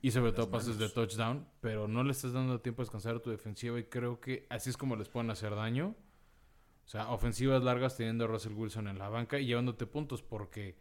y 0.02 0.12
sobre 0.12 0.28
Las 0.28 0.36
todo 0.36 0.52
pases 0.52 0.78
de 0.78 0.88
touchdown, 0.90 1.46
pero 1.60 1.88
no 1.88 2.04
le 2.04 2.12
estás 2.12 2.34
dando 2.34 2.62
tiempo 2.62 2.82
a 2.82 2.86
descansar 2.86 3.16
a 3.16 3.20
tu 3.20 3.30
defensiva 3.32 3.80
y 3.80 3.84
creo 3.84 4.20
que 4.20 4.46
así 4.50 4.70
es 4.70 4.78
como 4.78 4.96
les 4.96 5.10
pueden 5.10 5.30
hacer 5.30 5.56
daño. 5.56 5.96
O 6.86 6.90
sea, 6.90 7.10
ofensivas 7.10 7.64
largas 7.64 7.98
teniendo 7.98 8.26
a 8.26 8.28
Russell 8.28 8.54
Wilson 8.54 8.88
en 8.88 8.98
la 8.98 9.10
banca 9.10 9.40
y 9.40 9.46
llevándote 9.46 9.86
puntos 9.86 10.22
porque 10.22 10.78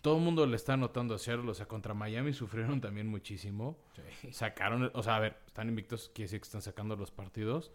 Todo 0.00 0.18
el 0.18 0.22
mundo 0.22 0.46
le 0.46 0.56
está 0.56 0.74
anotando 0.74 1.14
a 1.14 1.18
Seattle. 1.18 1.50
O 1.50 1.54
sea, 1.54 1.66
contra 1.66 1.94
Miami 1.94 2.32
sufrieron 2.32 2.80
también 2.80 3.06
muchísimo. 3.08 3.78
Sí. 4.20 4.32
Sacaron, 4.32 4.90
o 4.94 5.02
sea, 5.02 5.16
a 5.16 5.20
ver, 5.20 5.38
están 5.46 5.68
invictos, 5.68 6.10
quiere 6.14 6.26
decir 6.26 6.40
que 6.40 6.44
están 6.44 6.62
sacando 6.62 6.96
los 6.96 7.10
partidos. 7.10 7.72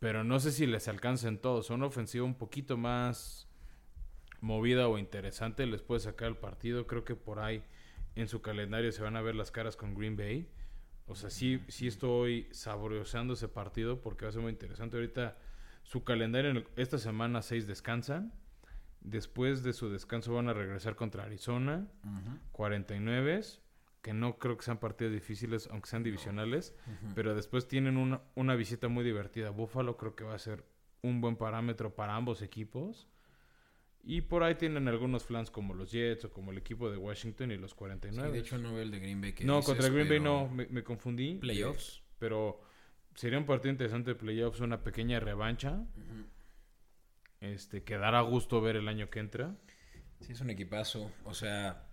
Pero 0.00 0.22
no 0.24 0.38
sé 0.40 0.52
si 0.52 0.66
les 0.66 0.86
alcancen 0.88 1.38
todos. 1.38 1.66
Son 1.66 1.76
una 1.80 1.86
ofensiva 1.86 2.24
un 2.24 2.34
poquito 2.36 2.76
más 2.76 3.48
movida 4.40 4.88
o 4.88 4.98
interesante. 4.98 5.66
Les 5.66 5.82
puede 5.82 6.00
sacar 6.00 6.28
el 6.28 6.36
partido. 6.36 6.86
Creo 6.86 7.04
que 7.04 7.16
por 7.16 7.40
ahí 7.40 7.62
en 8.14 8.28
su 8.28 8.40
calendario 8.40 8.92
se 8.92 9.02
van 9.02 9.16
a 9.16 9.22
ver 9.22 9.34
las 9.34 9.50
caras 9.50 9.76
con 9.76 9.94
Green 9.94 10.16
Bay. 10.16 10.48
O 11.06 11.14
sea, 11.14 11.30
sí, 11.30 11.60
sí 11.68 11.86
estoy 11.88 12.48
saboreando 12.52 13.34
ese 13.34 13.48
partido 13.48 14.00
porque 14.00 14.24
va 14.24 14.28
a 14.28 14.32
ser 14.32 14.42
muy 14.42 14.52
interesante. 14.52 14.96
Ahorita 14.96 15.36
su 15.82 16.04
calendario, 16.04 16.50
en 16.50 16.58
el- 16.58 16.68
esta 16.76 16.98
semana 16.98 17.42
6 17.42 17.66
descansan. 17.66 18.32
Después 19.00 19.62
de 19.62 19.72
su 19.72 19.88
descanso 19.88 20.34
van 20.34 20.48
a 20.48 20.52
regresar 20.52 20.96
contra 20.96 21.24
Arizona, 21.24 21.86
49, 22.52 23.42
que 24.08 24.14
no 24.14 24.38
creo 24.38 24.56
que 24.56 24.64
sean 24.64 24.78
partidos 24.78 25.12
difíciles, 25.12 25.68
aunque 25.70 25.90
sean 25.90 26.02
divisionales. 26.02 26.74
Pero 27.14 27.34
después 27.34 27.68
tienen 27.68 27.98
una, 27.98 28.22
una 28.36 28.54
visita 28.54 28.88
muy 28.88 29.04
divertida. 29.04 29.50
Buffalo 29.50 29.98
creo 29.98 30.16
que 30.16 30.24
va 30.24 30.34
a 30.34 30.38
ser 30.38 30.64
un 31.02 31.20
buen 31.20 31.36
parámetro 31.36 31.94
para 31.94 32.16
ambos 32.16 32.40
equipos. 32.40 33.06
Y 34.02 34.22
por 34.22 34.44
ahí 34.44 34.54
tienen 34.54 34.88
algunos 34.88 35.24
flans 35.24 35.50
como 35.50 35.74
los 35.74 35.92
Jets 35.92 36.24
o 36.24 36.32
como 36.32 36.52
el 36.52 36.56
equipo 36.56 36.90
de 36.90 36.96
Washington 36.96 37.50
y 37.50 37.58
los 37.58 37.72
Sí, 37.72 37.76
49. 37.76 38.32
de 38.32 38.38
hecho 38.38 38.56
no 38.56 38.72
veo 38.72 38.80
el 38.80 38.90
de 38.90 38.98
Green 38.98 39.20
Bay 39.20 39.34
que 39.34 39.44
no, 39.44 39.56
dices, 39.56 39.66
contra 39.74 39.90
Green 39.90 40.08
Bay 40.08 40.20
no, 40.20 40.48
me, 40.48 40.64
me 40.68 40.82
confundí. 40.82 41.34
Playoffs. 41.34 42.02
Pero 42.18 42.62
sería 43.14 43.38
un 43.38 43.44
partido 43.44 43.72
interesante 43.72 44.12
de 44.12 44.14
playoffs, 44.14 44.60
una 44.60 44.82
pequeña 44.82 45.20
revancha. 45.20 45.84
Este, 47.40 47.84
que 47.84 47.98
dará 47.98 48.22
gusto 48.22 48.62
ver 48.62 48.76
el 48.76 48.88
año 48.88 49.10
que 49.10 49.18
entra. 49.18 49.54
Sí, 50.20 50.32
es 50.32 50.40
un 50.40 50.48
equipazo. 50.48 51.12
O 51.24 51.34
sea, 51.34 51.87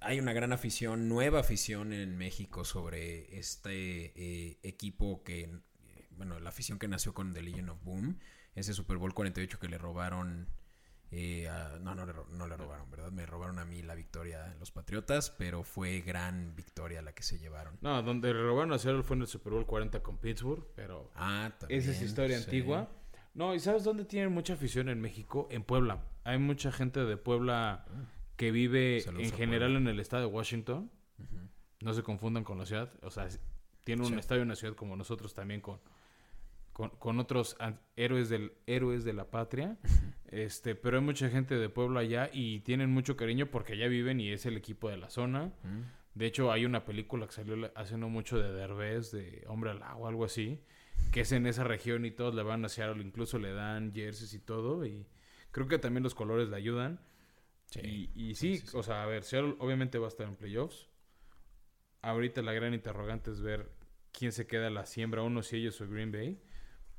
hay 0.00 0.18
una 0.20 0.32
gran 0.32 0.52
afición, 0.52 1.08
nueva 1.08 1.40
afición 1.40 1.92
en 1.92 2.16
México 2.18 2.64
sobre 2.64 3.38
este 3.38 4.12
eh, 4.16 4.58
equipo 4.62 5.22
que, 5.24 5.42
eh, 5.42 6.08
bueno, 6.10 6.38
la 6.40 6.50
afición 6.50 6.78
que 6.78 6.88
nació 6.88 7.14
con 7.14 7.32
The 7.32 7.42
Legion 7.42 7.68
of 7.70 7.82
Boom, 7.82 8.18
ese 8.54 8.72
Super 8.74 8.96
Bowl 8.98 9.14
48 9.14 9.58
que 9.58 9.68
le 9.68 9.78
robaron. 9.78 10.48
eh, 11.12 11.48
a- 11.48 11.78
no, 11.80 11.94
no 11.94 12.04
no 12.04 12.46
le 12.48 12.56
robaron, 12.56 12.90
¿verdad? 12.90 13.12
Me 13.12 13.24
robaron 13.26 13.60
a 13.60 13.64
mí 13.64 13.80
la 13.80 13.94
victoria 13.94 14.56
los 14.58 14.72
Patriotas, 14.72 15.30
pero 15.30 15.62
fue 15.62 16.00
gran 16.00 16.56
victoria 16.56 17.00
la 17.00 17.14
que 17.14 17.22
se 17.22 17.38
llevaron. 17.38 17.78
No, 17.80 18.02
donde 18.02 18.34
le 18.34 18.42
robaron 18.42 18.72
a 18.72 18.78
Seattle 18.78 19.04
fue 19.04 19.14
en 19.14 19.22
el 19.22 19.28
Super 19.28 19.52
Bowl 19.52 19.66
40 19.66 20.02
con 20.02 20.18
Pittsburgh, 20.18 20.66
pero 20.74 21.12
Ah, 21.14 21.52
también. 21.60 21.80
esa 21.80 21.92
es 21.92 22.02
historia 22.02 22.36
sí. 22.38 22.44
antigua. 22.44 22.90
No, 23.34 23.54
¿y 23.54 23.60
sabes 23.60 23.84
dónde 23.84 24.04
tienen 24.04 24.32
mucha 24.32 24.54
afición 24.54 24.88
en 24.88 25.00
México? 25.00 25.46
En 25.50 25.62
Puebla. 25.62 26.02
Hay 26.24 26.38
mucha 26.38 26.72
gente 26.72 27.04
de 27.04 27.16
Puebla 27.16 27.86
que 28.36 28.50
vive 28.50 29.00
Saludos 29.00 29.26
en 29.26 29.32
general 29.32 29.72
Puebla. 29.72 29.78
en 29.90 29.94
el 29.94 30.00
estado 30.00 30.22
de 30.28 30.34
Washington. 30.34 30.90
No 31.80 31.92
se 31.94 32.02
confundan 32.02 32.44
con 32.44 32.58
la 32.58 32.66
ciudad. 32.66 32.90
O 33.02 33.10
sea, 33.10 33.28
tiene 33.84 34.02
un 34.02 34.08
Sí. 34.12 34.18
estadio 34.18 34.42
en 34.42 34.48
la 34.48 34.56
ciudad 34.56 34.74
como 34.74 34.96
nosotros 34.96 35.34
también 35.34 35.60
con, 35.60 35.78
con, 36.72 36.90
con 36.90 37.18
otros 37.20 37.56
héroes 37.96 38.28
del 38.28 38.52
héroes 38.66 39.04
de 39.04 39.12
la 39.12 39.30
patria. 39.30 39.78
Este, 40.26 40.74
pero 40.74 40.98
hay 40.98 41.04
mucha 41.04 41.28
gente 41.30 41.54
de 41.56 41.68
Puebla 41.68 42.00
allá 42.00 42.30
y 42.32 42.60
tienen 42.60 42.90
mucho 42.90 43.16
cariño 43.16 43.46
porque 43.46 43.74
allá 43.74 43.88
viven 43.88 44.20
y 44.20 44.30
es 44.32 44.44
el 44.46 44.56
equipo 44.56 44.88
de 44.90 44.96
la 44.96 45.08
zona. 45.10 45.52
Mm. 45.62 45.82
De 46.14 46.26
hecho, 46.26 46.50
hay 46.50 46.64
una 46.64 46.84
película 46.84 47.26
que 47.26 47.32
salió 47.32 47.70
hace 47.74 47.96
no 47.98 48.08
mucho 48.08 48.38
de 48.38 48.50
Derbez, 48.50 49.12
de 49.12 49.44
Hombre 49.48 49.70
al 49.70 49.82
Agua, 49.82 50.08
algo 50.08 50.24
así, 50.24 50.60
que 51.12 51.20
es 51.20 51.32
en 51.32 51.46
esa 51.46 51.62
región 51.62 52.06
y 52.06 52.10
todos 52.10 52.34
le 52.34 52.42
van 52.42 52.64
a 52.64 52.68
Seattle, 52.70 53.02
incluso 53.04 53.38
le 53.38 53.52
dan 53.52 53.92
jerseys 53.94 54.32
y 54.32 54.38
todo, 54.38 54.86
y 54.86 55.06
creo 55.52 55.68
que 55.68 55.78
también 55.78 56.02
los 56.02 56.14
colores 56.14 56.48
le 56.48 56.56
ayudan. 56.56 57.00
Sí. 57.66 58.10
Y, 58.14 58.30
y 58.30 58.34
sí, 58.34 58.62
o 58.74 58.82
sea, 58.82 59.02
a 59.02 59.06
ver, 59.06 59.22
Seattle 59.24 59.56
obviamente 59.58 59.98
va 59.98 60.06
a 60.06 60.08
estar 60.08 60.26
en 60.26 60.36
playoffs. 60.36 60.88
Ahorita 62.02 62.42
la 62.42 62.52
gran 62.52 62.74
interrogante 62.74 63.30
es 63.30 63.40
ver 63.40 63.70
quién 64.12 64.32
se 64.32 64.46
queda 64.46 64.68
a 64.68 64.70
la 64.70 64.86
siembra, 64.86 65.22
uno 65.22 65.42
si 65.42 65.56
ellos 65.56 65.80
o 65.80 65.88
Green 65.88 66.12
Bay. 66.12 66.40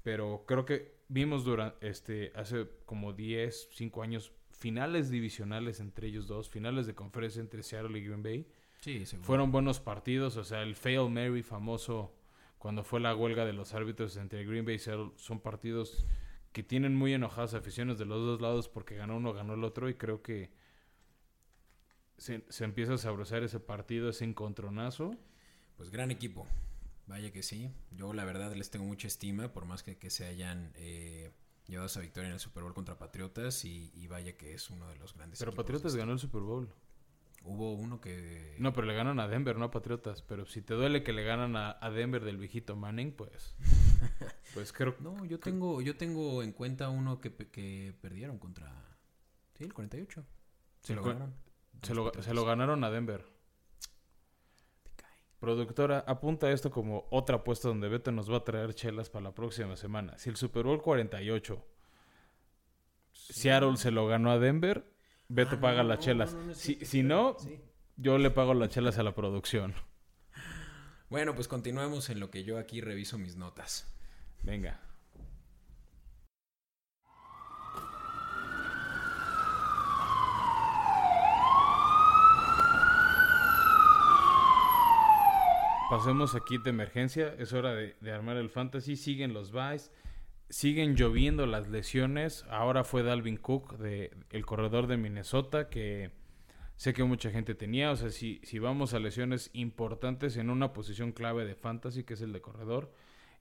Pero 0.04 0.46
creo 0.48 0.66
que 0.66 0.98
vimos 1.08 1.44
durante 1.44 1.88
este 1.88 2.32
hace 2.36 2.68
como 2.86 3.14
10, 3.14 3.70
5 3.72 4.04
años 4.04 4.34
finales 4.52 5.10
divisionales 5.10 5.80
entre 5.80 6.08
ellos 6.08 6.28
dos, 6.28 6.50
finales 6.50 6.88
de 6.88 6.96
conferencia 6.96 7.40
entre 7.40 7.64
Seattle 7.64 7.98
y 7.98 8.04
Green 8.04 8.24
Bay. 8.24 8.48
Sí, 8.82 9.06
seguro. 9.06 9.26
Fueron 9.26 9.52
buenos 9.52 9.80
partidos, 9.80 10.38
o 10.38 10.44
sea, 10.44 10.62
el 10.64 10.76
Fail 10.76 11.10
Mary 11.10 11.44
famoso 11.44 12.14
cuando 12.58 12.84
fue 12.84 13.00
la 13.00 13.16
huelga 13.16 13.46
de 13.46 13.54
los 13.54 13.74
árbitros 13.74 14.18
entre 14.18 14.46
Green 14.46 14.66
Bay 14.66 14.76
y 14.76 14.80
Seattle 14.80 15.12
son 15.16 15.40
partidos 15.40 16.06
que 16.52 16.64
tienen 16.64 16.96
muy 16.96 17.14
enojadas 17.14 17.54
aficiones 17.54 18.00
de 18.00 18.06
los 18.06 18.26
dos 18.26 18.42
lados 18.42 18.68
porque 18.68 18.96
ganó 18.96 19.18
uno, 19.18 19.34
ganó 19.34 19.54
el 19.54 19.64
otro 19.64 19.90
y 19.90 19.94
creo 19.94 20.24
que 20.24 20.52
se, 22.18 22.44
se 22.50 22.64
empieza 22.64 22.94
a 22.94 22.98
sabrosar 22.98 23.44
ese 23.44 23.60
partido, 23.60 24.10
ese 24.10 24.26
encontronazo. 24.26 25.16
Pues 25.78 25.92
gran 25.92 26.12
equipo. 26.12 26.48
Vaya 27.08 27.32
que 27.32 27.44
sí. 27.44 27.72
Yo 27.92 28.14
la 28.14 28.26
verdad 28.26 28.54
les 28.54 28.70
tengo 28.70 28.86
mucha 28.86 29.08
estima, 29.08 29.54
por 29.54 29.66
más 29.66 29.84
que, 29.84 29.98
que 29.98 30.10
se 30.10 30.26
hayan 30.26 30.74
eh, 30.76 31.32
llevado 31.68 31.88
esa 31.88 32.02
victoria 32.02 32.28
en 32.28 32.34
el 32.34 32.40
Super 32.40 32.64
Bowl 32.64 32.74
contra 32.74 32.98
Patriotas 32.98 33.64
y, 33.64 33.92
y 33.96 34.08
vaya 34.08 34.36
que 34.36 34.54
es 34.54 34.70
uno 34.70 34.88
de 34.90 34.96
los 34.98 35.14
grandes. 35.14 35.40
Pero 35.40 35.54
Patriotas 35.54 35.96
ganó 35.96 36.12
el 36.14 36.20
Super 36.20 36.42
Bowl. 36.42 36.70
Hubo 37.44 37.76
uno 37.76 38.02
que... 38.02 38.56
No, 38.60 38.74
pero 38.74 38.88
le 38.88 38.94
ganan 38.94 39.20
a 39.22 39.28
Denver, 39.28 39.56
no 39.56 39.66
a 39.66 39.72
Patriotas. 39.72 40.22
Pero 40.22 40.46
si 40.46 40.62
te 40.62 40.74
duele 40.74 41.04
que 41.04 41.14
le 41.14 41.24
ganan 41.24 41.56
a, 41.56 41.78
a 41.80 41.90
Denver 41.92 42.26
del 42.26 42.38
viejito 42.38 42.76
Manning, 42.76 43.12
pues... 43.14 43.56
Pues 44.54 44.74
creo 44.74 44.96
No, 45.00 45.24
yo 45.26 45.40
tengo, 45.40 45.82
yo 45.82 45.98
tengo 45.98 46.42
en 46.42 46.52
cuenta 46.52 46.90
uno 46.90 47.20
que, 47.22 47.32
que 47.32 47.94
perdieron 48.02 48.40
contra... 48.40 48.98
Sí, 49.56 49.66
el 49.66 49.74
48. 49.74 50.26
Se 50.82 50.96
lo 50.96 51.02
El 51.02 51.08
ganaron. 51.08 51.47
Se 51.82 51.94
lo, 51.94 52.12
se 52.22 52.34
lo 52.34 52.46
ganaron 52.46 52.84
a 52.84 52.90
Denver. 52.92 53.26
Productora, 55.40 56.04
apunta 56.08 56.50
esto 56.52 56.72
como 56.72 57.08
otra 57.12 57.38
apuesta 57.38 57.68
donde 57.68 57.88
Beto 57.90 58.12
nos 58.12 58.32
va 58.32 58.38
a 58.38 58.44
traer 58.44 58.74
chelas 58.74 59.10
para 59.10 59.26
la 59.26 59.36
próxima 59.36 59.76
semana. 59.76 60.18
Si 60.18 60.30
el 60.30 60.36
Super 60.36 60.64
Bowl 60.64 60.82
48 60.82 61.64
Seattle 63.14 63.78
se 63.78 63.92
lo 63.92 64.08
ganó 64.08 64.32
a 64.32 64.40
Denver, 64.40 64.92
Beto 65.28 65.58
Ah, 65.58 65.62
paga 65.62 65.84
no, 65.84 65.90
las 65.90 66.00
chelas. 66.00 66.34
no, 66.34 66.44
no, 66.44 66.54
si, 66.56 66.74
sí, 66.74 66.80
si 66.80 66.86
sí, 66.86 67.04
no, 67.04 67.36
sí. 67.40 67.60
yo 67.98 68.18
le 68.18 68.32
pago 68.32 68.54
las 68.56 68.70
chelas 68.70 68.98
a 68.98 69.04
la 69.04 69.14
producción. 69.14 69.76
Bueno, 71.10 71.36
pues 71.36 71.48
continuemos 71.48 72.10
en 72.10 72.20
lo 72.20 72.32
que 72.32 72.44
yo 72.44 72.58
aquí 72.58 72.82
reviso 72.82 73.18
mis 73.18 73.36
notas. 73.36 73.88
Venga. 74.44 74.80
Pasemos 85.90 86.36
aquí 86.36 86.58
de 86.58 86.70
emergencia. 86.70 87.34
Es 87.40 87.54
hora 87.54 87.74
de, 87.74 87.96
de 88.02 88.12
armar 88.12 88.36
el 88.36 88.50
fantasy. 88.50 88.98
Siguen 88.98 89.34
los 89.34 89.54
buys. 89.54 89.90
Siguen 90.50 90.96
lloviendo 90.98 91.46
las 91.46 91.70
lesiones. 91.70 92.46
Ahora 92.50 92.84
fue 92.84 93.04
Dalvin 93.04 93.38
Cook, 93.38 93.78
de, 93.78 94.12
el 94.32 94.46
corredor 94.46 94.88
de 94.88 94.98
Minnesota, 94.98 95.70
que 95.70 96.12
sé 96.76 96.94
que 96.94 97.06
mucha 97.06 97.32
gente 97.32 97.56
tenía. 97.56 97.92
O 97.92 97.96
sea, 97.96 98.10
si, 98.10 98.42
si 98.44 98.60
vamos 98.60 98.94
a 98.94 99.00
lesiones 99.00 99.50
importantes 99.54 100.36
en 100.36 100.50
una 100.50 100.74
posición 100.74 101.14
clave 101.14 101.46
de 101.46 101.56
fantasy, 101.56 102.04
que 102.04 102.16
es 102.16 102.22
el 102.22 102.34
de 102.34 102.42
corredor, 102.42 102.92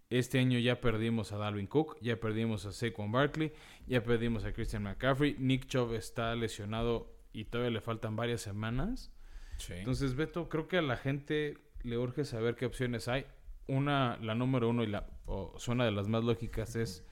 este 0.08 0.38
año 0.38 0.60
ya 0.60 0.80
perdimos 0.80 1.32
a 1.32 1.38
Dalvin 1.38 1.66
Cook, 1.66 1.98
ya 2.00 2.20
perdimos 2.20 2.64
a 2.64 2.70
Saquon 2.70 3.10
Barkley, 3.10 3.52
ya 3.88 4.04
perdimos 4.04 4.44
a 4.44 4.52
Christian 4.52 4.84
McCaffrey. 4.84 5.34
Nick 5.40 5.66
Chubb 5.66 5.94
está 5.94 6.36
lesionado 6.36 7.12
y 7.32 7.46
todavía 7.46 7.72
le 7.72 7.80
faltan 7.80 8.14
varias 8.14 8.40
semanas. 8.40 9.10
Sí. 9.58 9.72
Entonces, 9.72 10.14
Beto, 10.14 10.48
creo 10.48 10.68
que 10.68 10.78
a 10.78 10.82
la 10.82 10.96
gente 10.96 11.65
le 11.86 11.98
urge 11.98 12.24
saber 12.24 12.54
qué 12.56 12.66
opciones 12.66 13.08
hay. 13.08 13.26
Una, 13.68 14.16
la 14.22 14.34
número 14.34 14.68
uno 14.68 14.82
y 14.84 14.86
la 14.86 15.08
o 15.26 15.54
zona 15.58 15.84
de 15.84 15.90
las 15.92 16.06
más 16.08 16.22
lógicas 16.24 16.76
es 16.76 17.04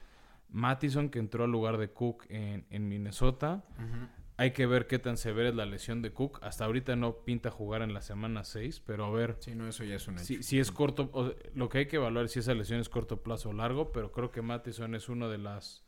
Mattison, 0.49 1.09
que 1.09 1.19
entró 1.19 1.43
al 1.45 1.51
lugar 1.51 1.77
de 1.77 1.89
Cook 1.91 2.25
en, 2.29 2.65
en 2.69 2.87
Minnesota. 2.87 3.65
Hay 4.37 4.51
que 4.51 4.65
ver 4.65 4.85
qué 4.87 4.99
tan 4.99 5.15
severa 5.17 5.49
es 5.49 5.55
la 5.55 5.65
lesión 5.65 6.01
de 6.01 6.11
Cook. 6.11 6.39
Hasta 6.43 6.65
ahorita 6.65 6.95
no 6.97 7.23
pinta 7.25 7.49
jugar 7.51 7.81
en 7.81 7.93
la 7.93 8.01
semana 8.01 8.43
6, 8.43 8.81
pero 8.85 9.05
a 9.05 9.09
ver 9.11 9.37
Sí, 9.39 9.55
no, 9.55 9.67
eso 9.67 9.83
ya 9.85 9.95
es 9.95 10.07
un 10.07 10.15
hecho. 10.15 10.25
si, 10.25 10.43
si 10.43 10.59
es 10.59 10.71
corto. 10.71 11.09
o- 11.13 11.33
lo 11.53 11.69
que 11.69 11.79
hay 11.79 11.85
que 11.87 11.95
evaluar 11.97 12.25
es 12.25 12.31
si 12.33 12.39
esa 12.39 12.53
lesión 12.53 12.79
es 12.79 12.89
corto 12.89 13.23
plazo 13.23 13.49
o 13.49 13.53
largo, 13.53 13.91
pero 13.93 14.11
creo 14.11 14.31
que 14.31 14.41
Mattison 14.41 14.93
es 14.93 15.07
una 15.09 15.27
de 15.29 15.37
las 15.37 15.85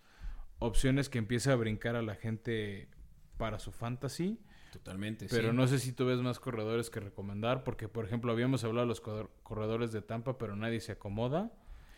opciones 0.60 1.10
que 1.10 1.18
empieza 1.18 1.52
a 1.52 1.56
brincar 1.56 1.96
a 1.96 2.02
la 2.02 2.16
gente 2.16 2.90
para 3.38 3.60
su 3.60 3.72
fantasy. 3.72 4.40
Totalmente, 4.78 5.28
Pero 5.30 5.50
sí. 5.52 5.56
no 5.56 5.68
sé 5.68 5.80
si 5.80 5.92
tú 5.92 6.06
ves 6.06 6.20
más 6.20 6.40
corredores 6.40 6.90
que 6.90 7.00
recomendar, 7.00 7.64
porque 7.64 7.88
por 7.88 8.06
ejemplo 8.06 8.32
habíamos 8.32 8.64
hablado 8.64 8.86
de 8.86 8.90
los 8.90 9.02
corredor- 9.02 9.30
corredores 9.44 9.92
de 9.92 10.02
Tampa, 10.02 10.38
pero 10.38 10.56
nadie 10.56 10.80
se 10.82 10.92
acomoda. 10.94 11.52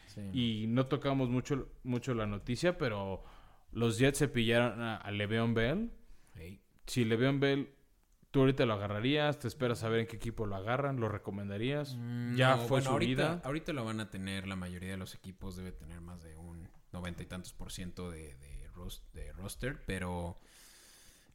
Sí. 0.07 0.21
Y 0.33 0.67
no 0.67 0.87
tocamos 0.87 1.29
mucho, 1.29 1.67
mucho 1.83 2.13
la 2.13 2.25
noticia, 2.25 2.77
pero 2.77 3.23
los 3.71 3.97
Jets 3.99 4.17
se 4.17 4.27
pillaron 4.27 4.81
a, 4.81 4.95
a 4.97 5.11
Le'Veon 5.11 5.53
Bell. 5.53 5.91
Si 6.87 7.05
Le'Veon 7.05 7.39
Bell, 7.39 7.69
tú 8.31 8.39
ahorita 8.39 8.65
lo 8.65 8.73
agarrarías, 8.73 9.37
te 9.39 9.47
esperas 9.47 9.83
a 9.83 9.89
ver 9.89 9.99
en 9.99 10.07
qué 10.07 10.15
equipo 10.15 10.45
lo 10.47 10.55
agarran, 10.55 10.99
lo 10.99 11.09
recomendarías. 11.09 11.95
Mm, 11.99 12.35
ya 12.35 12.51
no, 12.51 12.57
fue 12.61 12.67
bueno, 12.79 12.85
su 12.85 12.91
ahorita, 12.93 13.11
vida. 13.35 13.41
Ahorita 13.43 13.73
lo 13.73 13.85
van 13.85 13.99
a 13.99 14.09
tener, 14.09 14.47
la 14.47 14.55
mayoría 14.55 14.89
de 14.91 14.97
los 14.97 15.13
equipos 15.13 15.55
debe 15.55 15.71
tener 15.71 16.01
más 16.01 16.23
de 16.23 16.35
un 16.37 16.67
noventa 16.91 17.21
y 17.21 17.25
tantos 17.27 17.53
por 17.53 17.71
ciento 17.71 18.09
de, 18.09 18.35
de 19.13 19.33
roster, 19.33 19.83
pero 19.85 20.39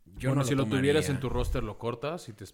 Yo 0.07 0.31
bueno, 0.31 0.43
no 0.43 0.45
si 0.49 0.55
lo 0.55 0.67
tuvieras 0.67 1.09
en 1.09 1.21
tu 1.21 1.29
roster, 1.29 1.63
lo 1.63 1.79
cortas 1.79 2.29
y 2.29 2.33
te... 2.33 2.45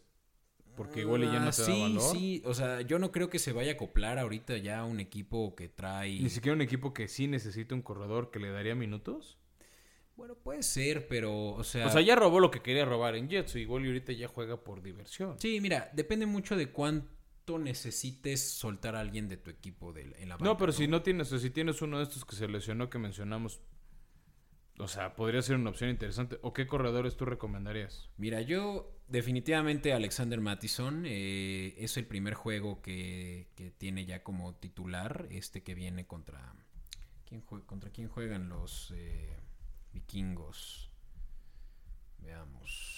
Porque 0.77 1.01
igual 1.01 1.23
ya 1.23 1.41
no 1.41 1.49
Ah, 1.49 1.51
te 1.51 1.63
da 1.63 1.67
sí, 1.67 1.81
valor. 1.83 2.03
sí, 2.17 2.43
o 2.47 2.55
sea, 2.55 2.81
yo 2.81 2.99
no 2.99 3.13
creo 3.13 3.29
que 3.29 3.39
se 3.39 3.53
vaya 3.53 3.73
a 3.73 3.75
acoplar 3.75 4.19
ahorita 4.19 4.57
ya 4.59 4.81
a 4.81 4.85
un 4.85 5.01
equipo 5.01 5.55
que 5.55 5.69
trae... 5.69 6.21
Ni 6.21 6.31
siquiera 6.31 6.55
un 6.55 6.63
equipo 6.63 6.95
que 6.95 7.07
sí 7.09 7.27
necesita 7.27 7.75
un 7.75 7.83
corredor 7.83 8.31
que 8.31 8.39
le 8.39 8.51
daría 8.51 8.75
minutos. 8.75 9.37
Bueno, 10.17 10.37
puede 10.37 10.63
ser, 10.63 11.07
pero, 11.09 11.49
o 11.53 11.65
sea... 11.65 11.87
O 11.87 11.91
sea, 11.91 12.01
ya 12.01 12.15
robó 12.15 12.41
lo 12.41 12.51
que 12.51 12.61
quería 12.61 12.85
robar 12.85 13.15
en 13.17 13.29
Jets. 13.29 13.57
Igual 13.57 13.85
y 13.85 13.89
ahorita 13.89 14.13
ya 14.13 14.29
juega 14.29 14.63
por 14.63 14.81
diversión. 14.83 15.39
Sí, 15.39 15.61
mira, 15.61 15.91
depende 15.93 16.25
mucho 16.27 16.57
de 16.57 16.71
cuánto 16.71 17.59
necesites 17.59 18.41
soltar 18.41 18.97
a 18.97 19.01
alguien 19.01 19.29
de 19.29 19.37
tu 19.39 19.51
equipo 19.51 19.93
de, 19.93 20.03
en 20.19 20.29
la 20.29 20.37
banca. 20.37 20.45
No, 20.45 20.57
pero 20.57 20.73
si 20.73 20.87
no 20.89 21.03
tienes, 21.03 21.33
o 21.33 21.39
si 21.39 21.51
tienes 21.51 21.83
uno 21.83 21.99
de 21.99 22.05
estos 22.05 22.25
que 22.25 22.37
se 22.37 22.49
lesionó 22.49 22.89
que 22.91 22.99
mencionamos, 22.99 23.61
o 24.81 24.89
sea, 24.89 25.15
podría 25.15 25.43
ser 25.43 25.57
una 25.57 25.71
opción 25.71 25.91
interesante. 25.91 26.39
¿O 26.43 26.53
qué 26.53 26.67
corredores 26.67 27.17
tú 27.17 27.25
recomendarías? 27.25 28.09
Mira, 28.17 28.41
yo 28.41 28.97
definitivamente 29.09 29.93
Alexander 29.93 30.41
Mattison 30.41 31.05
eh, 31.07 31.75
es 31.79 31.97
el 31.97 32.07
primer 32.07 32.35
juego 32.35 32.81
que, 32.83 33.49
que 33.57 33.71
tiene 33.71 34.05
ya 34.07 34.23
como 34.23 34.55
titular, 34.55 35.27
este 35.31 35.63
que 35.63 35.75
viene 35.75 36.07
contra... 36.07 36.55
¿quién 37.27 37.45
jue- 37.47 37.65
¿Contra 37.65 37.91
quién 37.91 38.09
juegan 38.09 38.49
los 38.49 38.93
eh, 38.97 39.37
vikingos? 39.93 40.91
Veamos. 42.19 42.97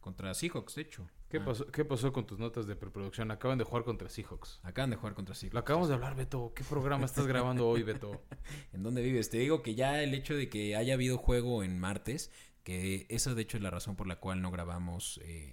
Contra 0.00 0.34
Seahawks, 0.34 0.74
de 0.74 0.82
hecho. 0.82 1.08
¿Qué, 1.32 1.38
Ah, 1.38 1.44
pasó, 1.46 1.66
¿Qué 1.66 1.84
pasó 1.84 2.12
con 2.12 2.26
tus 2.26 2.38
notas 2.38 2.66
de 2.66 2.76
preproducción? 2.76 3.30
Acaban 3.30 3.56
de 3.56 3.64
jugar 3.64 3.84
contra 3.84 4.08
Seahawks. 4.10 4.60
Acaban 4.62 4.90
de 4.90 4.96
jugar 4.96 5.14
contra 5.14 5.34
Seahawks. 5.34 5.54
Lo 5.54 5.60
acabamos 5.60 5.88
de 5.88 5.94
hablar, 5.94 6.14
Beto. 6.14 6.52
¿Qué 6.54 6.62
programa 6.62 7.06
estás 7.06 7.26
grabando 7.26 7.66
hoy, 7.68 7.82
Beto? 7.82 8.22
¿En 8.74 8.82
dónde 8.82 9.00
vives? 9.02 9.30
Te 9.30 9.38
digo 9.38 9.62
que 9.62 9.74
ya 9.74 10.02
el 10.02 10.12
hecho 10.12 10.34
de 10.36 10.48
que 10.50 10.76
haya 10.76 10.92
habido 10.94 11.16
juego 11.16 11.62
en 11.64 11.78
martes, 11.80 12.30
que 12.64 13.06
esa 13.08 13.34
de 13.34 13.42
hecho 13.42 13.56
es 13.56 13.62
la 13.62 13.70
razón 13.70 13.96
por 13.96 14.06
la 14.06 14.16
cual 14.20 14.42
no 14.42 14.50
grabamos. 14.50 15.20
eh, 15.24 15.51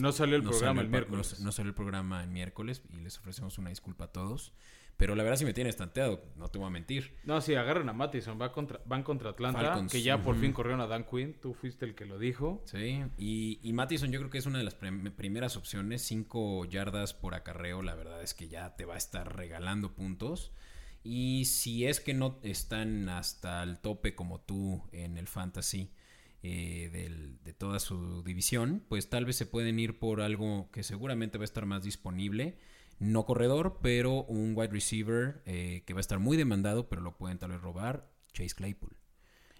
No 0.00 0.12
salió 0.12 0.36
el 0.36 0.42
programa 0.42 0.80
el 0.80 0.88
miércoles. 0.88 1.38
No, 1.40 1.46
no 1.46 1.52
salió 1.52 1.68
el 1.70 1.74
programa 1.74 2.22
el 2.22 2.30
miércoles 2.30 2.82
y 2.92 2.96
les 2.98 3.18
ofrecemos 3.18 3.58
una 3.58 3.70
disculpa 3.70 4.04
a 4.04 4.08
todos. 4.12 4.52
Pero 4.96 5.14
la 5.14 5.22
verdad 5.22 5.36
sí 5.36 5.44
me 5.44 5.52
tiene 5.52 5.68
estanteado, 5.68 6.22
no 6.36 6.48
te 6.48 6.56
voy 6.58 6.68
a 6.68 6.70
mentir. 6.70 7.14
No, 7.24 7.42
sí, 7.42 7.54
agarran 7.54 7.86
a 7.90 7.92
Mattison. 7.92 8.40
Va 8.40 8.50
contra, 8.50 8.80
van 8.86 9.02
contra 9.02 9.28
Atlanta, 9.28 9.60
Falcons, 9.60 9.92
que 9.92 10.00
ya 10.00 10.22
por 10.22 10.40
fin 10.40 10.52
corrieron 10.54 10.80
a 10.80 10.86
Dan 10.86 11.04
Quinn. 11.04 11.34
Tú 11.38 11.52
fuiste 11.52 11.84
el 11.84 11.94
que 11.94 12.06
lo 12.06 12.18
dijo. 12.18 12.62
Sí, 12.64 13.04
y, 13.18 13.60
y 13.62 13.72
Mattison 13.74 14.10
yo 14.10 14.18
creo 14.20 14.30
que 14.30 14.38
es 14.38 14.46
una 14.46 14.56
de 14.56 14.64
las 14.64 14.74
prim- 14.74 15.10
primeras 15.12 15.58
opciones. 15.58 16.00
Cinco 16.00 16.64
yardas 16.64 17.12
por 17.12 17.34
acarreo, 17.34 17.82
la 17.82 17.94
verdad 17.94 18.22
es 18.22 18.32
que 18.32 18.48
ya 18.48 18.74
te 18.76 18.86
va 18.86 18.94
a 18.94 18.96
estar 18.96 19.36
regalando 19.36 19.92
puntos. 19.92 20.50
Y 21.04 21.44
si 21.44 21.86
es 21.86 22.00
que 22.00 22.14
no 22.14 22.38
están 22.42 23.10
hasta 23.10 23.62
el 23.62 23.78
tope 23.80 24.14
como 24.14 24.40
tú 24.40 24.82
en 24.92 25.18
el 25.18 25.28
fantasy 25.28 25.90
eh, 26.46 26.90
del- 26.90 27.42
de 27.42 27.52
toda 27.52 27.78
su 27.80 28.22
división, 28.22 28.82
pues 28.88 29.08
tal 29.10 29.24
vez 29.24 29.36
se 29.36 29.46
pueden 29.46 29.78
ir 29.78 29.98
por 29.98 30.20
algo 30.20 30.70
que 30.72 30.82
seguramente 30.82 31.38
va 31.38 31.42
a 31.42 31.46
estar 31.46 31.66
más 31.66 31.82
disponible. 31.82 32.58
No 32.98 33.26
corredor, 33.26 33.78
pero 33.82 34.22
un 34.24 34.52
wide 34.56 34.72
receiver 34.72 35.42
eh, 35.44 35.82
que 35.86 35.92
va 35.94 35.98
a 35.98 36.00
estar 36.00 36.18
muy 36.18 36.36
demandado, 36.36 36.88
pero 36.88 37.02
lo 37.02 37.16
pueden 37.16 37.38
tal 37.38 37.50
vez 37.50 37.60
robar. 37.60 38.08
Chase 38.32 38.54
Claypool. 38.54 38.96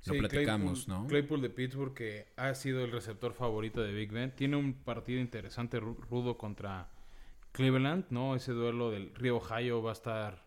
Lo 0.07 0.13
Sí, 0.15 0.19
platicamos, 0.21 0.87
Claypool- 0.87 1.03
¿no? 1.03 1.07
Claypool 1.09 1.43
de 1.43 1.51
Pittsburgh, 1.51 1.93
que 1.95 2.33
ha 2.37 2.55
sido 2.55 2.85
el 2.85 2.93
receptor 2.93 3.33
favorito 3.35 3.83
de 3.83 3.93
Big 3.93 4.13
Ben. 4.13 4.31
Tiene 4.37 4.57
un 4.57 4.75
partido 4.75 5.21
interesante, 5.21 5.81
ru- 5.81 5.99
rudo 6.09 6.39
contra 6.39 6.91
Cleveland, 7.53 8.05
¿no? 8.11 8.37
Ese 8.37 8.53
duelo 8.53 8.91
del 8.91 9.15
Río 9.15 9.37
Ohio 9.39 9.83
va 9.83 9.91
a 9.91 9.95
estar 9.95 10.46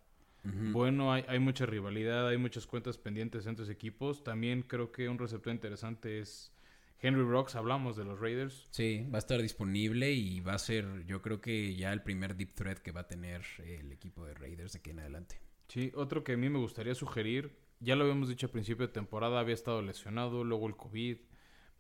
Bueno. 0.72 1.14
Hay, 1.14 1.26
hay 1.28 1.40
mucha 1.40 1.66
rivalidad, 1.66 2.28
hay 2.28 2.38
muchas 2.38 2.68
cuentas 2.68 2.98
pendientes 2.98 3.46
entre 3.46 3.66
los 3.66 3.70
equipos. 3.70 4.24
También 4.24 4.62
creo 4.64 4.92
que 4.92 5.10
un 5.10 5.18
receptor 5.18 5.54
interesante 5.54 6.20
es 6.20 6.52
Henry 7.02 7.24
Rocks. 7.24 7.56
Hablamos 7.56 7.96
de 7.96 8.06
los 8.06 8.20
Raiders. 8.20 8.68
Sí, 8.72 9.06
va 9.12 9.18
a 9.18 9.20
estar 9.20 9.42
disponible 9.42 10.12
y 10.12 10.42
va 10.42 10.54
a 10.54 10.60
ser, 10.60 11.06
yo 11.06 11.22
creo 11.22 11.42
que 11.42 11.76
ya 11.76 11.94
el 11.94 12.02
primer 12.02 12.36
deep 12.36 12.54
threat 12.54 12.80
que 12.80 12.92
va 12.92 13.02
a 13.02 13.08
tener 13.08 13.42
el 13.60 13.92
equipo 13.92 14.26
de 14.26 14.34
Raiders 14.34 14.74
de 14.74 14.80
aquí 14.80 14.90
en 14.90 15.00
adelante. 15.00 15.40
Sí, 15.68 15.92
otro 15.96 16.24
que 16.24 16.34
a 16.34 16.38
mí 16.38 16.50
me 16.50 16.58
gustaría 16.58 16.96
sugerir, 16.96 17.56
ya 17.80 17.96
lo 17.96 18.04
habíamos 18.04 18.28
dicho 18.28 18.48
al 18.48 18.52
principio 18.52 18.88
de 18.88 18.94
temporada, 18.94 19.40
había 19.40 19.54
estado 19.54 19.82
lesionado, 19.84 20.44
luego 20.44 20.68
el 20.68 20.76
COVID, 20.76 21.18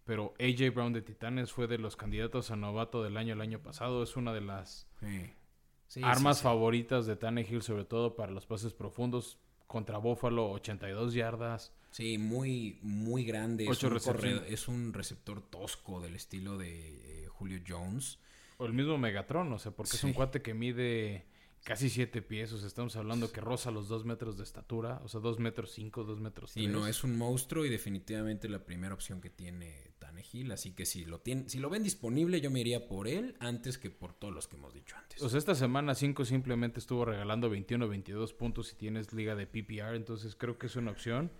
pero 0.05 0.33
AJ 0.39 0.73
Brown 0.73 0.93
de 0.93 1.01
Titanes 1.01 1.51
fue 1.51 1.67
de 1.67 1.79
los 1.79 1.95
candidatos 1.95 2.51
a 2.51 2.55
novato 2.55 3.03
del 3.03 3.17
año 3.17 3.33
el 3.33 3.41
año 3.41 3.63
pasado, 3.63 4.03
es 4.03 4.15
una 4.15 4.31
de 4.31 4.41
las 4.41 4.87
Sí, 4.99 5.33
armas 6.03 6.37
sí, 6.37 6.41
sí. 6.41 6.43
favoritas 6.43 7.05
de 7.05 7.15
Tannehill, 7.15 7.61
sobre 7.61 7.85
todo 7.85 8.15
para 8.15 8.31
los 8.31 8.45
pases 8.45 8.73
profundos, 8.73 9.37
contra 9.67 9.97
Buffalo, 9.97 10.49
82 10.51 11.13
yardas. 11.13 11.73
Sí, 11.91 12.17
muy, 12.17 12.77
muy 12.81 13.23
grande. 13.23 13.65
Es 13.67 13.83
un, 13.83 13.97
corredor- 13.97 14.45
es 14.47 14.67
un 14.67 14.93
receptor 14.93 15.41
tosco 15.41 15.99
del 16.01 16.15
estilo 16.15 16.57
de 16.57 17.23
eh, 17.23 17.27
Julio 17.27 17.59
Jones. 17.67 18.19
O 18.57 18.65
el 18.65 18.73
mismo 18.73 18.97
Megatron, 18.97 19.51
o 19.53 19.57
sea, 19.59 19.71
porque 19.71 19.95
es 19.95 20.03
un 20.03 20.13
cuate 20.13 20.41
que 20.41 20.53
mide 20.53 21.25
casi 21.63 21.89
7 21.89 22.21
pies, 22.21 22.51
o 22.53 22.57
sea, 22.57 22.67
estamos 22.67 22.95
hablando 22.95 23.31
que 23.31 23.41
roza 23.41 23.71
los 23.71 23.87
2 23.87 24.05
metros 24.05 24.37
de 24.37 24.43
estatura, 24.43 25.01
o 25.03 25.07
sea, 25.07 25.19
2 25.19 25.39
metros 25.39 25.71
5, 25.71 26.03
2 26.03 26.19
metros 26.19 26.51
Sí, 26.51 26.61
3. 26.63 26.71
no, 26.73 26.87
es 26.87 27.03
un 27.03 27.17
monstruo 27.17 27.65
y 27.65 27.69
definitivamente 27.69 28.49
la 28.49 28.65
primera 28.65 28.93
opción 28.93 29.21
que 29.21 29.29
tiene 29.29 29.91
Tannehill. 29.99 30.51
Así 30.51 30.71
que 30.71 30.85
si 30.85 31.05
lo, 31.05 31.19
tiene, 31.19 31.49
si 31.49 31.59
lo 31.59 31.69
ven 31.69 31.83
disponible, 31.83 32.41
yo 32.41 32.49
me 32.51 32.59
iría 32.61 32.87
por 32.87 33.07
él 33.07 33.35
antes 33.39 33.77
que 33.77 33.89
por 33.89 34.13
todos 34.13 34.33
los 34.33 34.47
que 34.47 34.55
hemos 34.55 34.73
dicho 34.73 34.95
antes. 34.97 35.21
O 35.21 35.29
sea, 35.29 35.37
esta 35.37 35.55
semana 35.55 35.95
5 35.95 36.25
simplemente 36.25 36.79
estuvo 36.79 37.05
regalando 37.05 37.49
21 37.49 37.87
22 37.87 38.33
puntos 38.33 38.67
si 38.67 38.75
tienes 38.75 39.13
liga 39.13 39.35
de 39.35 39.45
PPR, 39.47 39.95
entonces 39.95 40.35
creo 40.35 40.57
que 40.57 40.67
es 40.67 40.75
una 40.75 40.91
opción. 40.91 41.31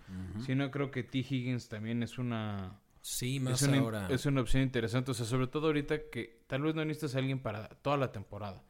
Si 0.44 0.54
no, 0.54 0.70
creo 0.70 0.90
que 0.90 1.02
T. 1.02 1.18
Higgins 1.18 1.68
también 1.68 2.02
es 2.02 2.18
una, 2.18 2.80
sí, 3.00 3.40
más 3.40 3.62
es 3.62 3.68
una, 3.68 3.78
ahora. 3.78 4.08
es 4.10 4.26
una 4.26 4.40
opción 4.42 4.62
interesante. 4.62 5.10
O 5.10 5.14
sea, 5.14 5.26
sobre 5.26 5.46
todo 5.46 5.68
ahorita 5.68 6.10
que 6.10 6.42
tal 6.46 6.62
vez 6.62 6.74
no 6.74 6.84
necesitas 6.84 7.14
a 7.14 7.18
alguien 7.18 7.40
para 7.40 7.68
toda 7.68 7.96
la 7.96 8.12
temporada. 8.12 8.62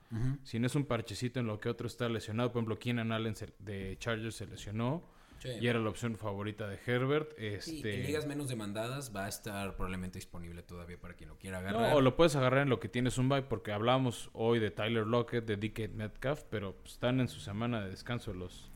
Si 0.43 0.59
no 0.59 0.67
es 0.67 0.75
un 0.75 0.85
parchecito 0.87 1.39
en 1.41 1.47
lo 1.47 1.61
que 1.61 1.69
otro 1.69 1.87
está 1.87 2.09
lesionado, 2.09 2.51
por 2.53 2.59
ejemplo, 2.61 2.79
Keenan 2.79 3.13
Allen 3.13 3.37
se- 3.37 3.53
de 3.61 3.97
Chargers 3.99 4.35
se 4.35 4.47
lesionó 4.47 5.03
Sí. 5.39 5.49
y 5.61 5.69
era 5.69 5.79
la 5.79 5.89
opción 5.89 6.17
favorita 6.17 6.69
de 6.69 6.79
Herbert. 6.85 7.33
Este, 7.39 8.01
en 8.01 8.07
ligas 8.07 8.27
menos 8.27 8.49
demandadas 8.49 9.15
va 9.15 9.25
a 9.25 9.29
estar 9.29 9.75
probablemente 9.77 10.19
disponible 10.19 10.63
todavía 10.63 11.01
para 11.01 11.15
quien 11.15 11.31
lo 11.31 11.39
quiera 11.39 11.63
No, 11.63 11.69
agarrar. 11.69 11.95
o 11.97 12.01
lo 12.03 12.15
puedes 12.17 12.37
agarrar 12.37 12.63
en 12.63 12.69
lo 12.69 12.79
que 12.81 12.89
tienes 12.91 13.17
un 13.17 13.29
bye, 13.31 13.43
porque 13.43 13.73
hablamos 13.73 14.29
hoy 14.35 14.59
de 14.59 14.71
Tyler 14.71 15.07
Lockett, 15.07 15.47
de 15.47 15.57
DK 15.57 15.89
Metcalf, 15.95 16.43
pero 16.51 16.77
están 16.85 17.21
en 17.21 17.29
su 17.29 17.41
semana 17.41 17.81
de 17.81 17.89
descanso 17.91 18.35
los, 18.35 18.71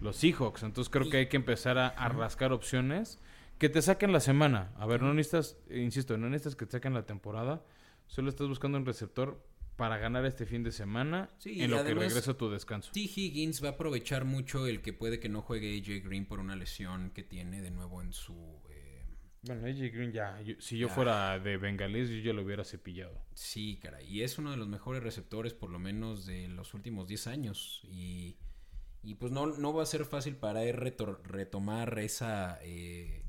los 0.00 0.16
Seahawks. 0.16 0.62
Entonces 0.62 0.90
creo 0.90 1.06
Y- 1.06 1.10
que 1.10 1.16
hay 1.18 1.26
que 1.28 1.36
empezar 1.36 1.76
a, 1.76 1.88
a 1.88 2.08
rascar 2.08 2.52
opciones 2.52 3.18
que 3.58 3.68
te 3.68 3.82
saquen 3.82 4.10
la 4.12 4.20
semana. 4.20 4.72
A 4.78 4.86
ver, 4.86 5.02
no 5.02 5.12
necesitas, 5.12 5.58
insisto, 5.70 6.16
no 6.16 6.30
necesitas 6.30 6.56
que 6.56 6.64
te 6.64 6.72
saquen 6.72 6.94
la 6.94 7.04
temporada, 7.04 7.62
solo 8.06 8.30
estás 8.30 8.48
buscando 8.48 8.78
un 8.78 8.86
receptor 8.86 9.38
para 9.80 9.96
ganar 9.96 10.26
este 10.26 10.44
fin 10.44 10.62
de 10.62 10.72
semana 10.72 11.30
Sí, 11.38 11.52
y 11.54 11.62
en 11.62 11.70
lo 11.70 11.82
que 11.82 11.94
regresa 11.94 12.34
tu 12.34 12.50
descanso. 12.50 12.92
T. 12.92 13.00
Higgins 13.00 13.64
va 13.64 13.68
a 13.68 13.72
aprovechar 13.72 14.26
mucho 14.26 14.66
el 14.66 14.82
que 14.82 14.92
puede 14.92 15.18
que 15.20 15.30
no 15.30 15.40
juegue 15.40 15.74
AJ 15.78 16.04
Green 16.06 16.26
por 16.26 16.38
una 16.38 16.54
lesión 16.54 17.10
que 17.12 17.22
tiene 17.22 17.62
de 17.62 17.70
nuevo 17.70 18.02
en 18.02 18.12
su... 18.12 18.60
eh, 18.68 19.06
Bueno, 19.42 19.66
AJ 19.66 19.78
Green 19.94 20.12
ya, 20.12 20.38
yo- 20.42 20.56
si 20.60 20.76
yo 20.76 20.88
Ya. 20.88 20.94
fuera 20.94 21.38
de 21.38 21.56
Bengalís, 21.56 22.10
yo 22.10 22.18
ya 22.18 22.34
lo 22.34 22.42
hubiera 22.42 22.62
cepillado. 22.62 23.24
Sí, 23.32 23.78
caray. 23.82 24.06
Y 24.06 24.22
es 24.22 24.36
uno 24.36 24.50
de 24.50 24.58
los 24.58 24.68
mejores 24.68 25.02
receptores, 25.02 25.54
por 25.54 25.70
lo 25.70 25.78
menos, 25.78 26.26
de 26.26 26.46
los 26.48 26.74
últimos 26.74 27.08
10 27.08 27.26
años. 27.26 27.80
Y, 27.84 28.36
y 29.02 29.14
pues 29.14 29.32
no, 29.32 29.46
no 29.46 29.72
va 29.72 29.82
a 29.82 29.86
ser 29.86 30.04
fácil 30.04 30.36
para 30.36 30.62
él 30.64 30.76
retor- 30.76 31.22
retomar 31.22 31.98
esa 32.00 32.58
eh, 32.62 33.19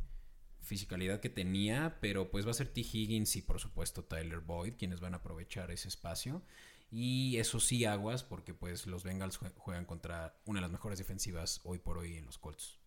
fisicalidad 0.71 1.19
que 1.19 1.29
tenía, 1.29 1.97
pero 1.99 2.31
pues 2.31 2.45
va 2.47 2.51
a 2.51 2.53
ser 2.53 2.69
T. 2.69 2.79
Higgins 2.79 3.35
y 3.35 3.41
por 3.41 3.59
supuesto 3.59 4.05
Tyler 4.05 4.39
Boyd 4.39 4.75
quienes 4.77 5.01
van 5.01 5.13
a 5.13 5.17
aprovechar 5.17 5.69
ese 5.69 5.89
espacio. 5.89 6.41
Y 6.89 7.35
eso 7.37 7.59
sí, 7.59 7.83
aguas, 7.83 8.23
porque 8.23 8.53
pues 8.53 8.87
los 8.87 9.03
Bengals 9.03 9.37
jue- 9.37 9.53
juegan 9.57 9.83
contra 9.85 10.33
una 10.45 10.59
de 10.59 10.61
las 10.61 10.71
mejores 10.71 10.97
defensivas 10.97 11.59
hoy 11.65 11.79
por 11.79 11.97
hoy 11.97 12.15
en 12.15 12.25
los 12.25 12.37
Colts. 12.37 12.79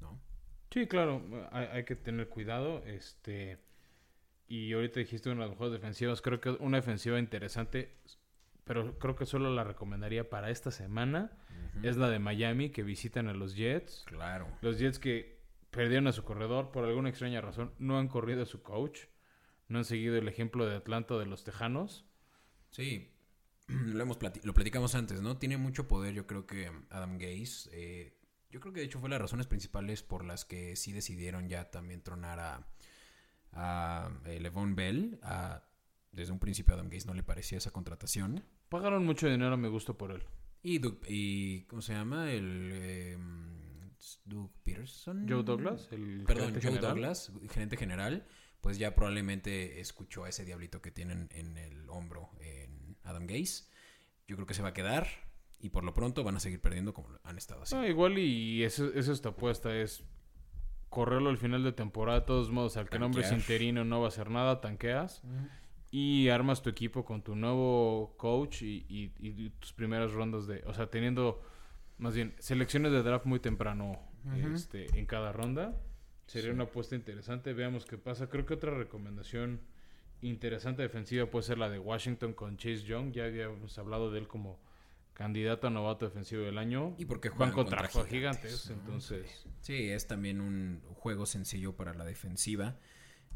¿No? 0.00 0.18
Sí, 0.70 0.86
claro, 0.86 1.22
hay, 1.52 1.66
hay 1.66 1.84
que 1.84 1.94
tener 1.96 2.28
cuidado. 2.30 2.82
Este 2.86 3.58
y 4.48 4.72
ahorita 4.72 5.00
dijiste 5.00 5.28
una 5.28 5.42
de 5.42 5.48
las 5.48 5.50
mejores 5.50 5.72
defensivas. 5.74 6.22
Creo 6.22 6.40
que 6.40 6.50
una 6.50 6.78
defensiva 6.78 7.18
interesante, 7.18 7.92
pero 8.64 8.98
creo 8.98 9.14
que 9.14 9.26
solo 9.26 9.54
la 9.54 9.64
recomendaría 9.64 10.28
para 10.30 10.48
esta 10.50 10.70
semana. 10.70 11.30
Es 11.82 11.96
la 11.98 12.08
de 12.10 12.18
Miami 12.18 12.70
que 12.70 12.82
visitan 12.82 13.28
a 13.28 13.32
los 13.34 13.54
Jets. 13.56 14.04
Claro. 14.06 14.48
Los 14.62 14.78
Jets 14.78 14.98
que 14.98 15.39
perdieron 15.70 16.06
a 16.08 16.12
su 16.12 16.24
corredor 16.24 16.70
por 16.72 16.84
alguna 16.84 17.08
extraña 17.10 17.40
razón, 17.40 17.72
no 17.78 17.98
han 17.98 18.08
corrido 18.08 18.42
a 18.42 18.46
su 18.46 18.62
coach, 18.62 19.00
no 19.68 19.78
han 19.78 19.84
seguido 19.84 20.16
el 20.16 20.28
ejemplo 20.28 20.66
de 20.66 20.76
Atlanta 20.76 21.16
de 21.18 21.26
los 21.26 21.44
Tejanos. 21.44 22.06
Sí, 22.70 23.12
lo, 23.68 24.02
hemos 24.02 24.18
plati- 24.18 24.42
lo 24.44 24.54
platicamos 24.54 24.94
antes, 24.94 25.20
¿no? 25.20 25.38
Tiene 25.38 25.56
mucho 25.56 25.88
poder, 25.88 26.14
yo 26.14 26.26
creo 26.26 26.46
que 26.46 26.70
Adam 26.90 27.18
Gaze. 27.18 27.70
eh, 27.72 28.16
yo 28.50 28.58
creo 28.60 28.72
que 28.72 28.80
de 28.80 28.86
hecho 28.86 28.98
fue 28.98 29.08
las 29.08 29.20
razones 29.20 29.46
principales 29.46 30.02
por 30.02 30.24
las 30.24 30.44
que 30.44 30.74
sí 30.74 30.92
decidieron 30.92 31.48
ya 31.48 31.70
también 31.70 32.02
tronar 32.02 32.40
a, 32.40 32.66
a 33.52 34.10
eh, 34.26 34.40
Levon 34.40 34.74
Bell. 34.74 35.18
A- 35.22 35.62
desde 36.12 36.32
un 36.32 36.40
principio 36.40 36.74
a 36.74 36.76
Adam 36.78 36.88
Gaze 36.90 37.06
no 37.06 37.14
le 37.14 37.22
parecía 37.22 37.58
esa 37.58 37.70
contratación. 37.70 38.44
Pagaron 38.68 39.06
mucho 39.06 39.28
dinero 39.28 39.54
a 39.54 39.56
mi 39.56 39.68
gusto 39.68 39.96
por 39.96 40.10
él. 40.10 40.24
Y, 40.62 40.80
y 41.06 41.62
¿cómo 41.62 41.80
se 41.82 41.92
llama? 41.92 42.32
El... 42.32 42.70
eh, 42.72 43.18
Doug 44.24 44.50
Peterson. 44.62 45.26
Joe 45.28 45.42
Douglas, 45.42 45.88
el 45.92 46.24
Perdón, 46.26 46.46
gerente 46.48 46.60
Joe 46.66 46.72
general. 46.76 46.94
Douglas, 46.94 47.32
gerente 47.50 47.76
general, 47.76 48.26
pues 48.60 48.78
ya 48.78 48.94
probablemente 48.94 49.80
escuchó 49.80 50.24
a 50.24 50.28
ese 50.28 50.44
diablito 50.44 50.80
que 50.82 50.90
tienen 50.90 51.28
en 51.32 51.56
el 51.58 51.88
hombro 51.88 52.30
en 52.40 52.96
Adam 53.04 53.26
Gaze. 53.26 53.64
Yo 54.28 54.36
creo 54.36 54.46
que 54.46 54.54
se 54.54 54.62
va 54.62 54.68
a 54.68 54.74
quedar 54.74 55.06
y 55.58 55.70
por 55.70 55.84
lo 55.84 55.92
pronto 55.94 56.24
van 56.24 56.36
a 56.36 56.40
seguir 56.40 56.60
perdiendo 56.60 56.94
como 56.94 57.08
han 57.24 57.36
estado 57.38 57.62
haciendo. 57.62 57.84
No, 57.84 57.90
igual 57.90 58.18
y 58.18 58.62
eso 58.62 58.92
es 58.94 59.20
tu 59.20 59.28
apuesta, 59.28 59.74
es 59.76 60.02
correrlo 60.88 61.30
al 61.30 61.38
final 61.38 61.62
de 61.62 61.72
temporada, 61.72 62.20
de 62.20 62.26
todos 62.26 62.50
modos, 62.50 62.76
al 62.76 62.88
que 62.88 62.98
nombres 62.98 63.30
interino 63.38 63.84
no 63.84 64.00
va 64.00 64.06
a 64.06 64.08
hacer 64.08 64.30
nada, 64.30 64.60
tanqueas 64.60 65.22
y 65.92 66.28
armas 66.28 66.62
tu 66.62 66.70
equipo 66.70 67.04
con 67.04 67.22
tu 67.22 67.34
nuevo 67.36 68.14
coach 68.16 68.62
y, 68.62 68.86
y- 68.88 69.12
y 69.18 69.50
tus 69.50 69.72
primeras 69.72 70.12
rondas 70.12 70.46
de, 70.46 70.62
o 70.66 70.72
sea, 70.74 70.88
teniendo 70.88 71.42
más 72.00 72.14
bien 72.14 72.34
selecciones 72.38 72.92
de 72.92 73.02
draft 73.02 73.26
muy 73.26 73.40
temprano 73.40 74.00
este, 74.54 74.98
en 74.98 75.06
cada 75.06 75.32
ronda. 75.32 75.80
Sería 76.26 76.52
una 76.52 76.64
apuesta 76.64 76.94
interesante, 76.94 77.52
veamos 77.52 77.84
qué 77.84 77.98
pasa. 77.98 78.28
Creo 78.28 78.46
que 78.46 78.54
otra 78.54 78.72
recomendación 78.72 79.60
interesante 80.22 80.82
defensiva 80.82 81.26
puede 81.26 81.44
ser 81.44 81.58
la 81.58 81.68
de 81.68 81.78
Washington 81.78 82.34
con 82.34 82.56
Chase 82.56 82.82
Young, 82.82 83.12
ya 83.12 83.24
habíamos 83.24 83.78
hablado 83.78 84.10
de 84.10 84.20
él 84.20 84.28
como 84.28 84.58
candidato 85.14 85.66
a 85.66 85.70
novato 85.70 86.06
defensivo 86.06 86.42
del 86.42 86.56
año. 86.56 86.94
Y 86.98 87.04
porque 87.04 87.28
Van 87.28 87.36
juegan 87.36 87.54
contra, 87.54 87.88
contra 87.88 88.10
gigantes, 88.10 88.62
gigantes, 88.62 88.70
¿no? 88.70 88.76
entonces... 88.76 89.46
Sí, 89.60 89.90
es 89.90 90.06
también 90.06 90.40
un 90.40 90.80
juego 90.94 91.26
sencillo 91.26 91.76
para 91.76 91.92
la 91.94 92.04
defensiva. 92.04 92.76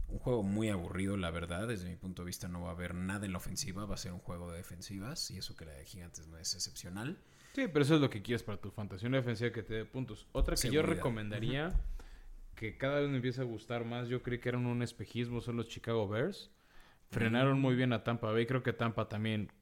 Un 0.08 0.18
juego 0.18 0.42
muy 0.42 0.68
aburrido, 0.70 1.16
la 1.16 1.30
verdad. 1.30 1.68
Desde 1.68 1.88
mi 1.88 1.96
punto 1.96 2.22
de 2.22 2.26
vista 2.26 2.48
no 2.48 2.62
va 2.62 2.68
a 2.68 2.72
haber 2.72 2.94
nada 2.94 3.26
en 3.26 3.32
la 3.32 3.38
ofensiva. 3.38 3.84
Va 3.84 3.94
a 3.94 3.98
ser 3.98 4.12
un 4.12 4.20
juego 4.20 4.50
de 4.50 4.58
defensivas. 4.58 5.30
Y 5.30 5.36
eso 5.36 5.56
que 5.56 5.66
la 5.66 5.72
de 5.72 5.84
Gigantes 5.84 6.26
no 6.26 6.38
es 6.38 6.54
excepcional. 6.54 7.18
Sí, 7.54 7.68
pero 7.68 7.84
eso 7.84 7.94
es 7.94 8.00
lo 8.00 8.10
que 8.10 8.20
quieres 8.20 8.42
para 8.42 8.60
tu 8.60 8.72
fantasía, 8.72 9.08
una 9.08 9.18
defensiva 9.18 9.52
que 9.52 9.62
te 9.62 9.74
dé 9.74 9.84
puntos. 9.84 10.26
Otra 10.32 10.56
que 10.56 10.70
yo 10.70 10.82
recomendaría, 10.82 11.72
que 12.56 12.76
cada 12.76 12.98
vez 12.98 13.08
me 13.08 13.16
empieza 13.16 13.42
a 13.42 13.44
gustar 13.44 13.84
más, 13.84 14.08
yo 14.08 14.22
creí 14.22 14.40
que 14.40 14.48
eran 14.48 14.66
un 14.66 14.82
espejismo, 14.82 15.40
son 15.40 15.56
los 15.56 15.68
Chicago 15.68 16.08
Bears. 16.08 16.50
Frenaron 17.10 17.60
muy 17.60 17.76
bien 17.76 17.92
a 17.92 18.02
Tampa 18.02 18.32
Bay, 18.32 18.46
creo 18.46 18.64
que 18.64 18.72
Tampa 18.72 19.08
también 19.08 19.52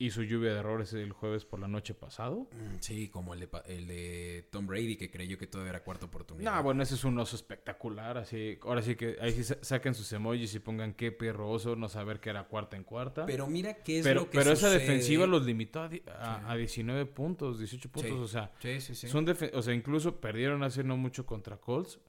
hizo 0.00 0.22
lluvia 0.22 0.52
de 0.54 0.58
errores 0.60 0.92
el 0.94 1.12
jueves 1.12 1.44
por 1.44 1.60
la 1.60 1.68
noche 1.68 1.94
pasado. 1.94 2.48
Mm, 2.52 2.78
Sí, 2.80 3.08
como 3.08 3.34
el 3.34 3.40
de, 3.40 3.48
el 3.66 3.86
de 3.86 4.48
Tom 4.50 4.66
Brady, 4.66 4.96
que 4.96 5.10
creyó 5.10 5.36
que 5.38 5.46
todo 5.46 5.66
era 5.66 5.84
cuarta 5.84 6.06
oportunidad. 6.06 6.54
No, 6.56 6.62
bueno, 6.62 6.82
ese 6.82 6.94
es 6.94 7.04
un 7.04 7.18
oso 7.18 7.36
espectacular, 7.36 8.16
así, 8.18 8.58
ahora 8.62 8.80
sí 8.82 8.96
que 8.96 9.16
ahí 9.20 9.32
sí 9.32 9.44
sa- 9.44 9.58
saquen 9.62 9.94
sus 9.94 10.10
emojis 10.12 10.54
y 10.54 10.58
pongan 10.58 10.94
qué 10.94 11.12
perro 11.12 11.50
oso, 11.50 11.76
no 11.76 11.88
saber 11.88 12.18
que 12.18 12.30
era 12.30 12.44
cuarta 12.48 12.76
en 12.76 12.84
cuarta. 12.84 13.26
Pero 13.26 13.46
mira 13.46 13.74
qué 13.82 13.98
es 13.98 14.04
pero 14.04 14.22
lo 14.22 14.30
que 14.30 14.38
pero 14.38 14.52
esa 14.52 14.68
sucede. 14.68 14.80
defensiva 14.80 15.26
los 15.26 15.44
limitó 15.44 15.80
a, 15.80 15.84
a, 15.86 15.90
Sí. 15.90 16.00
a 16.48 16.56
19 16.56 17.06
puntos, 17.06 17.58
18 17.58 17.90
puntos, 17.92 18.10
Sí. 18.10 18.16
o 18.18 18.26
sea, 18.28 18.50
Sí. 18.80 18.94
Son 19.06 19.26
o 19.52 19.62
sea, 19.62 19.74
incluso 19.74 20.20
perdieron 20.20 20.62
hace 20.62 20.82
no 20.82 20.96
mucho 20.96 21.26
contra 21.26 21.58
Colts, 21.58 22.00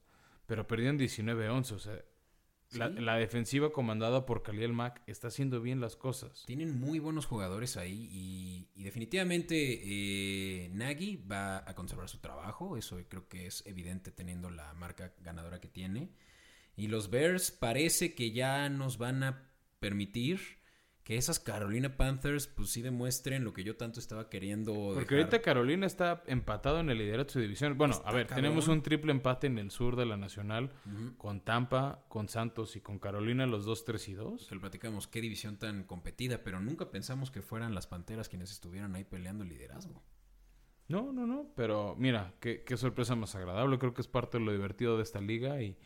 pero 0.46 0.66
perdieron 0.66 0.98
19-11. 0.98 1.74
O 1.74 1.78
sea, 1.78 2.02
Sí. 2.72 2.78
la 2.78 3.16
defensiva 3.16 3.72
comandada 3.72 4.24
por 4.24 4.42
Khalil 4.42 4.72
Mack 4.72 5.02
está 5.06 5.28
haciendo 5.28 5.60
bien 5.60 5.80
las 5.80 5.96
cosas. 5.96 6.44
Tienen 6.46 6.80
muy 6.80 6.98
buenos 6.98 7.26
jugadores 7.26 7.76
ahí 7.76 8.08
y, 8.10 8.68
y 8.74 8.82
definitivamente 8.82 9.54
eh, 9.84 10.70
Nagy 10.72 11.16
va 11.30 11.58
a 11.58 11.74
conservar 11.74 12.08
su 12.08 12.18
trabajo. 12.18 12.76
Eso 12.76 12.98
creo 13.08 13.28
que 13.28 13.46
es 13.46 13.62
evidente 13.66 14.10
teniendo 14.10 14.50
la 14.50 14.72
marca 14.74 15.12
ganadora 15.20 15.60
que 15.60 15.68
tiene. 15.68 16.10
Y 16.76 16.86
los 16.88 17.10
Bears 17.10 17.50
parece 17.50 18.14
que 18.14 18.32
ya 18.32 18.68
nos 18.68 18.96
van 18.96 19.22
a 19.22 19.50
permitir 19.78 20.61
que 21.04 21.16
esas 21.16 21.40
Carolina 21.40 21.96
Panthers 21.96 22.46
pues 22.46 22.70
sí 22.70 22.80
demuestren 22.80 23.42
lo 23.42 23.52
que 23.52 23.64
yo 23.64 23.76
tanto 23.76 23.98
estaba 23.98 24.28
queriendo. 24.30 24.72
Porque 24.94 25.16
dejar. 25.16 25.18
ahorita 25.18 25.42
Carolina 25.42 25.86
está 25.86 26.22
empatado 26.26 26.78
en 26.78 26.90
el 26.90 26.98
liderato 26.98 27.28
de 27.28 27.32
su 27.32 27.40
división. 27.40 27.76
Bueno, 27.76 27.94
Está 27.94 28.08
a 28.08 28.12
ver, 28.12 28.26
cabrón. 28.28 28.44
tenemos 28.44 28.68
un 28.68 28.82
triple 28.82 29.10
empate 29.10 29.48
en 29.48 29.58
el 29.58 29.70
sur 29.72 29.96
de 29.96 30.06
la 30.06 30.16
Nacional 30.16 30.70
con 31.18 31.40
Tampa, 31.40 32.04
con 32.08 32.28
Santos 32.28 32.76
y 32.76 32.80
con 32.80 32.98
Carolina, 33.00 33.46
los 33.46 33.64
2, 33.64 33.84
3 33.84 34.08
y 34.08 34.12
2. 34.14 34.46
Que 34.48 34.54
lo 34.54 34.60
platicamos, 34.60 35.08
qué 35.08 35.20
división 35.20 35.58
tan 35.58 35.84
competida, 35.84 36.42
pero 36.44 36.60
nunca 36.60 36.90
pensamos 36.90 37.30
que 37.30 37.42
fueran 37.42 37.74
las 37.74 37.86
Panteras 37.88 38.28
quienes 38.28 38.52
estuvieran 38.52 38.94
ahí 38.94 39.04
peleando 39.04 39.42
el 39.42 39.50
liderazgo. 39.50 40.02
No, 40.88 41.12
no, 41.12 41.26
no, 41.26 41.52
pero 41.56 41.96
mira, 41.98 42.34
qué, 42.38 42.64
qué 42.64 42.76
sorpresa 42.76 43.16
más 43.16 43.34
agradable. 43.34 43.78
Creo 43.78 43.94
que 43.94 44.02
es 44.02 44.08
parte 44.08 44.38
de 44.38 44.44
lo 44.44 44.52
divertido 44.52 44.96
de 44.98 45.02
esta 45.04 45.20
liga 45.20 45.60
y, 45.62 45.76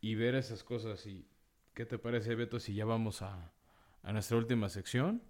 y 0.00 0.14
ver 0.14 0.34
esas 0.34 0.64
cosas. 0.64 1.06
y 1.06 1.28
¿Qué 1.74 1.84
te 1.86 1.98
parece, 1.98 2.34
Beto, 2.34 2.58
si 2.58 2.74
ya 2.74 2.84
vamos 2.86 3.20
a, 3.22 3.52
a 4.08 4.12
nuestra 4.12 4.36
última 4.38 4.68
sección 4.68 5.22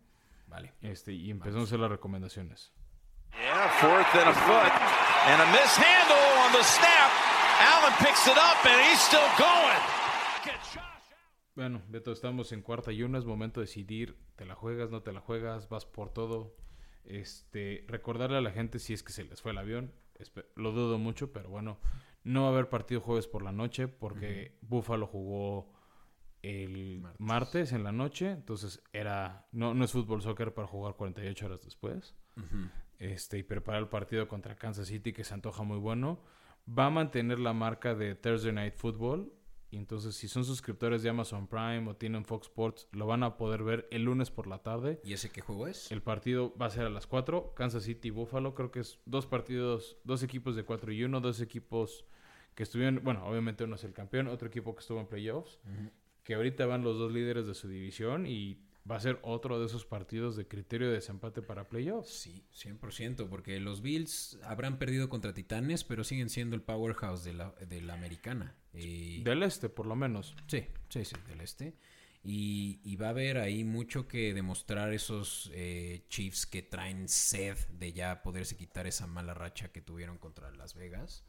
Vale. 0.46 0.72
este, 0.80 1.12
y 1.12 1.30
empezamos 1.30 1.62
a 1.62 1.64
hacer 1.68 1.80
las 1.80 1.90
recomendaciones? 1.90 2.72
Yeah, 3.32 3.68
fourth 3.80 4.14
and 4.14 4.28
a 4.28 4.32
foot. 4.32 4.72
And 5.26 5.42
a 5.42 5.46
mishandle 5.46 6.24
on 6.46 6.52
the 6.52 6.62
snap. 6.64 7.10
Allen 7.60 7.92
picks 7.98 8.26
it 8.26 8.36
up 8.38 8.64
and 8.64 8.80
he's 8.86 9.00
still 9.00 9.20
going. 9.36 9.78
Bueno, 11.54 11.82
Beto, 11.88 12.12
estamos 12.12 12.52
en 12.52 12.62
cuarta 12.62 12.92
y 12.92 13.02
uno. 13.02 13.18
Es 13.18 13.24
momento 13.24 13.60
de 13.60 13.66
decidir. 13.66 14.16
¿Te 14.36 14.46
la 14.46 14.54
juegas, 14.54 14.90
no 14.90 15.02
te 15.02 15.12
la 15.12 15.20
juegas? 15.20 15.68
¿Vas 15.68 15.84
por 15.86 16.10
todo? 16.12 16.54
Este, 17.04 17.84
recordarle 17.88 18.38
a 18.38 18.40
la 18.42 18.52
gente 18.52 18.78
si 18.78 18.92
es 18.94 19.02
que 19.02 19.12
se 19.12 19.24
les 19.24 19.42
fue 19.42 19.50
el 19.52 19.58
avión. 19.58 19.92
espe- 20.18 20.46
Lo 20.54 20.70
dudo 20.72 20.98
mucho, 20.98 21.32
pero 21.32 21.48
bueno. 21.50 21.78
No 22.22 22.42
va 22.42 22.48
a 22.48 22.52
haber 22.52 22.68
partido 22.68 23.00
jueves 23.00 23.26
por 23.26 23.42
la 23.42 23.52
noche 23.52 23.88
porque 23.88 24.56
Buffalo 24.62 25.06
jugó 25.06 25.72
el 26.42 27.00
martes. 27.00 27.20
Martes. 27.20 27.72
en 27.72 27.84
la 27.84 27.92
noche. 27.92 28.30
Entonces 28.30 28.82
era 28.92 29.46
no, 29.52 29.74
no 29.74 29.84
es 29.84 29.92
fútbol 29.92 30.22
soccer 30.22 30.54
para 30.54 30.66
jugar 30.66 30.94
48 30.94 31.46
horas 31.46 31.60
después. 31.62 32.14
Este, 32.98 33.38
y 33.38 33.42
preparar 33.42 33.82
el 33.82 33.88
partido 33.88 34.26
contra 34.28 34.56
Kansas 34.56 34.88
City, 34.88 35.12
que 35.12 35.24
se 35.24 35.34
antoja 35.34 35.62
muy 35.62 35.78
bueno. 35.78 36.20
Va 36.68 36.86
a 36.86 36.90
mantener 36.90 37.38
la 37.38 37.52
marca 37.52 37.94
de 37.94 38.14
Thursday 38.14 38.52
Night 38.52 38.74
Football. 38.74 39.32
Y 39.70 39.76
entonces, 39.76 40.14
si 40.14 40.28
son 40.28 40.44
suscriptores 40.44 41.02
de 41.02 41.10
Amazon 41.10 41.46
Prime 41.46 41.88
o 41.88 41.96
tienen 41.96 42.24
Fox 42.24 42.46
Sports, 42.46 42.88
lo 42.92 43.06
van 43.06 43.22
a 43.22 43.36
poder 43.36 43.62
ver 43.62 43.86
el 43.90 44.04
lunes 44.04 44.30
por 44.30 44.46
la 44.46 44.62
tarde. 44.62 44.98
¿Y 45.04 45.12
ese 45.12 45.30
qué 45.30 45.42
juego 45.42 45.66
es? 45.66 45.92
El 45.92 46.00
partido 46.00 46.56
va 46.56 46.66
a 46.66 46.70
ser 46.70 46.86
a 46.86 46.90
las 46.90 47.06
4. 47.06 47.52
Kansas 47.54 47.82
City 47.82 48.08
y 48.08 48.10
Buffalo. 48.10 48.54
Creo 48.54 48.70
que 48.70 48.80
es 48.80 48.98
dos 49.04 49.26
partidos, 49.26 49.98
dos 50.04 50.22
equipos 50.22 50.56
de 50.56 50.64
4 50.64 50.92
y 50.92 51.04
1, 51.04 51.20
dos 51.20 51.40
equipos 51.42 52.06
que 52.58 52.64
estuvieron, 52.64 53.04
bueno, 53.04 53.24
obviamente 53.24 53.62
uno 53.62 53.76
es 53.76 53.84
el 53.84 53.92
campeón, 53.92 54.26
otro 54.26 54.48
equipo 54.48 54.74
que 54.74 54.80
estuvo 54.80 54.98
en 54.98 55.06
playoffs, 55.06 55.60
que 56.28 56.34
ahorita 56.34 56.66
van 56.66 56.82
los 56.84 56.98
dos 56.98 57.10
líderes 57.10 57.46
de 57.46 57.54
su 57.54 57.68
división 57.70 58.26
y 58.26 58.58
va 58.90 58.96
a 58.96 59.00
ser 59.00 59.18
otro 59.22 59.58
de 59.58 59.64
esos 59.64 59.86
partidos 59.86 60.36
de 60.36 60.46
criterio 60.46 60.88
de 60.88 60.96
desempate 60.96 61.40
para 61.40 61.70
playoffs. 61.70 62.10
Sí, 62.10 62.44
100%, 62.52 63.30
porque 63.30 63.58
los 63.60 63.80
Bills 63.80 64.38
habrán 64.42 64.78
perdido 64.78 65.08
contra 65.08 65.32
Titanes, 65.32 65.84
pero 65.84 66.04
siguen 66.04 66.28
siendo 66.28 66.54
el 66.54 66.60
powerhouse 66.60 67.24
de 67.24 67.32
la, 67.32 67.52
de 67.66 67.80
la 67.80 67.94
americana. 67.94 68.54
Y- 68.74 69.22
Del 69.22 69.42
este, 69.42 69.70
por 69.70 69.86
lo 69.86 69.96
menos. 69.96 70.34
Sí, 70.48 70.66
sí, 70.90 71.02
sí, 71.06 71.16
del 71.28 71.40
este. 71.40 71.76
Y, 72.22 72.80
y 72.84 72.96
va 72.96 73.06
a 73.06 73.10
haber 73.10 73.38
ahí 73.38 73.64
mucho 73.64 74.06
que 74.06 74.34
demostrar 74.34 74.92
esos 74.92 75.50
eh, 75.54 76.02
Chiefs 76.10 76.44
que 76.44 76.60
traen 76.60 77.08
sed 77.08 77.56
de 77.70 77.94
ya 77.94 78.22
poderse 78.22 78.54
quitar 78.54 78.86
esa 78.86 79.06
mala 79.06 79.32
racha 79.32 79.72
que 79.72 79.80
tuvieron 79.80 80.18
contra 80.18 80.50
Las 80.50 80.74
Vegas. 80.74 81.24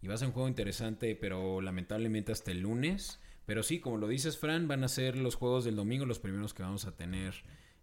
Y 0.00 0.08
va 0.08 0.14
a 0.14 0.16
ser 0.16 0.26
un 0.26 0.34
juego 0.34 0.48
interesante, 0.48 1.14
pero 1.14 1.60
lamentablemente 1.60 2.32
hasta 2.32 2.50
el 2.50 2.58
lunes. 2.62 3.20
Pero 3.46 3.62
sí, 3.62 3.80
como 3.80 3.96
lo 3.96 4.08
dices, 4.08 4.38
Fran, 4.38 4.68
van 4.68 4.84
a 4.84 4.88
ser 4.88 5.16
los 5.16 5.34
juegos 5.34 5.64
del 5.64 5.76
domingo 5.76 6.06
los 6.06 6.20
primeros 6.20 6.54
que 6.54 6.62
vamos 6.62 6.84
a 6.86 6.96
tener 6.96 7.34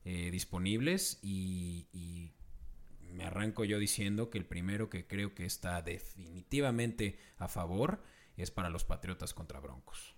eh, 0.05 0.30
disponibles. 0.32 1.20
Y, 1.22 1.88
y 1.91 2.32
me 3.14 3.26
arranco 3.26 3.66
yo 3.66 3.80
diciendo 3.80 4.30
que 4.30 4.38
el 4.38 4.45
primero 4.45 4.89
que 4.89 5.05
creo 5.05 5.34
que 5.36 5.45
está 5.45 5.82
definitivamente 5.82 7.20
a 7.38 7.47
favor 7.47 8.01
es 8.38 8.51
para 8.51 8.70
los 8.70 8.86
Patriotas 8.86 9.34
contra 9.34 9.60
Broncos. 9.60 10.16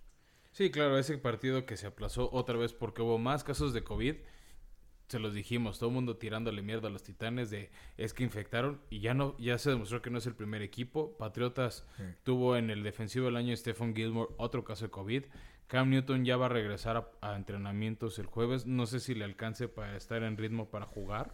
Sí, 0.52 0.70
claro, 0.70 0.98
ese 0.98 1.18
partido 1.18 1.66
que 1.66 1.78
se 1.78 1.88
aplazó 1.88 2.30
otra 2.32 2.58
vez 2.58 2.74
porque 2.74 3.02
hubo 3.02 3.18
más 3.18 3.44
casos 3.44 3.74
de 3.74 3.84
COVID. 3.84 4.16
Se 5.12 5.20
los 5.20 5.34
dijimos, 5.34 5.78
todo 5.78 5.90
el 5.90 5.96
mundo 5.96 6.16
tirándole 6.16 6.62
mierda 6.62 6.88
a 6.88 6.92
los 6.92 7.04
titanes 7.04 7.50
de 7.50 7.70
es 7.98 8.14
que 8.14 8.24
infectaron 8.24 8.80
y 8.90 9.02
ya 9.02 9.14
no, 9.14 9.38
ya 9.38 9.58
se 9.58 9.70
demostró 9.70 10.02
que 10.02 10.10
no 10.10 10.20
es 10.20 10.26
el 10.26 10.36
primer 10.36 10.62
equipo. 10.62 11.18
Patriotas 11.18 11.86
Sí. 11.98 12.04
tuvo 12.24 12.56
en 12.56 12.70
el 12.70 12.82
defensivo 12.82 13.26
del 13.26 13.36
año 13.36 13.56
Stephen 13.58 13.94
Gilmore 13.94 14.34
otro 14.38 14.64
caso 14.64 14.86
de 14.86 14.92
COVID. 14.92 15.24
Cam 15.68 15.90
Newton 15.90 16.24
ya 16.24 16.38
va 16.38 16.46
a 16.46 16.50
regresar 16.50 16.96
a, 16.96 17.12
a 17.22 17.36
entrenamientos 17.36 18.20
el 18.20 18.26
jueves. 18.26 18.66
No 18.66 18.86
sé 18.86 19.00
si 19.02 19.14
le 19.16 19.26
alcance 19.26 19.68
para 19.68 19.98
estar 19.98 20.24
en 20.24 20.38
ritmo 20.38 20.70
para 20.70 20.86
jugar. 20.86 21.34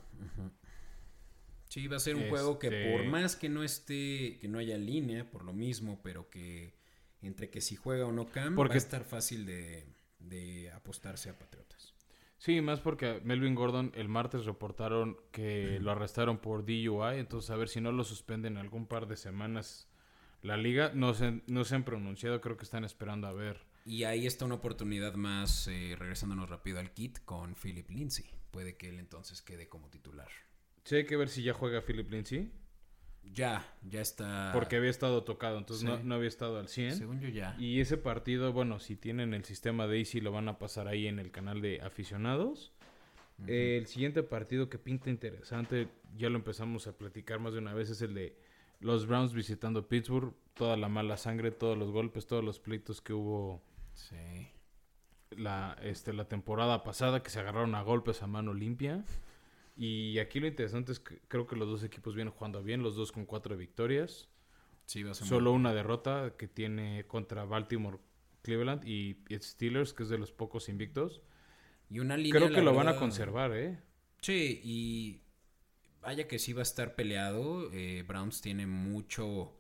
Sí, 1.70 1.88
va 1.88 1.98
a 1.98 2.00
ser 2.00 2.16
un 2.16 2.30
juego 2.30 2.58
que 2.60 2.68
Este- 2.68 2.92
por 2.98 3.06
más 3.06 3.36
que 3.36 3.50
no 3.50 3.62
esté, 3.64 4.38
que 4.40 4.48
no 4.48 4.58
haya 4.60 4.78
línea, 4.78 5.30
por 5.30 5.44
lo 5.44 5.54
mismo, 5.54 6.00
pero 6.04 6.30
que 6.30 6.74
entre 7.22 7.50
que 7.50 7.62
si 7.62 7.76
juega 7.76 8.06
o 8.06 8.12
no 8.12 8.28
Cam, 8.28 8.56
Porque- 8.56 8.72
va 8.74 8.76
a 8.76 8.78
estar 8.78 9.04
fácil 9.04 9.46
de, 9.46 9.86
de 10.20 10.72
apostarse 10.72 11.30
a 11.30 11.38
Patriotas. 11.38 11.94
Sí, 12.38 12.62
más 12.62 12.80
porque 12.80 13.20
Melvin 13.24 13.56
Gordon 13.56 13.92
el 13.96 14.10
martes 14.10 14.46
reportaron 14.46 15.18
que 15.32 15.80
lo 15.82 15.92
arrestaron 15.92 16.38
por 16.38 16.66
DUI, 16.66 17.18
entonces 17.18 17.50
a 17.50 17.56
ver 17.56 17.68
si 17.68 17.82
no 17.82 17.92
lo 17.92 18.04
suspenden 18.04 18.58
algún 18.58 18.86
par 18.86 19.08
de 19.08 19.18
semanas 19.18 19.88
la 20.42 20.58
liga. 20.58 20.92
No 20.94 21.14
se, 21.14 21.42
no 21.48 21.64
se 21.64 21.76
han 21.76 21.84
pronunciado, 21.84 22.42
creo 22.42 22.58
que 22.58 22.64
están 22.64 22.84
esperando 22.84 23.28
a 23.28 23.34
ver. 23.34 23.66
Y 23.86 24.04
ahí 24.04 24.28
está 24.28 24.46
una 24.46 24.56
oportunidad 24.56 25.16
más, 25.16 25.68
eh, 25.68 25.96
regresándonos 25.98 26.50
rápido 26.50 26.80
al 26.80 26.92
kit, 26.92 27.20
con 27.26 27.56
Philip 27.56 27.90
Lindsay. 27.90 28.26
Puede 28.52 28.76
que 28.76 28.90
él 28.90 29.00
entonces 29.00 29.42
quede 29.42 29.70
como 29.70 29.90
titular. 29.90 30.30
Sí, 30.84 30.96
hay 30.96 31.06
que 31.06 31.18
ver 31.18 31.30
si 31.30 31.44
ya 31.44 31.54
juega 31.54 31.82
Philip 31.82 32.10
Lindsay. 32.10 32.52
Ya, 33.34 33.66
ya 33.88 34.02
está. 34.02 34.52
Porque 34.54 34.76
había 34.78 34.90
estado 34.90 35.24
tocado, 35.24 35.58
entonces 35.58 35.84
no, 35.86 35.98
Sí. 35.98 36.04
no 36.06 36.16
había 36.16 36.28
estado 36.28 36.58
al 36.60 36.68
100. 36.68 36.96
Según 36.96 37.20
yo 37.20 37.30
ya. 37.30 37.56
Y 37.60 37.80
ese 37.82 37.98
partido, 37.98 38.54
bueno, 38.54 38.80
si 38.80 38.96
tienen 38.96 39.34
el 39.34 39.44
sistema 39.46 39.86
de 39.88 40.00
Easy 40.00 40.22
lo 40.22 40.32
van 40.32 40.50
a 40.50 40.58
pasar 40.60 40.88
ahí 40.88 41.08
en 41.08 41.20
el 41.20 41.32
canal 41.32 41.62
de 41.62 41.82
aficionados. 41.82 42.72
El 43.46 43.86
siguiente 43.86 44.24
partido 44.24 44.68
que 44.68 44.80
pinta 44.80 45.12
interesante, 45.12 45.90
ya 46.16 46.28
lo 46.30 46.38
empezamos 46.38 46.88
a 46.88 46.98
platicar 46.98 47.40
más 47.40 47.54
de 47.54 47.60
una 47.60 47.74
vez, 47.76 47.92
es 47.92 48.02
el 48.02 48.16
de 48.16 48.36
los 48.80 49.06
Browns 49.06 49.34
visitando 49.34 49.88
Pittsburgh. 49.88 50.34
Toda 50.56 50.76
la 50.76 50.90
mala 50.90 51.18
sangre, 51.18 51.52
todos 51.52 51.78
los 51.78 51.92
golpes, 51.92 52.26
todos 52.26 52.44
los 52.44 52.60
pleitos 52.60 53.00
que 53.00 53.14
hubo 53.14 53.62
Sí. 53.94 54.16
la, 55.32 55.78
este, 55.84 56.14
la 56.14 56.28
temporada 56.28 56.82
pasada, 56.84 57.22
que 57.22 57.30
se 57.30 57.40
agarraron 57.40 57.76
a 57.76 57.82
golpes 57.84 58.24
a 58.24 58.28
mano 58.28 58.54
limpia. 58.56 59.04
Y 59.78 60.18
aquí 60.20 60.40
lo 60.40 60.48
interesante 60.48 60.92
es 60.92 61.00
que 61.00 61.20
creo 61.28 61.46
que 61.46 61.56
los 61.56 61.68
dos 61.68 61.84
equipos 61.84 62.16
vienen 62.16 62.34
jugando 62.34 62.64
bien, 62.64 62.82
los 62.82 62.96
dos 62.96 63.12
con 63.12 63.26
cuatro 63.26 63.56
victorias. 63.56 64.28
Sí, 64.86 65.04
va 65.04 65.12
a 65.12 65.14
ser 65.14 65.28
Solo 65.28 65.52
una 65.52 65.74
derrota 65.74 66.34
que 66.38 66.48
tiene 66.48 67.06
contra 67.08 67.46
Baltimore, 67.46 68.00
Cleveland 68.42 68.88
y 68.88 69.18
Steelers, 69.40 69.94
que 69.94 70.04
es 70.04 70.10
de 70.10 70.18
los 70.18 70.32
pocos 70.32 70.68
invictos. 70.70 71.22
Y 71.90 72.00
una 72.00 72.18
línea. 72.18 72.40
Creo 72.40 72.50
que 72.50 72.62
lo 72.62 72.74
van 72.74 72.88
a 72.88 72.96
conservar, 72.96 73.52
¿eh? 73.54 73.80
Sí, 74.22 74.60
y 74.64 75.22
vaya 76.02 76.28
que 76.28 76.40
sí 76.40 76.54
va 76.54 76.62
a 76.62 76.64
estar 76.64 76.96
peleado. 76.96 77.72
eh, 77.72 78.04
Browns 78.08 78.42
tiene 78.42 78.66
mucho 78.66 79.54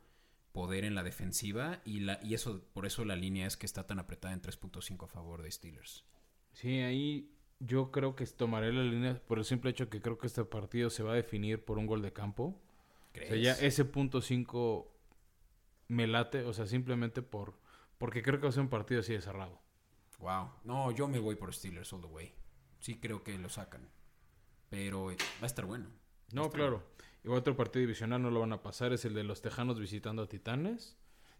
poder 0.51 0.85
en 0.85 0.95
la 0.95 1.03
defensiva 1.03 1.81
y, 1.85 1.99
la, 1.99 2.19
y 2.23 2.33
eso 2.33 2.63
por 2.73 2.87
eso 2.87 3.05
la 3.05 3.15
línea 3.15 3.45
es 3.45 3.57
que 3.57 3.67
está 3.67 3.85
tan 3.85 3.99
apretada 3.99 4.33
en 4.33 4.41
3.5 4.41 5.03
a 5.03 5.07
favor 5.07 5.43
de 5.43 5.51
Steelers. 5.51 6.03
Sí, 6.53 6.79
ahí 6.79 7.36
yo 7.59 7.91
creo 7.91 8.15
que 8.15 8.25
tomaré 8.25 8.71
la 8.71 8.83
línea 8.83 9.21
por 9.27 9.39
el 9.39 9.45
simple 9.45 9.71
hecho 9.71 9.89
que 9.89 10.01
creo 10.01 10.17
que 10.17 10.27
este 10.27 10.43
partido 10.45 10.89
se 10.89 11.03
va 11.03 11.13
a 11.13 11.15
definir 11.15 11.63
por 11.63 11.77
un 11.77 11.87
gol 11.87 12.01
de 12.01 12.13
campo. 12.13 12.43
O 12.43 12.61
¿Crees? 13.13 13.29
sea, 13.29 13.37
ya 13.37 13.53
ese 13.53 13.85
punto 13.85 14.21
5 14.21 14.93
me 15.87 16.07
late, 16.07 16.43
o 16.43 16.53
sea, 16.53 16.67
simplemente 16.67 17.21
por 17.21 17.55
porque 17.97 18.21
creo 18.21 18.39
que 18.39 18.43
va 18.43 18.49
a 18.49 18.53
ser 18.53 18.61
un 18.61 18.69
partido 18.69 19.01
así 19.01 19.13
de 19.13 19.21
cerrado. 19.21 19.59
Wow. 20.19 20.51
No, 20.63 20.91
yo 20.91 21.07
me 21.07 21.19
voy 21.19 21.35
por 21.35 21.53
Steelers 21.53 21.91
all 21.93 22.01
the 22.01 22.07
way. 22.07 22.33
Sí 22.79 22.99
creo 22.99 23.23
que 23.23 23.37
lo 23.37 23.49
sacan. 23.49 23.89
Pero 24.69 25.05
va 25.05 25.13
a 25.41 25.45
estar 25.45 25.65
bueno. 25.65 25.89
No, 26.31 26.49
claro. 26.49 26.83
Y 27.23 27.29
otro 27.29 27.55
partido 27.55 27.81
divisional 27.81 28.21
no 28.21 28.31
lo 28.31 28.39
van 28.39 28.53
a 28.53 28.61
pasar, 28.61 28.93
es 28.93 29.05
el 29.05 29.13
de 29.13 29.23
los 29.23 29.41
Tejanos 29.41 29.79
visitando 29.79 30.23
a 30.23 30.27
Titanes. 30.27 30.97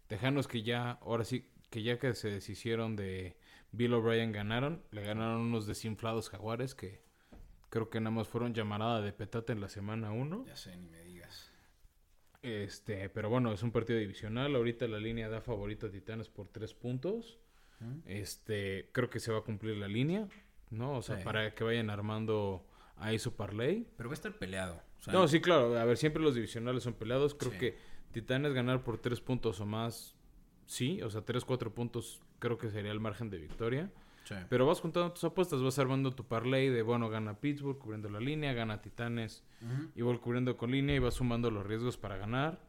Tejanos 0.07 0.47
que 0.47 0.63
ya, 0.63 0.91
ahora 1.01 1.25
sí, 1.25 1.51
que 1.69 1.83
ya 1.83 1.99
que 1.99 2.13
se 2.13 2.29
deshicieron 2.29 2.95
de 2.95 3.37
Bill 3.71 3.93
O'Brien 3.93 4.31
ganaron, 4.31 4.83
le 4.91 5.03
ganaron 5.03 5.41
unos 5.41 5.67
desinflados 5.67 6.29
jaguares 6.29 6.73
que 6.75 7.01
creo 7.69 7.89
que 7.89 7.99
nada 7.99 8.11
más 8.15 8.27
fueron 8.27 8.53
llamarada 8.53 9.01
de 9.01 9.11
petate 9.13 9.53
en 9.53 9.61
la 9.61 9.67
semana 9.69 10.11
1. 10.11 10.45
Ya 10.47 10.55
sé, 10.55 10.75
ni 10.77 10.87
me 10.87 11.03
digas. 11.03 11.51
Este, 12.41 13.09
pero 13.09 13.29
bueno, 13.29 13.51
es 13.51 13.63
un 13.63 13.71
partido 13.71 13.99
divisional. 13.99 14.55
Ahorita 14.55 14.87
la 14.87 14.99
línea 14.99 15.27
da 15.27 15.41
favorito 15.41 15.87
a 15.87 15.91
Titanes 15.91 16.29
por 16.29 16.47
tres 16.47 16.73
puntos. 16.73 17.39
Este, 18.05 18.89
creo 18.91 19.09
que 19.09 19.19
se 19.19 19.31
va 19.31 19.39
a 19.39 19.41
cumplir 19.41 19.77
la 19.77 19.87
línea, 19.87 20.27
¿no? 20.69 20.93
O 20.97 21.01
sea, 21.01 21.17
Sí. 21.17 21.23
para 21.23 21.53
que 21.53 21.63
vayan 21.63 21.89
armando 21.89 22.65
ahí 22.95 23.19
su 23.19 23.35
parlay. 23.35 23.87
Pero 23.97 24.09
va 24.09 24.13
a 24.13 24.15
estar 24.15 24.33
peleado. 24.37 24.81
O 24.99 25.01
sea, 25.01 25.13
No, 25.13 25.27
sí, 25.27 25.41
claro. 25.41 25.77
A 25.77 25.83
ver, 25.85 25.97
siempre 25.97 26.23
los 26.23 26.33
divisionales 26.35 26.83
son 26.83 26.93
peleados. 26.93 27.35
Creo 27.35 27.51
Sí. 27.51 27.57
que 27.59 27.77
Titanes 28.11 28.53
ganar 28.53 28.83
por 28.83 28.97
tres 28.97 29.19
puntos 29.21 29.59
o 29.59 29.65
más, 29.65 30.15
sí. 30.65 31.01
O 31.03 31.09
sea, 31.09 31.21
tres, 31.21 31.43
cuatro 31.45 31.73
puntos 31.75 32.21
creo 32.39 32.57
que 32.57 32.69
sería 32.69 32.91
el 32.91 32.99
margen 32.99 33.29
de 33.29 33.37
victoria. 33.39 33.91
sí. 34.23 34.35
Pero 34.49 34.65
vas 34.65 34.81
juntando 34.81 35.11
tus 35.13 35.23
apuestas, 35.23 35.61
vas 35.61 35.79
armando 35.79 36.11
tu 36.13 36.25
parlay 36.25 36.69
de, 36.69 36.81
bueno, 36.81 37.09
gana 37.09 37.39
Pittsburgh 37.39 37.77
cubriendo 37.77 38.09
la 38.09 38.19
línea, 38.19 38.53
gana 38.53 38.81
Titanes, 38.81 39.43
Ujú. 39.61 39.89
igual 39.95 40.19
cubriendo 40.19 40.57
con 40.57 40.71
línea 40.71 40.95
y 40.95 40.99
vas 40.99 41.15
sumando 41.15 41.49
los 41.51 41.65
riesgos 41.65 41.97
para 41.97 42.17
ganar. 42.17 42.59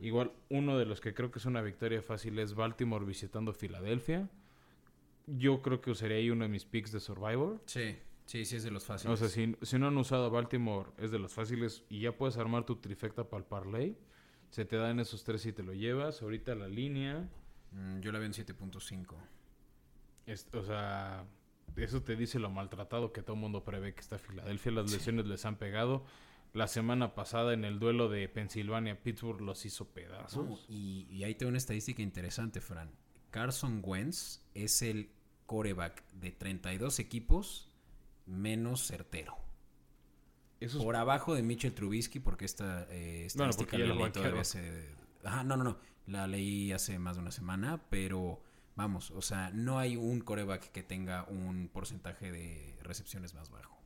Igual 0.00 0.30
uno 0.48 0.78
de 0.78 0.84
los 0.86 1.00
que 1.00 1.12
creo 1.14 1.30
que 1.32 1.40
es 1.40 1.44
una 1.46 1.60
victoria 1.60 2.02
fácil 2.02 2.38
es 2.38 2.54
Baltimore 2.54 3.04
visitando 3.04 3.52
Filadelfia. 3.52 4.28
Yo 5.26 5.60
creo 5.60 5.80
que 5.80 5.90
usaría 5.90 6.16
ahí 6.18 6.30
uno 6.30 6.44
de 6.44 6.48
mis 6.48 6.64
picks 6.64 6.92
de 6.92 7.00
Survivor. 7.00 7.60
Sí, 7.66 7.96
sí, 8.24 8.44
sí 8.44 8.56
es 8.56 8.62
de 8.62 8.70
los 8.70 8.84
fáciles. 8.86 9.12
O 9.12 9.16
sea, 9.16 9.28
si, 9.28 9.56
si 9.60 9.78
no 9.78 9.88
han 9.88 9.96
usado 9.96 10.26
a 10.26 10.28
Baltimore, 10.28 10.90
es 10.98 11.10
de 11.10 11.18
los 11.18 11.32
fáciles 11.34 11.84
y 11.90 12.00
ya 12.00 12.12
puedes 12.12 12.36
armar 12.38 12.64
tu 12.64 12.76
trifecta 12.76 13.28
para 13.28 13.40
el 13.42 13.46
parlay. 13.48 13.96
Se 14.50 14.64
te 14.64 14.76
dan 14.76 15.00
esos 15.00 15.24
tres 15.24 15.44
y 15.46 15.52
te 15.52 15.62
lo 15.62 15.74
llevas. 15.74 16.22
Ahorita 16.22 16.54
la 16.54 16.68
línea, 16.68 17.28
yo 18.00 18.12
la 18.12 18.18
veo 18.18 18.26
en 18.26 18.32
7.5. 18.34 19.16
es- 20.26 20.48
o 20.52 20.62
sea, 20.62 21.24
eso 21.76 22.02
te 22.02 22.16
dice 22.16 22.38
lo 22.38 22.50
maltratado 22.50 23.12
que 23.12 23.22
todo 23.22 23.34
el 23.34 23.40
mundo 23.40 23.64
prevé 23.64 23.94
que 23.94 24.00
está 24.00 24.18
Filadelfia. 24.18 24.72
Las 24.72 24.90
lesiones 24.92 25.26
les 25.26 25.44
han 25.46 25.56
pegado. 25.56 26.04
La 26.54 26.66
semana 26.66 27.14
pasada 27.14 27.52
en 27.54 27.64
el 27.64 27.78
duelo 27.78 28.08
de 28.08 28.28
Pensilvania, 28.28 29.02
Pittsburgh 29.02 29.40
los 29.42 29.64
hizo 29.66 29.88
pedazos. 29.88 30.46
No, 30.46 30.58
y, 30.68 31.06
y 31.10 31.24
ahí 31.24 31.34
tengo 31.34 31.48
una 31.50 31.58
estadística 31.58 32.02
interesante, 32.02 32.60
Fran. 32.60 32.90
Carson 33.30 33.80
Wentz 33.84 34.42
es 34.54 34.82
el 34.82 35.10
coreback 35.46 36.02
de 36.12 36.30
32 36.32 36.98
equipos 36.98 37.70
menos 38.26 38.86
certero. 38.86 39.36
Eso 40.60 40.78
es- 40.78 40.84
Por 40.84 40.96
abajo 40.96 41.34
de 41.34 41.42
Mitchell 41.42 41.74
Trubisky, 41.74 42.18
porque 42.20 42.44
esta 42.44 42.82
eh, 42.90 43.28
Bueno, 43.36 43.50
estadística 43.50 43.70
porque 43.70 43.78
ya 43.78 43.94
la 43.94 44.12
todavía 44.12 44.32
banquearon. 44.32 44.98
No, 45.44 45.56
no, 45.56 45.64
no. 45.64 45.78
La 46.06 46.26
leí 46.26 46.72
hace 46.72 46.98
más 46.98 47.16
de 47.16 47.22
una 47.22 47.30
semana, 47.30 47.82
pero 47.90 48.40
vamos, 48.76 49.10
o 49.10 49.20
sea, 49.22 49.50
no 49.52 49.78
hay 49.78 49.96
un 49.96 50.20
coreback 50.20 50.70
que 50.72 50.82
tenga 50.82 51.24
un 51.24 51.68
porcentaje 51.72 52.30
de 52.32 52.76
recepciones 52.82 53.34
más 53.34 53.50
bajo. 53.50 53.78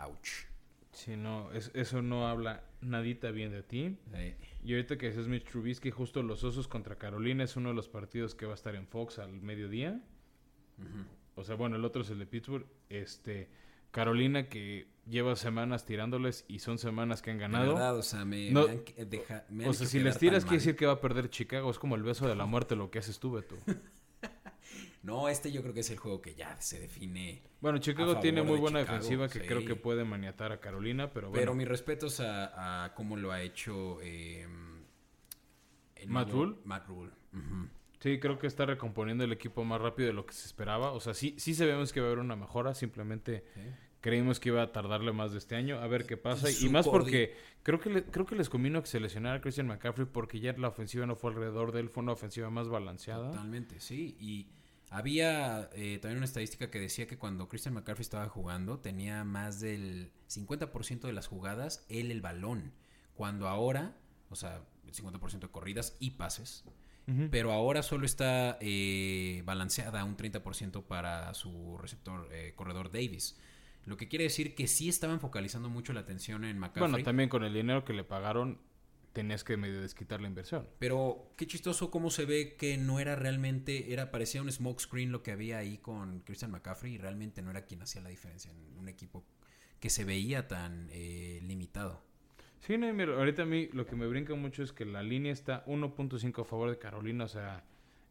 Ouch. 0.00 0.46
Sí, 0.92 1.16
no, 1.16 1.50
es- 1.52 1.72
eso 1.74 2.02
no 2.02 2.28
habla 2.28 2.62
nadita 2.80 3.30
bien 3.32 3.50
de 3.50 3.62
ti. 3.64 3.96
Y 4.62 4.72
ahorita 4.74 4.96
que 4.96 5.08
dices 5.08 5.26
Mitch 5.26 5.44
Trubisky, 5.50 5.90
justo 5.90 6.22
los 6.22 6.44
Osos 6.44 6.68
contra 6.68 6.96
Carolina 6.98 7.42
es 7.44 7.56
uno 7.56 7.70
de 7.70 7.74
los 7.74 7.88
partidos 7.88 8.34
que 8.36 8.46
va 8.46 8.52
a 8.52 8.54
estar 8.54 8.74
en 8.76 8.86
Fox 8.86 9.18
al 9.18 9.32
mediodía. 9.40 10.00
ujú. 10.78 11.04
O 11.36 11.42
sea, 11.42 11.56
bueno, 11.56 11.74
el 11.74 11.84
otro 11.84 12.02
es 12.02 12.10
el 12.10 12.20
de 12.20 12.26
Pittsburgh. 12.26 12.64
Este, 12.88 13.48
Carolina 13.94 14.48
que 14.48 14.88
lleva 15.06 15.36
semanas 15.36 15.86
tirándoles 15.86 16.44
y 16.48 16.58
son 16.58 16.78
semanas 16.78 17.22
que 17.22 17.30
han 17.30 17.38
ganado. 17.38 17.74
verdad, 17.74 17.96
o 17.96 18.02
sea, 18.02 18.24
me, 18.24 18.50
No- 18.50 18.66
me 18.66 18.72
han 18.72 19.08
deja- 19.08 19.44
me 19.50 19.64
han 19.64 19.70
o 19.70 19.72
sea, 19.72 19.86
si 19.86 20.00
les 20.00 20.18
tiras 20.18 20.42
quiere 20.44 20.56
decir 20.56 20.74
que 20.74 20.84
va 20.84 20.94
a 20.94 21.00
perder 21.00 21.30
Chicago. 21.30 21.70
Es 21.70 21.78
como 21.78 21.94
el 21.94 22.02
beso 22.02 22.26
de 22.26 22.34
la 22.34 22.44
muerte 22.44 22.74
lo 22.74 22.90
que 22.90 22.98
haces 22.98 23.18
tú, 23.20 23.30
Beto. 23.32 23.56
No, 25.02 25.28
este 25.28 25.52
yo 25.52 25.60
creo 25.60 25.74
que 25.74 25.80
es 25.80 25.90
el 25.90 25.98
juego 25.98 26.22
que 26.22 26.34
ya 26.34 26.58
se 26.62 26.80
define. 26.80 27.42
Bueno, 27.60 27.76
Chicago 27.76 28.18
tiene 28.20 28.42
muy 28.42 28.54
de 28.54 28.60
buena 28.62 28.80
Chicago, 28.80 28.96
defensiva 28.96 29.28
que 29.28 29.40
sí. 29.40 29.46
creo 29.46 29.62
que 29.66 29.76
puede 29.76 30.02
maniatar 30.02 30.50
a 30.50 30.60
Carolina, 30.60 31.12
pero 31.12 31.28
bueno. 31.28 31.40
Pero 31.42 31.54
mis 31.54 31.68
respetos 31.68 32.20
a, 32.20 32.84
a 32.86 32.94
cómo 32.94 33.14
lo 33.18 33.30
ha 33.30 33.42
hecho 33.42 33.98
eh, 34.00 34.46
Matt 36.06 36.30
Rule. 36.30 36.56
Matt 36.64 36.88
Rule. 36.88 37.10
Sí, 38.04 38.20
creo 38.20 38.38
que 38.38 38.46
está 38.46 38.66
recomponiendo 38.66 39.24
el 39.24 39.32
equipo 39.32 39.64
más 39.64 39.80
rápido 39.80 40.08
de 40.08 40.12
lo 40.12 40.26
que 40.26 40.34
se 40.34 40.46
esperaba. 40.46 40.92
O 40.92 41.00
sea, 41.00 41.14
sí, 41.14 41.34
sí 41.38 41.54
sabemos 41.54 41.90
que 41.90 42.00
va 42.00 42.06
a 42.06 42.10
haber 42.10 42.18
una 42.18 42.36
mejora, 42.36 42.74
simplemente 42.74 43.44
Sí. 43.54 43.60
creímos 44.02 44.40
que 44.40 44.50
iba 44.50 44.60
a 44.62 44.72
tardarle 44.72 45.12
más 45.12 45.32
de 45.32 45.38
este 45.38 45.56
año. 45.56 45.78
A 45.78 45.86
ver 45.86 46.04
qué 46.04 46.18
pasa. 46.18 46.50
Y 46.50 46.68
más 46.68 46.86
porque 46.86 47.34
creo 47.62 47.80
que, 47.80 47.88
le- 47.88 48.04
creo 48.04 48.26
que 48.26 48.36
les 48.36 48.50
convino 48.50 48.82
que 48.82 48.88
se 48.88 49.00
lesionara 49.00 49.36
a 49.36 49.40
Christian 49.40 49.66
McCaffrey 49.68 50.06
porque 50.06 50.38
ya 50.38 50.52
la 50.58 50.68
ofensiva 50.68 51.06
no 51.06 51.16
fue 51.16 51.30
alrededor 51.30 51.72
de 51.72 51.80
él, 51.80 51.88
fue 51.88 52.02
una 52.02 52.12
ofensiva 52.12 52.50
más 52.50 52.68
balanceada. 52.68 53.30
Totalmente, 53.30 53.80
sí. 53.80 54.18
Y 54.20 54.48
había 54.90 55.70
eh, 55.72 55.98
también 56.02 56.18
una 56.18 56.26
estadística 56.26 56.70
que 56.70 56.78
decía 56.78 57.06
que 57.06 57.16
cuando 57.16 57.48
Christian 57.48 57.72
McCaffrey 57.74 58.02
estaba 58.02 58.28
jugando, 58.28 58.80
tenía 58.80 59.24
más 59.24 59.60
del 59.60 60.12
50% 60.28 61.06
de 61.06 61.14
las 61.14 61.26
jugadas 61.26 61.86
él 61.88 62.10
el 62.10 62.20
balón. 62.20 62.72
Cuando 63.14 63.48
ahora, 63.48 63.96
o 64.28 64.36
sea, 64.36 64.60
el 64.86 64.92
50% 64.92 65.46
de 65.46 65.48
corridas 65.52 65.96
y 66.00 66.10
pases. 66.10 66.64
Pero 67.30 67.52
ahora 67.52 67.82
solo 67.82 68.06
está 68.06 68.56
eh, 68.60 69.42
balanceada 69.44 70.04
un 70.04 70.16
30% 70.16 70.84
para 70.84 71.34
su 71.34 71.76
receptor 71.76 72.28
eh, 72.32 72.54
corredor 72.56 72.90
Davis. 72.90 73.38
Lo 73.84 73.98
que 73.98 74.08
quiere 74.08 74.24
decir 74.24 74.54
que 74.54 74.66
sí 74.66 74.88
estaban 74.88 75.20
focalizando 75.20 75.68
mucho 75.68 75.92
la 75.92 76.00
atención 76.00 76.44
en 76.44 76.58
McCaffrey. 76.58 76.90
Bueno, 76.90 77.04
también 77.04 77.28
con 77.28 77.44
el 77.44 77.52
dinero 77.52 77.84
que 77.84 77.92
le 77.92 78.04
pagaron, 78.04 78.58
tenías 79.12 79.44
que 79.44 79.56
medio 79.56 79.80
desquitar 79.80 80.20
la 80.20 80.28
inversión. 80.28 80.66
Pero 80.78 81.32
qué 81.36 81.46
chistoso 81.46 81.90
cómo 81.90 82.10
se 82.10 82.24
ve 82.24 82.56
que 82.56 82.78
no 82.78 82.98
era 83.00 83.16
realmente, 83.16 83.92
era 83.92 84.10
parecía 84.10 84.42
un 84.42 84.50
smoke 84.50 84.80
screen 84.80 85.12
lo 85.12 85.22
que 85.22 85.32
había 85.32 85.58
ahí 85.58 85.78
con 85.78 86.20
Christian 86.20 86.50
McCaffrey 86.50 86.94
y 86.94 86.98
realmente 86.98 87.42
no 87.42 87.50
era 87.50 87.66
quien 87.66 87.82
hacía 87.82 88.00
la 88.00 88.08
diferencia 88.08 88.50
en 88.50 88.78
un 88.78 88.88
equipo 88.88 89.24
que 89.80 89.90
se 89.90 90.04
veía 90.04 90.48
tan 90.48 90.88
eh, 90.90 91.40
limitado. 91.42 92.02
Sí, 92.66 92.78
no, 92.78 92.90
mira, 92.94 93.14
ahorita 93.14 93.42
a 93.42 93.46
mí 93.46 93.68
lo 93.72 93.84
que 93.86 93.94
me 93.94 94.06
brinca 94.06 94.34
mucho 94.34 94.62
es 94.62 94.72
que 94.72 94.86
la 94.86 95.02
línea 95.02 95.32
está 95.32 95.64
1.5 95.66 96.40
a 96.40 96.44
favor 96.46 96.70
de 96.70 96.78
Carolina, 96.78 97.24
o 97.24 97.28
sea, 97.28 97.62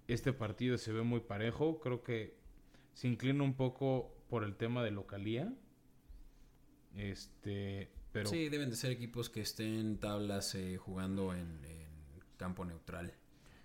este 0.08 0.32
partido 0.32 0.78
se 0.78 0.91
ve 0.91 1.01
muy 1.01 1.22
parejo, 1.22 1.80
creo 1.80 2.04
que 2.04 2.36
se 2.93 3.08
inclina 3.08 3.43
un 3.43 3.56
poco 3.56 4.16
por 4.30 4.43
el 4.43 4.56
tema 4.56 4.84
de 4.84 4.91
localía. 4.91 5.51
Este, 6.95 7.89
pero 8.12 8.30
Sí, 8.30 8.49
deben 8.49 8.70
de 8.70 8.76
ser 8.76 8.91
equipos 8.91 9.30
que 9.30 9.41
estén 9.41 9.97
tablas 9.99 10.54
eh, 10.54 10.78
jugando 10.78 11.34
en, 11.34 11.64
en 11.66 11.88
campo 12.38 12.64
neutral. 12.66 13.12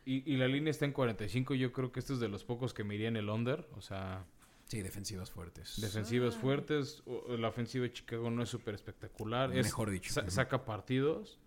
y, 0.07 0.33
y 0.33 0.37
la 0.39 0.49
línea 0.49 0.71
está 0.71 0.87
en 0.87 0.93
45, 0.93 1.55
yo 1.55 1.71
creo 1.73 1.93
que 1.93 2.01
este 2.01 2.15
es 2.15 2.21
de 2.21 2.29
los 2.29 2.45
pocos 2.45 2.73
que 2.73 2.85
me 2.85 2.95
iría 2.95 3.09
en 3.09 3.17
el 3.17 3.29
under, 3.29 3.69
o 3.77 3.83
sea, 3.83 4.25
Sí, 4.69 4.83
defensivas 4.83 5.31
fuertes. 5.31 5.81
defensivas 5.81 6.37
fuertes, 6.37 7.03
o- 7.07 7.37
la 7.37 7.49
ofensiva 7.49 7.85
de 7.85 7.93
Chicago 7.93 8.31
no 8.31 8.43
es 8.43 8.49
súper 8.51 8.75
espectacular, 8.75 9.51
es- 9.57 9.65
Mejor 9.67 9.91
dicho. 9.91 10.13
sa- 10.13 10.29
saca 10.31 10.65
partidos. 10.65 11.39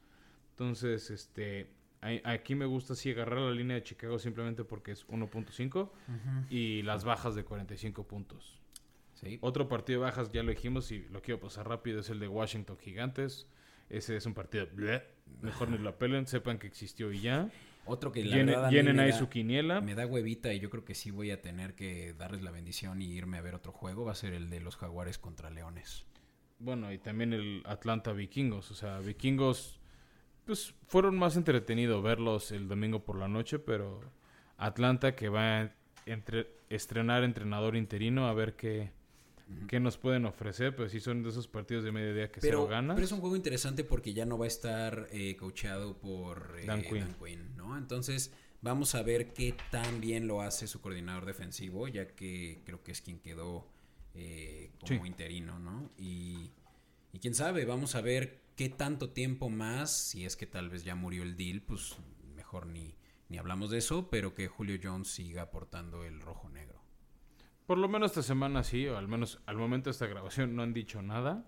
Entonces, 0.51 1.09
este, 1.11 1.67
aquí 2.23 2.55
me 2.55 2.65
gusta 2.65 2.95
sí 2.95 3.11
agarrar 3.11 3.39
la 3.39 3.51
línea 3.51 3.75
de 3.75 3.83
Chicago 3.83 4.17
simplemente 4.19 4.63
porque 4.63 4.91
es 4.91 5.05
1.5 5.07 5.91
y 6.49 6.81
las 6.81 7.03
bajas 7.03 7.35
de 7.35 7.43
45 7.43 8.07
puntos. 8.07 8.59
Sí. 9.13 9.37
Otro 9.41 9.67
partido 9.67 9.99
de 9.99 10.05
bajas, 10.05 10.31
ya 10.31 10.41
lo 10.41 10.49
dijimos 10.49 10.91
y 10.91 11.01
lo 11.09 11.21
quiero 11.21 11.39
pasar 11.39 11.67
rápido, 11.69 11.99
es 11.99 12.09
el 12.09 12.19
de 12.19 12.27
Washington 12.27 12.77
Gigantes. 12.79 13.45
Ese 13.89 14.15
es 14.17 14.25
un 14.25 14.33
partido, 14.33 14.67
bleh, 14.73 15.03
mejor 15.41 15.69
ni 15.69 15.77
lo 15.77 15.89
apelen, 15.89 16.25
sepan 16.25 16.57
que 16.57 16.65
existió 16.65 17.11
y 17.11 17.21
ya. 17.21 17.51
Otro 17.85 18.11
que 18.11 18.23
la 18.23 18.35
Llenen, 18.37 18.55
verdad 18.55 18.69
llenen 18.71 18.99
ahí 18.99 19.11
da- 19.11 19.17
su 19.17 19.27
quiniela. 19.29 19.81
Me 19.81 19.95
da 19.95 20.05
huevita 20.05 20.53
y 20.53 20.59
yo 20.59 20.69
creo 20.69 20.85
que 20.85 20.93
sí 20.95 21.09
voy 21.11 21.31
a 21.31 21.41
tener 21.41 21.73
que 21.75 22.13
darles 22.13 22.41
la 22.43 22.51
bendición 22.51 23.01
y 23.01 23.07
irme 23.11 23.37
a 23.37 23.41
ver 23.41 23.55
otro 23.55 23.71
juego. 23.71 24.05
Va 24.05 24.11
a 24.11 24.15
ser 24.15 24.33
el 24.33 24.49
de 24.49 24.59
los 24.59 24.75
Jaguares 24.77 25.17
contra 25.17 25.49
Leones. 25.49 26.05
Bueno, 26.59 26.91
y 26.93 26.99
también 26.99 27.33
el 27.33 27.63
Atlanta 27.65 28.13
Vikingos. 28.13 28.69
O 28.71 28.75
sea, 28.75 28.99
Vikingos, 28.99 29.79
pues 30.45 30.75
fueron 30.87 31.17
más 31.17 31.35
entretenido 31.37 32.01
verlos 32.03 32.51
el 32.51 32.67
domingo 32.67 33.03
por 33.03 33.17
la 33.17 33.27
noche, 33.27 33.57
pero 33.57 34.01
Atlanta 34.57 35.15
que 35.15 35.29
va 35.29 35.61
a 35.61 35.75
entre- 36.05 36.47
estrenar 36.69 37.23
entrenador 37.23 37.75
interino 37.75 38.27
a 38.27 38.33
ver 38.33 38.55
qué, 38.55 38.91
qué 39.67 39.79
nos 39.79 39.97
pueden 39.97 40.25
ofrecer. 40.25 40.75
Pues 40.75 40.91
sí 40.91 40.99
son 40.99 41.23
de 41.23 41.29
esos 41.29 41.47
partidos 41.47 41.83
de 41.83 41.91
mediodía 41.91 42.31
que 42.31 42.41
se 42.41 42.47
Pero, 42.47 42.59
lo 42.63 42.67
ganas. 42.67 42.95
pero 42.95 43.05
es 43.05 43.11
un 43.11 43.19
juego 43.19 43.35
interesante 43.35 43.83
porque 43.83 44.13
ya 44.13 44.25
no 44.25 44.37
va 44.37 44.45
a 44.45 44.47
estar 44.47 45.07
eh, 45.11 45.35
coacheado 45.35 45.97
por 45.99 46.55
eh, 46.59 46.65
Dan 46.65 46.81
Quinn. 46.83 47.15
Quinn, 47.23 47.55
¿no? 47.55 47.77
Entonces 47.77 48.31
vamos 48.61 48.93
a 48.95 49.01
ver 49.03 49.33
qué 49.33 49.55
tan 49.71 50.01
bien 50.01 50.27
lo 50.27 50.41
hace 50.41 50.67
su 50.67 50.81
coordinador 50.81 51.25
defensivo, 51.25 51.87
ya 51.87 52.07
que 52.07 52.61
creo 52.65 52.83
que 52.83 52.91
es 52.91 53.01
quien 53.01 53.19
quedó 53.19 53.67
eh, 54.13 54.71
como 54.79 55.01
Sí. 55.03 55.07
interino, 55.07 55.57
¿no? 55.59 55.89
Y, 55.97 56.51
y 57.13 57.19
quién 57.19 57.33
sabe, 57.33 57.65
vamos 57.65 57.95
a 57.95 58.01
ver 58.01 58.41
qué 58.55 58.69
tanto 58.69 59.09
tiempo 59.11 59.49
más, 59.49 59.91
si 59.95 60.25
es 60.25 60.35
que 60.35 60.45
tal 60.45 60.69
vez 60.69 60.83
ya 60.83 60.95
murió 60.95 61.23
el 61.23 61.35
deal, 61.37 61.61
pues 61.61 61.95
mejor 62.35 62.67
ni, 62.67 62.93
ni 63.29 63.37
hablamos 63.37 63.71
de 63.71 63.77
eso, 63.77 64.09
pero 64.09 64.35
que 64.35 64.47
Julio 64.49 64.77
Jones 64.83 65.07
siga 65.07 65.43
aportando 65.43 66.03
el 66.03 66.19
rojo 66.21 66.49
negro. 66.49 66.70
Por 67.71 67.77
lo 67.77 67.87
menos 67.87 68.11
esta 68.11 68.21
semana 68.21 68.63
sí, 68.63 68.85
o 68.87 68.97
al 68.97 69.07
menos 69.07 69.39
al 69.45 69.55
momento 69.55 69.89
de 69.89 69.91
esta 69.91 70.05
grabación 70.05 70.57
no 70.57 70.61
han 70.61 70.73
dicho 70.73 71.01
nada. 71.01 71.45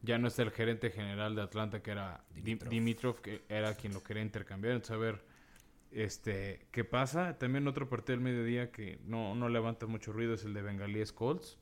Ya 0.00 0.18
no 0.18 0.26
está 0.26 0.42
el 0.42 0.50
gerente 0.50 0.90
general 0.90 1.36
de 1.36 1.42
Atlanta, 1.42 1.80
que 1.84 1.92
era 1.92 2.24
Dim- 2.34 2.42
Dimitrov. 2.44 2.70
Dimitrov, 2.70 3.20
que 3.20 3.42
era 3.48 3.76
quien 3.76 3.92
lo 3.94 4.02
quería 4.02 4.24
intercambiar. 4.24 4.74
Entonces, 4.74 4.96
a 4.96 4.98
ver 4.98 5.24
este, 5.92 6.66
qué 6.72 6.82
pasa. 6.82 7.38
También 7.38 7.68
otro 7.68 7.88
partido 7.88 8.16
del 8.16 8.24
mediodía 8.24 8.72
que 8.72 8.98
no, 9.04 9.36
no 9.36 9.48
levanta 9.48 9.86
mucho 9.86 10.12
ruido 10.12 10.34
es 10.34 10.44
el 10.44 10.52
de 10.52 10.62
Bengalíes 10.62 11.12
Colts. 11.12 11.58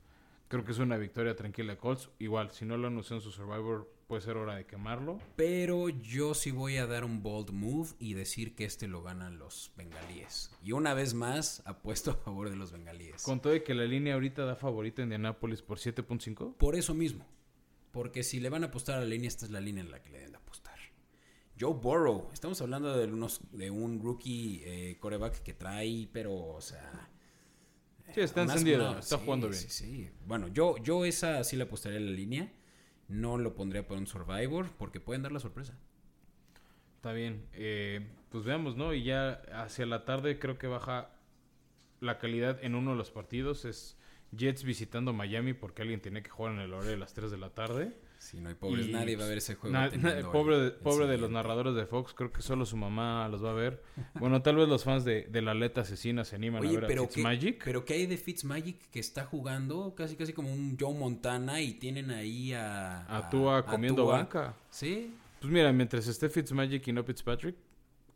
Creo 0.50 0.64
que 0.64 0.72
es 0.72 0.80
una 0.80 0.96
victoria 0.96 1.36
tranquila 1.36 1.74
de 1.74 1.78
Colts. 1.78 2.10
Igual, 2.18 2.50
si 2.50 2.64
no 2.64 2.76
lo 2.76 2.88
anunció 2.88 3.14
en 3.14 3.22
su 3.22 3.30
Survivor, 3.30 3.88
puede 4.08 4.22
ser 4.22 4.36
hora 4.36 4.56
de 4.56 4.66
quemarlo. 4.66 5.20
Pero 5.36 5.90
yo 5.90 6.34
sí 6.34 6.50
voy 6.50 6.76
a 6.78 6.88
dar 6.88 7.04
un 7.04 7.22
bold 7.22 7.52
move 7.52 7.90
y 8.00 8.14
decir 8.14 8.56
que 8.56 8.64
este 8.64 8.88
lo 8.88 9.00
ganan 9.00 9.38
los 9.38 9.70
bengalíes. 9.76 10.50
Y 10.64 10.72
una 10.72 10.92
vez 10.92 11.14
más, 11.14 11.62
apuesto 11.66 12.10
a 12.10 12.14
favor 12.14 12.50
de 12.50 12.56
los 12.56 12.72
bengalíes. 12.72 13.22
Con 13.22 13.40
todo 13.40 13.54
y 13.54 13.62
que 13.62 13.74
la 13.74 13.84
línea 13.84 14.14
ahorita 14.14 14.44
da 14.44 14.56
favorito 14.56 15.02
a 15.02 15.04
Indianapolis 15.04 15.62
por 15.62 15.78
7.5. 15.78 16.56
Por 16.56 16.74
eso 16.74 16.94
mismo. 16.94 17.24
Porque 17.92 18.24
si 18.24 18.40
le 18.40 18.48
van 18.48 18.64
a 18.64 18.66
apostar 18.66 18.96
a 18.96 19.02
la 19.02 19.06
línea, 19.06 19.28
esta 19.28 19.44
es 19.44 19.52
la 19.52 19.60
línea 19.60 19.84
en 19.84 19.92
la 19.92 20.02
que 20.02 20.10
le 20.10 20.18
deben 20.18 20.32
de 20.32 20.38
apostar. 20.38 20.80
Joe 21.60 21.74
Burrow. 21.74 22.28
Estamos 22.32 22.60
hablando 22.60 22.98
de, 22.98 23.06
unos, 23.06 23.40
de 23.52 23.70
un 23.70 24.02
rookie 24.02 24.62
eh, 24.64 24.96
coreback 24.98 25.44
que 25.44 25.54
trae, 25.54 26.08
pero, 26.12 26.34
o 26.34 26.60
sea... 26.60 27.08
Sí, 28.14 28.20
está 28.20 28.42
encendido, 28.42 28.98
está 28.98 29.18
sí, 29.18 29.22
jugando 29.24 29.48
bien. 29.48 29.60
Sí, 29.60 29.68
sí. 29.68 30.10
Bueno, 30.26 30.48
yo, 30.48 30.76
yo 30.78 31.04
esa 31.04 31.42
sí 31.44 31.56
la 31.56 31.64
apostaría 31.64 31.98
en 31.98 32.06
la 32.06 32.12
línea. 32.12 32.52
No 33.08 33.38
lo 33.38 33.54
pondría 33.54 33.86
por 33.86 33.98
un 33.98 34.06
Survivor 34.06 34.70
porque 34.78 35.00
pueden 35.00 35.22
dar 35.22 35.32
la 35.32 35.40
sorpresa. 35.40 35.76
Está 36.96 37.12
bien. 37.12 37.46
Eh, 37.54 38.06
pues 38.30 38.44
veamos, 38.44 38.76
¿no? 38.76 38.94
Y 38.94 39.02
ya 39.02 39.42
hacia 39.52 39.86
la 39.86 40.04
tarde 40.04 40.38
creo 40.38 40.58
que 40.58 40.66
baja 40.66 41.10
la 42.00 42.18
calidad 42.18 42.62
en 42.62 42.74
uno 42.74 42.92
de 42.92 42.96
los 42.96 43.10
partidos. 43.10 43.64
Es 43.64 43.96
Jets 44.36 44.64
visitando 44.64 45.12
Miami 45.12 45.54
porque 45.54 45.82
alguien 45.82 46.00
tiene 46.00 46.22
que 46.22 46.30
jugar 46.30 46.52
en 46.54 46.60
el 46.60 46.72
horario 46.72 46.92
de 46.92 46.98
las 46.98 47.14
3 47.14 47.30
de 47.30 47.38
la 47.38 47.50
tarde. 47.50 47.96
Si 48.22 48.38
no 48.38 48.50
hay 48.50 48.54
pobres, 48.54 48.86
Y, 48.86 48.92
nadie 48.92 49.16
va 49.16 49.22
a 49.22 49.24
pues, 49.24 49.28
ver 49.30 49.38
ese 49.38 49.54
juego. 49.54 49.72
na- 49.72 49.88
teniendo 49.88 50.14
el- 50.14 50.26
pobre 50.26 50.58
de, 50.58 50.66
el 50.66 50.72
pobre 50.74 51.06
de 51.06 51.16
los 51.16 51.30
narradores 51.30 51.74
de 51.74 51.86
Fox, 51.86 52.12
creo 52.12 52.30
que 52.30 52.42
solo 52.42 52.66
su 52.66 52.76
mamá 52.76 53.26
los 53.28 53.42
va 53.42 53.50
a 53.50 53.54
ver. 53.54 53.82
Bueno, 54.20 54.42
tal 54.42 54.56
vez 54.56 54.68
los 54.68 54.84
fans 54.84 55.04
de, 55.06 55.22
de 55.22 55.40
la 55.40 55.52
aleta 55.52 55.80
asesina 55.80 56.22
se 56.26 56.36
animan 56.36 56.64
a 56.66 56.70
ver 56.70 56.84
pero 56.86 57.04
a 57.04 57.06
¿qué, 57.08 57.14
Fitzmagic. 57.14 57.64
pero 57.64 57.84
¿qué 57.86 57.94
hay 57.94 58.06
de 58.06 58.18
Fitzmagic 58.18 58.90
que 58.90 59.00
está 59.00 59.24
jugando 59.24 59.94
casi 59.96 60.16
casi 60.16 60.34
como 60.34 60.52
un 60.52 60.76
Joe 60.78 60.92
Montana 60.94 61.62
y 61.62 61.72
tienen 61.74 62.10
ahí 62.10 62.52
a... 62.52 63.16
A 63.16 63.30
Tua 63.30 63.64
comiendo 63.64 64.02
Tua? 64.04 64.18
banca. 64.18 64.54
Sí, 64.68 65.14
Pues 65.40 65.50
mira, 65.50 65.72
mientras 65.72 66.06
esté 66.06 66.28
Fitzmagic 66.28 66.86
y 66.88 66.92
no 66.92 67.02
Fitzpatrick, 67.02 67.56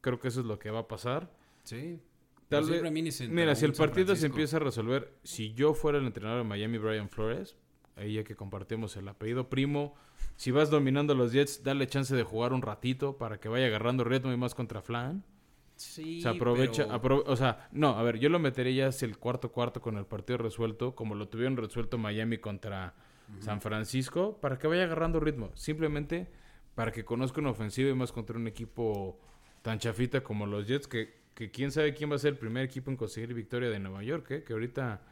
creo 0.02 0.20
que 0.20 0.28
eso 0.28 0.40
es 0.40 0.46
lo 0.46 0.58
que 0.58 0.70
va 0.70 0.80
a 0.80 0.86
pasar. 0.88 1.30
sí. 1.64 1.98
Tal 2.46 2.66
vez- 2.70 2.82
mira, 3.30 3.54
si 3.54 3.64
el 3.64 3.72
partido 3.72 4.14
se 4.14 4.26
empieza 4.26 4.58
a 4.58 4.60
resolver, 4.60 5.14
si 5.24 5.54
yo 5.54 5.72
fuera 5.72 5.96
el 5.98 6.04
entrenador 6.06 6.42
de 6.42 6.44
Miami, 6.48 6.76
Brian 6.76 7.08
Flores, 7.08 7.56
ahí 7.96 8.14
ya 8.14 8.24
que 8.24 8.34
compartimos 8.34 8.96
el 8.96 9.08
apellido 9.08 9.48
primo, 9.48 9.94
si 10.36 10.50
vas 10.50 10.70
dominando 10.70 11.14
los 11.14 11.32
Jets, 11.32 11.62
dale 11.62 11.86
chance 11.86 12.14
de 12.14 12.22
jugar 12.22 12.52
un 12.52 12.62
ratito 12.62 13.16
para 13.18 13.38
que 13.38 13.48
vaya 13.48 13.66
agarrando 13.66 14.04
ritmo 14.04 14.32
y 14.32 14.36
más 14.36 14.54
contra 14.54 14.82
Flan. 14.82 15.24
Sí, 15.76 16.18
o 16.20 16.22
sea, 16.22 16.30
aprovecha, 16.32 17.00
pero- 17.02 17.24
o 17.26 17.36
sea, 17.36 17.68
no, 17.72 17.90
a 17.98 18.02
ver, 18.04 18.18
yo 18.18 18.28
lo 18.28 18.38
metería 18.38 18.84
ya 18.84 18.88
hacia 18.88 19.06
el 19.06 19.18
cuarto 19.18 19.50
cuarto 19.50 19.80
con 19.80 19.96
el 19.96 20.06
partido 20.06 20.38
resuelto, 20.38 20.94
como 20.94 21.14
lo 21.16 21.28
tuvieron 21.28 21.56
resuelto 21.56 21.98
Miami 21.98 22.38
contra 22.38 22.94
San 23.40 23.60
Francisco, 23.60 24.38
para 24.40 24.58
que 24.58 24.66
vaya 24.68 24.84
agarrando 24.84 25.18
ritmo. 25.18 25.50
Simplemente 25.54 26.28
para 26.74 26.92
que 26.92 27.04
conozca 27.04 27.40
una 27.40 27.50
ofensiva 27.50 27.90
y 27.90 27.94
más 27.94 28.12
contra 28.12 28.36
un 28.36 28.46
equipo 28.46 29.18
tan 29.62 29.78
chafita 29.78 30.22
como 30.22 30.46
los 30.46 30.66
Jets, 30.68 30.86
que, 30.86 31.22
que 31.34 31.50
quién 31.50 31.72
sabe 31.72 31.94
quién 31.94 32.10
va 32.10 32.16
a 32.16 32.18
ser 32.18 32.34
el 32.34 32.38
primer 32.38 32.64
equipo 32.64 32.90
en 32.90 32.96
conseguir 32.96 33.32
victoria 33.34 33.70
de 33.70 33.78
Nueva 33.80 34.02
York, 34.04 34.30
¿eh? 34.30 34.44
que 34.44 34.52
ahorita 34.52 35.02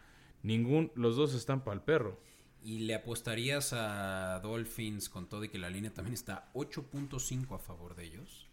ningún, 0.42 0.92
los 0.94 1.16
dos 1.16 1.34
están 1.34 1.64
para 1.64 1.74
el 1.76 1.80
perro. 1.82 2.20
¿Y 2.64 2.80
le 2.80 2.94
apostarías 2.94 3.72
a 3.72 4.38
Dolphins 4.40 5.08
con 5.08 5.28
todo 5.28 5.42
y 5.44 5.48
que 5.48 5.58
la 5.58 5.68
línea 5.70 5.92
también 5.92 6.14
está 6.14 6.50
8.5 6.54 7.54
a 7.56 7.58
favor 7.58 7.94
de 7.96 8.04
ellos? 8.04 8.48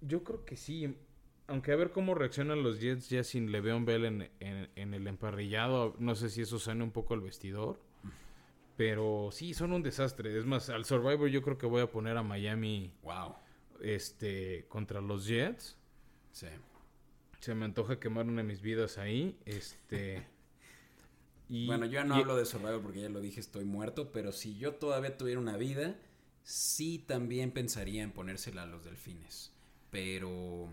Yo 0.00 0.22
creo 0.22 0.44
que 0.44 0.56
sí. 0.56 0.94
Aunque 1.48 1.72
a 1.72 1.76
ver 1.76 1.90
cómo 1.90 2.14
reaccionan 2.14 2.62
los 2.62 2.78
Jets 2.80 3.08
ya 3.08 3.24
sin 3.24 3.50
Le'Veon 3.50 3.84
Bell 3.84 4.04
en, 4.04 4.30
en- 4.40 4.68
en 4.76 4.94
el 4.94 5.06
emparrillado. 5.08 5.96
No 5.98 6.14
sé 6.14 6.28
si 6.30 6.42
eso 6.42 6.58
suena 6.58 6.84
un 6.84 6.92
poco 6.92 7.14
al 7.14 7.20
vestidor. 7.20 7.80
Pero 8.76 9.30
sí, 9.32 9.54
son 9.54 9.72
un 9.72 9.82
desastre. 9.82 10.38
Es 10.38 10.44
más, 10.46 10.68
al 10.70 10.84
Survivor 10.84 11.28
yo 11.28 11.42
creo 11.42 11.58
que 11.58 11.66
voy 11.66 11.82
a 11.82 11.90
poner 11.90 12.16
a 12.16 12.22
Miami 12.22 12.92
Wow. 13.02 13.34
este, 13.80 14.66
contra 14.68 15.00
los 15.00 15.26
Jets. 15.26 15.76
Sí. 16.30 16.46
Se 17.40 17.54
me 17.56 17.64
antoja 17.64 17.98
quemar 17.98 18.26
una 18.26 18.42
de 18.42 18.48
mis 18.48 18.60
vidas 18.60 18.98
ahí. 18.98 19.36
Este... 19.46 20.24
y- 21.48 21.66
Bueno, 21.66 21.86
yo 21.86 22.04
no 22.04 22.16
y- 22.16 22.20
hablo 22.20 22.36
de 22.36 22.44
Survivor 22.44 22.80
porque 22.82 23.00
ya 23.02 23.08
lo 23.08 23.20
dije, 23.20 23.40
estoy 23.40 23.64
muerto, 23.64 24.12
pero 24.12 24.32
si 24.32 24.56
yo 24.58 24.74
todavía 24.74 25.16
tuviera 25.16 25.40
una 25.40 25.56
vida, 25.56 25.96
sí 26.42 26.98
también 27.06 27.50
pensaría 27.50 28.02
en 28.02 28.12
ponérsela 28.12 28.62
a 28.62 28.66
los 28.66 28.84
delfines. 28.84 29.52
Pero 29.90 30.68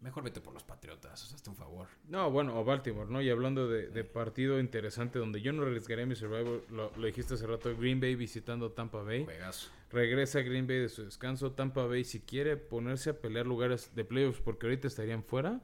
mejor 0.00 0.24
vete 0.24 0.40
por 0.40 0.52
los 0.54 0.64
patriotas, 0.64 1.22
o 1.22 1.26
sea, 1.26 1.36
hazte 1.36 1.50
un 1.50 1.56
favor. 1.56 1.86
No, 2.08 2.30
bueno, 2.30 2.58
o 2.58 2.64
Baltimore, 2.64 3.08
¿no? 3.10 3.20
Y 3.22 3.30
hablando 3.30 3.68
de, 3.68 3.88
de 3.88 4.04
partido 4.04 4.58
interesante 4.58 5.18
donde 5.18 5.40
yo 5.40 5.52
no 5.52 5.62
arriesgaría 5.62 6.06
mi 6.06 6.16
Survivor, 6.16 6.64
lo, 6.70 6.90
lo 6.96 7.06
dijiste 7.06 7.34
hace 7.34 7.46
rato, 7.46 7.76
Green 7.76 8.00
Bay 8.00 8.14
visitando 8.16 8.70
Tampa 8.72 9.02
Bay. 9.02 9.24
Juegazo. 9.24 9.70
Regresa 9.90 10.40
Green 10.40 10.66
Bay 10.66 10.78
de 10.78 10.88
su 10.88 11.04
descanso. 11.04 11.52
Tampa 11.52 11.84
Bay, 11.86 12.04
si 12.04 12.20
quiere 12.20 12.56
ponerse 12.56 13.10
a 13.10 13.20
pelear 13.20 13.46
lugares 13.46 13.90
de 13.94 14.04
playoffs, 14.04 14.40
porque 14.40 14.66
ahorita 14.66 14.88
estarían 14.88 15.22
fuera, 15.22 15.60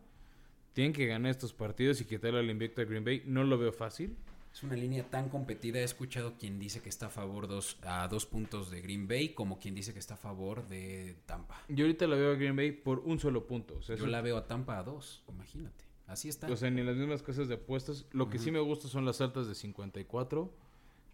tienen 0.79 0.93
que 0.93 1.07
ganar 1.07 1.33
estos 1.33 1.53
partidos 1.53 2.01
y 2.01 2.05
quitarle 2.05 2.39
al 2.39 2.49
invicto 2.49 2.81
a 2.81 2.85
Green 2.85 3.05
Bay. 3.05 3.25
No 3.27 3.43
lo 3.43 3.59
veo 3.59 3.73
fácil. 3.73 4.17
Es 4.55 4.63
una 4.63 4.77
línea 4.77 5.03
tan 5.11 5.29
competida. 5.29 5.81
He 5.81 5.83
escuchado 5.83 6.35
quien 6.39 6.61
dice 6.61 6.81
que 6.81 6.89
está 6.89 7.07
a 7.07 7.11
favor 7.11 7.49
dos, 7.49 7.79
a 7.83 8.07
dos 8.07 8.27
puntos 8.27 8.71
de 8.71 8.81
Green 8.81 9.09
Bay, 9.09 9.31
como 9.31 9.59
quien 9.59 9.75
dice 9.75 9.93
que 9.93 9.99
está 9.99 10.15
a 10.15 10.19
favor 10.19 10.69
de 10.69 11.17
Tampa. 11.27 11.61
Yo 11.69 11.85
ahorita 11.85 12.07
la 12.07 12.15
veo 12.15 12.31
a 12.31 12.37
Green 12.37 12.55
Bay 12.55 12.71
por 12.71 13.01
un 13.01 13.19
solo 13.19 13.45
punto. 13.45 13.75
O 13.79 13.83
sea, 13.83 13.97
Yo 13.97 14.07
la 14.07 14.21
veo 14.21 14.37
a 14.37 14.47
Tampa 14.47 14.79
a 14.79 14.85
dos, 14.85 15.25
imagínate. 15.29 15.85
Así 16.07 16.29
está. 16.29 16.47
o 16.49 16.55
sea, 16.55 16.71
ni 16.71 16.85
las 16.85 16.95
mismas 16.95 17.25
casas 17.25 17.49
de 17.49 17.55
apuestas. 17.55 18.07
Lo 18.13 18.31
que 18.31 18.39
sí 18.39 18.53
me 18.53 18.61
gusta 18.61 18.87
son 18.87 19.05
las 19.05 19.21
altas 19.21 19.49
de 19.49 19.57
54. 19.57 20.49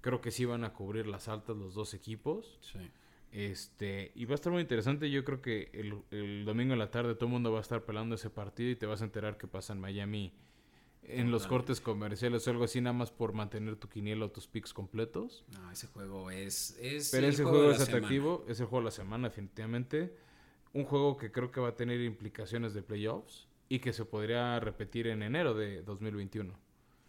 Creo 0.02 0.20
que 0.20 0.30
sí 0.30 0.44
van 0.44 0.64
a 0.64 0.74
cubrir 0.74 1.06
las 1.06 1.28
altas 1.28 1.56
los 1.56 1.72
dos 1.72 1.94
equipos. 1.94 2.58
Sí. 2.60 2.80
Este, 3.34 4.12
y 4.14 4.26
va 4.26 4.32
a 4.32 4.36
estar 4.36 4.52
muy 4.52 4.62
interesante. 4.62 5.10
Yo 5.10 5.24
creo 5.24 5.42
que 5.42 5.68
el, 5.74 6.02
el 6.12 6.44
domingo 6.44 6.72
en 6.72 6.78
la 6.78 6.92
tarde 6.92 7.16
todo 7.16 7.26
el 7.26 7.32
mundo 7.32 7.50
va 7.50 7.58
a 7.58 7.62
estar 7.62 7.84
pelando 7.84 8.14
ese 8.14 8.30
partido 8.30 8.70
y 8.70 8.76
te 8.76 8.86
vas 8.86 9.02
a 9.02 9.04
enterar 9.04 9.38
qué 9.38 9.48
pasa 9.48 9.72
en 9.72 9.80
Miami 9.80 10.32
en 11.02 11.30
los 11.30 11.46
cortes 11.46 11.80
comerciales 11.80 12.46
o 12.46 12.50
algo 12.50 12.64
así, 12.64 12.80
nada 12.80 12.94
más 12.94 13.10
por 13.10 13.32
mantener 13.32 13.76
tu 13.76 13.88
quiniela 13.88 14.26
o 14.26 14.30
tus 14.30 14.46
picks 14.46 14.72
completos. 14.72 15.44
No, 15.52 15.70
ese 15.70 15.88
juego 15.88 16.30
es. 16.30 16.78
es 16.80 17.10
Pero 17.10 17.26
ese 17.26 17.42
juego 17.42 17.70
es 17.72 17.78
semana. 17.78 17.96
atractivo, 17.96 18.44
es 18.48 18.60
el 18.60 18.66
juego 18.66 18.82
de 18.82 18.84
la 18.84 18.90
semana, 18.90 19.28
definitivamente. 19.28 20.16
Un 20.72 20.84
juego 20.84 21.16
que 21.16 21.30
creo 21.30 21.50
que 21.50 21.60
va 21.60 21.70
a 21.70 21.74
tener 21.74 22.00
implicaciones 22.00 22.72
de 22.72 22.82
playoffs 22.82 23.48
y 23.68 23.80
que 23.80 23.92
se 23.92 24.04
podría 24.04 24.58
repetir 24.60 25.08
en 25.08 25.22
enero 25.22 25.54
de 25.54 25.82
2021. 25.82 26.54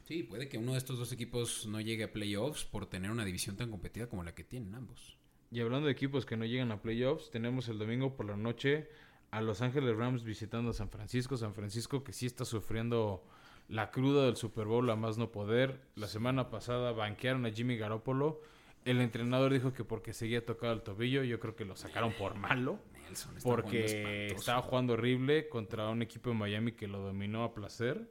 Sí, 0.04 0.24
puede 0.24 0.50
que 0.50 0.58
uno 0.58 0.74
de 0.74 0.78
estos 0.78 1.00
dos 1.00 1.12
equipos 1.12 1.66
no 1.66 1.82
llegue 1.82 2.04
a 2.04 2.12
playoffs 2.14 2.66
por 2.66 2.88
tener 2.88 3.12
una 3.12 3.26
división 3.26 3.58
tan 3.58 3.72
competida 3.72 4.08
como 4.08 4.24
la 4.24 4.36
que 4.36 4.44
tienen 4.44 4.76
ambos. 4.76 5.18
Y 5.52 5.62
hablando 5.62 5.88
de 5.88 5.92
equipos 5.92 6.26
que 6.26 6.38
no 6.38 6.46
llegan 6.46 6.72
a 6.72 6.82
playoffs, 6.82 7.30
tenemos 7.30 7.70
el 7.70 7.78
domingo 7.78 8.16
por 8.16 8.26
la 8.26 8.36
noche 8.36 8.90
a 9.32 9.42
Los 9.42 9.62
Ángeles 9.62 9.96
Rams 9.96 10.24
visitando 10.24 10.72
a 10.72 10.74
San 10.74 10.90
Francisco. 10.90 11.38
San 11.38 11.54
Francisco 11.54 12.04
que 12.04 12.14
sí 12.14 12.26
está 12.26 12.46
sufriendo 12.46 13.24
la 13.68 13.92
cruda 13.92 14.26
del 14.26 14.36
Super 14.36 14.66
Bowl 14.66 14.90
a 14.90 14.96
más 14.96 15.18
no 15.18 15.32
poder. 15.32 15.82
La 15.96 16.08
semana 16.08 16.50
pasada 16.50 16.92
banquearon 16.92 17.46
a 17.46 17.52
Jimmy 17.52 17.78
Garoppolo. 17.78 18.42
El 18.86 19.02
entrenador 19.02 19.52
dijo 19.52 19.74
que 19.74 19.84
porque 19.84 20.14
seguía 20.14 20.46
tocado 20.46 20.74
el 20.74 20.84
tobillo, 20.84 21.24
yo 21.24 21.40
creo 21.40 21.56
que 21.56 21.66
lo 21.66 21.76
sacaron 21.76 22.14
por 22.14 22.36
malo. 22.36 22.80
Nelson 23.04 23.38
está 23.38 23.50
Porque 23.50 24.28
estaba 24.28 24.62
jugando 24.62 24.94
horrible 24.94 25.50
contra 25.50 25.90
un 25.90 26.02
equipo 26.02 26.30
de 26.30 26.36
Miami 26.36 26.74
que 26.74 26.88
lo 26.88 27.00
dominó 27.00 27.44
a 27.44 27.54
placer. 27.54 28.10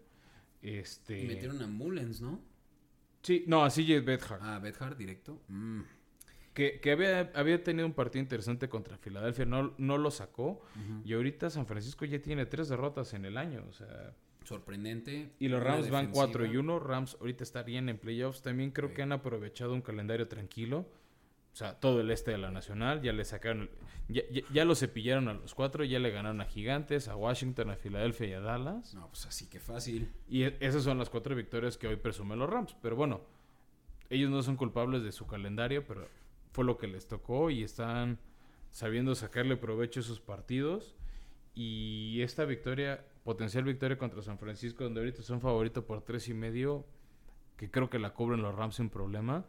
Este... 0.62 1.22
Y 1.22 1.26
metieron 1.26 1.62
a 1.62 1.66
Mullens, 1.66 2.20
¿no? 2.20 2.41
Sí, 3.22 3.45
no, 3.47 3.64
así 3.64 3.91
es 3.93 4.05
Bethard. 4.05 4.41
Ah, 4.43 4.59
Bedhard 4.59 4.97
directo. 4.97 5.41
Mm. 5.49 5.82
Que, 6.55 6.78
que 6.80 6.92
había, 6.92 7.32
había 7.34 7.62
tenido 7.64 7.84
un 7.84 7.92
partido 7.94 8.22
interesante 8.22 8.68
contra 8.68 8.96
Filadelfia, 8.96 9.44
no, 9.44 9.74
no 9.76 9.98
lo 9.98 10.11
sacó. 10.12 10.62
Y 11.05 11.12
ahorita 11.14 11.50
San 11.50 11.66
Francisco 11.66 12.05
ya 12.05 12.22
tiene 12.22 12.46
tres 12.46 12.68
derrotas 12.68 13.12
en 13.12 13.24
el 13.24 13.36
año. 13.36 13.64
O 13.68 13.72
sea, 13.72 14.14
Sorprendente. 14.44 15.30
y 15.40 15.48
los 15.48 15.61
Rams 15.62 15.90
van 15.90 16.07
defensiva. 16.07 16.26
4 16.26 16.46
y 16.46 16.57
1. 16.57 16.78
Rams 16.78 17.16
ahorita 17.20 17.42
estarían 17.42 17.88
en 17.88 17.98
playoffs. 17.98 18.40
También 18.42 18.70
creo 18.70 18.94
que 18.94 19.02
han 19.02 19.11
aprovechado 19.12 19.74
un 19.74 19.82
calendario 19.82 20.28
tranquilo. 20.28 20.86
O 21.52 21.57
sea, 21.57 21.78
todo 21.80 22.00
el 22.00 22.11
este 22.11 22.30
de 22.32 22.38
la 22.38 22.50
Nacional. 22.52 23.02
Ya 23.02 23.12
le 23.12 23.24
sacaron. 23.24 23.68
Ya, 24.09 24.22
ya, 24.30 24.42
ya 24.52 24.64
lo 24.64 24.74
cepillaron 24.76 25.26
a 25.28 25.34
los 25.34 25.55
cuatro. 25.55 25.82
Ya 25.82 25.98
le 25.98 26.11
ganaron 26.11 26.40
a 26.40 26.44
Gigantes, 26.44 27.09
a 27.09 27.16
Washington, 27.16 27.70
a 27.70 27.76
Filadelfia 27.76 28.28
y 28.28 28.32
a 28.32 28.40
Dallas. 28.40 28.94
No, 28.94 29.09
pues 29.09 29.26
así 29.26 29.48
que 29.48 29.59
fácil. 29.59 30.12
Y 30.28 30.44
e- 30.44 30.57
esas 30.61 30.84
son 30.84 30.98
las 30.98 31.11
cuatro 31.11 31.34
victorias 31.34 31.76
que 31.78 31.88
hoy 31.88 31.96
presumen 31.96 32.38
los 32.38 32.48
Rams. 32.48 32.76
Pero 32.80 32.94
bueno, 32.94 33.22
ellos 34.11 34.30
no 34.30 34.40
son 34.42 34.57
culpables 34.57 35.02
de 35.02 35.11
su 35.11 35.26
calendario, 35.26 35.84
pero 35.86 36.07
fue 36.55 36.64
lo 36.64 36.78
que 36.78 36.86
les 36.86 37.09
tocó 37.09 37.50
y 37.50 37.64
están 37.64 38.20
sabiendo 38.70 39.16
sacarle 39.16 39.57
provecho 39.57 39.98
a 39.98 40.02
esos 40.02 40.20
partidos. 40.20 40.94
Y 41.52 42.20
esta 42.22 42.44
victoria, 42.44 43.05
potencial 43.24 43.64
victoria 43.64 43.98
contra 43.98 44.22
San 44.22 44.38
Francisco, 44.38 44.84
donde 44.84 45.00
ahorita 45.00 45.22
son 45.22 45.40
favoritos 45.40 45.84
por 45.84 46.02
tres 46.02 46.28
y 46.28 46.34
medio, 46.34 46.86
que 47.57 47.70
creo 47.70 47.90
que 47.90 47.98
la 47.98 48.14
cobran 48.14 48.40
los 48.40 48.55
Rams 48.55 48.76
sin 48.76 48.88
problema. 48.88 49.44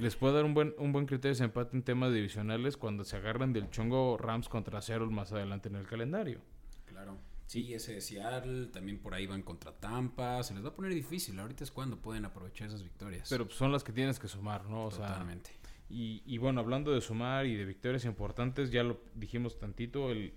Les 0.00 0.16
puede 0.16 0.34
dar 0.34 0.44
un 0.44 0.52
buen, 0.52 0.74
un 0.78 0.92
buen 0.92 1.06
criterio 1.06 1.36
de 1.36 1.44
empate 1.44 1.76
en 1.76 1.82
temas 1.84 2.12
divisionales 2.12 2.76
cuando 2.76 3.04
se 3.04 3.16
agarran 3.16 3.52
del 3.52 3.70
chongo 3.70 4.18
Rams 4.18 4.48
contra 4.48 4.82
Seattle 4.82 5.08
más 5.08 5.32
adelante 5.32 5.68
en 5.68 5.76
el 5.76 5.86
calendario. 5.86 6.40
Claro. 6.86 7.18
Sí, 7.46 7.72
ese 7.72 7.94
de 7.94 8.00
Seattle, 8.00 8.66
también 8.66 8.98
por 8.98 9.14
ahí 9.14 9.26
van 9.26 9.42
contra 9.42 9.72
Tampa. 9.72 10.42
Se 10.42 10.54
les 10.54 10.64
va 10.64 10.70
a 10.70 10.74
poner 10.74 10.92
difícil. 10.92 11.38
Ahorita 11.38 11.62
es 11.62 11.70
cuando 11.70 11.98
pueden 11.98 12.24
aprovechar 12.24 12.66
esas 12.66 12.82
victorias. 12.82 13.28
Pero 13.30 13.46
pues, 13.46 13.56
son 13.56 13.70
las 13.70 13.84
que 13.84 13.92
tienes 13.92 14.18
que 14.18 14.26
sumar, 14.26 14.64
¿no? 14.66 14.86
O 14.86 14.90
sea, 14.90 15.06
Totalmente. 15.06 15.61
Y, 15.92 16.22
y 16.24 16.38
bueno, 16.38 16.60
hablando 16.60 16.90
de 16.92 17.02
sumar 17.02 17.44
y 17.44 17.54
de 17.54 17.66
victorias 17.66 18.06
importantes, 18.06 18.70
ya 18.70 18.82
lo 18.82 18.98
dijimos 19.14 19.58
tantito, 19.58 20.10
el 20.10 20.32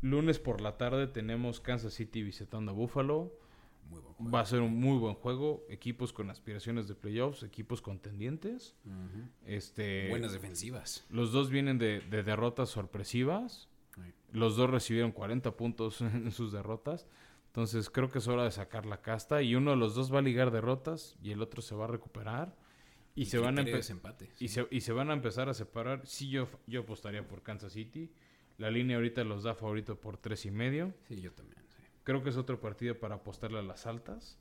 lunes 0.00 0.38
por 0.38 0.62
la 0.62 0.78
tarde 0.78 1.06
tenemos 1.06 1.60
Kansas 1.60 1.92
City 1.92 2.22
visitando 2.22 2.72
a 2.72 2.74
Buffalo. 2.74 3.34
Muy 3.90 4.00
buen 4.00 4.14
juego. 4.14 4.30
Va 4.32 4.40
a 4.40 4.46
ser 4.46 4.60
un 4.60 4.80
muy 4.80 4.96
buen 4.98 5.14
juego, 5.14 5.66
equipos 5.68 6.14
con 6.14 6.30
aspiraciones 6.30 6.88
de 6.88 6.94
playoffs, 6.94 7.42
equipos 7.42 7.82
contendientes. 7.82 8.76
Este, 9.44 10.08
Buenas 10.08 10.32
defensivas. 10.32 11.04
los 11.10 11.32
dos 11.32 11.50
vienen 11.50 11.78
de, 11.78 12.00
de 12.00 12.22
derrotas 12.22 12.70
sorpresivas. 12.70 13.68
Los 14.32 14.56
dos 14.56 14.70
recibieron 14.70 15.12
40 15.12 15.56
puntos 15.56 16.00
en 16.02 16.32
sus 16.32 16.50
derrotas. 16.52 17.06
Entonces 17.46 17.90
creo 17.90 18.10
que 18.10 18.18
es 18.20 18.28
hora 18.28 18.44
de 18.44 18.50
sacar 18.52 18.86
la 18.86 19.02
casta. 19.02 19.42
Y 19.42 19.54
uno 19.54 19.72
de 19.72 19.76
los 19.76 19.94
dos 19.94 20.12
va 20.12 20.18
a 20.20 20.22
ligar 20.22 20.50
derrotas 20.50 21.16
y 21.22 21.32
el 21.32 21.42
otro 21.42 21.60
se 21.60 21.74
va 21.74 21.84
a 21.84 21.88
recuperar. 21.88 22.54
Y, 23.18 23.26
se 23.26 23.38
van 23.38 23.58
a 23.58 23.62
Y, 23.62 23.82
sí. 24.36 24.48
se, 24.48 24.66
y 24.70 24.80
se 24.80 24.92
van 24.92 25.10
a 25.10 25.12
empezar 25.12 25.48
a 25.48 25.54
separar. 25.54 26.06
Sí, 26.06 26.28
yo, 26.28 26.48
yo 26.66 26.80
apostaría 26.82 27.26
por 27.26 27.42
Kansas 27.42 27.72
City. 27.72 28.10
La 28.58 28.70
línea 28.70 28.96
ahorita 28.96 29.24
los 29.24 29.42
da 29.42 29.54
favorito 29.54 30.00
por 30.00 30.16
tres 30.16 30.46
y 30.46 30.50
medio. 30.50 30.94
Sí, 31.08 31.20
yo 31.20 31.32
también. 31.32 31.62
sí. 31.76 31.82
Creo 32.04 32.22
que 32.22 32.30
es 32.30 32.36
otro 32.36 32.60
partido 32.60 32.98
para 32.98 33.16
apostarle 33.16 33.58
a 33.58 33.62
las 33.62 33.86
altas. 33.86 34.38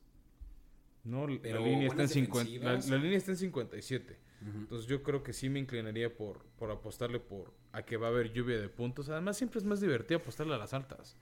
No, 1.04 1.26
la 1.28 1.34
línea, 1.36 1.40
está 1.48 1.60
en 1.60 1.88
buenas 1.88 2.12
50, 2.12 2.66
la, 2.66 2.74
la 2.74 2.98
línea 3.02 3.18
está 3.18 3.32
en 3.32 3.38
57. 3.38 4.20
Ujú. 4.42 4.58
Entonces 4.60 4.88
yo 4.88 5.02
creo 5.04 5.24
que 5.24 5.34
sí 5.34 5.50
me 5.50 5.60
inclinaría 5.60 6.14
por, 6.16 6.44
por 6.58 6.70
apostarle 6.70 7.20
por 7.20 7.54
a 7.72 7.84
que 7.84 7.96
va 7.98 8.08
a 8.08 8.10
haber 8.10 8.34
lluvia 8.34 8.60
de 8.60 8.68
puntos. 8.70 9.08
Además 9.10 9.38
siempre 9.38 9.60
es 9.60 9.66
más 9.66 9.80
divertido 9.80 10.20
apostarle 10.20 10.54
a 10.54 10.58
las 10.58 10.74
altas. 10.74 11.16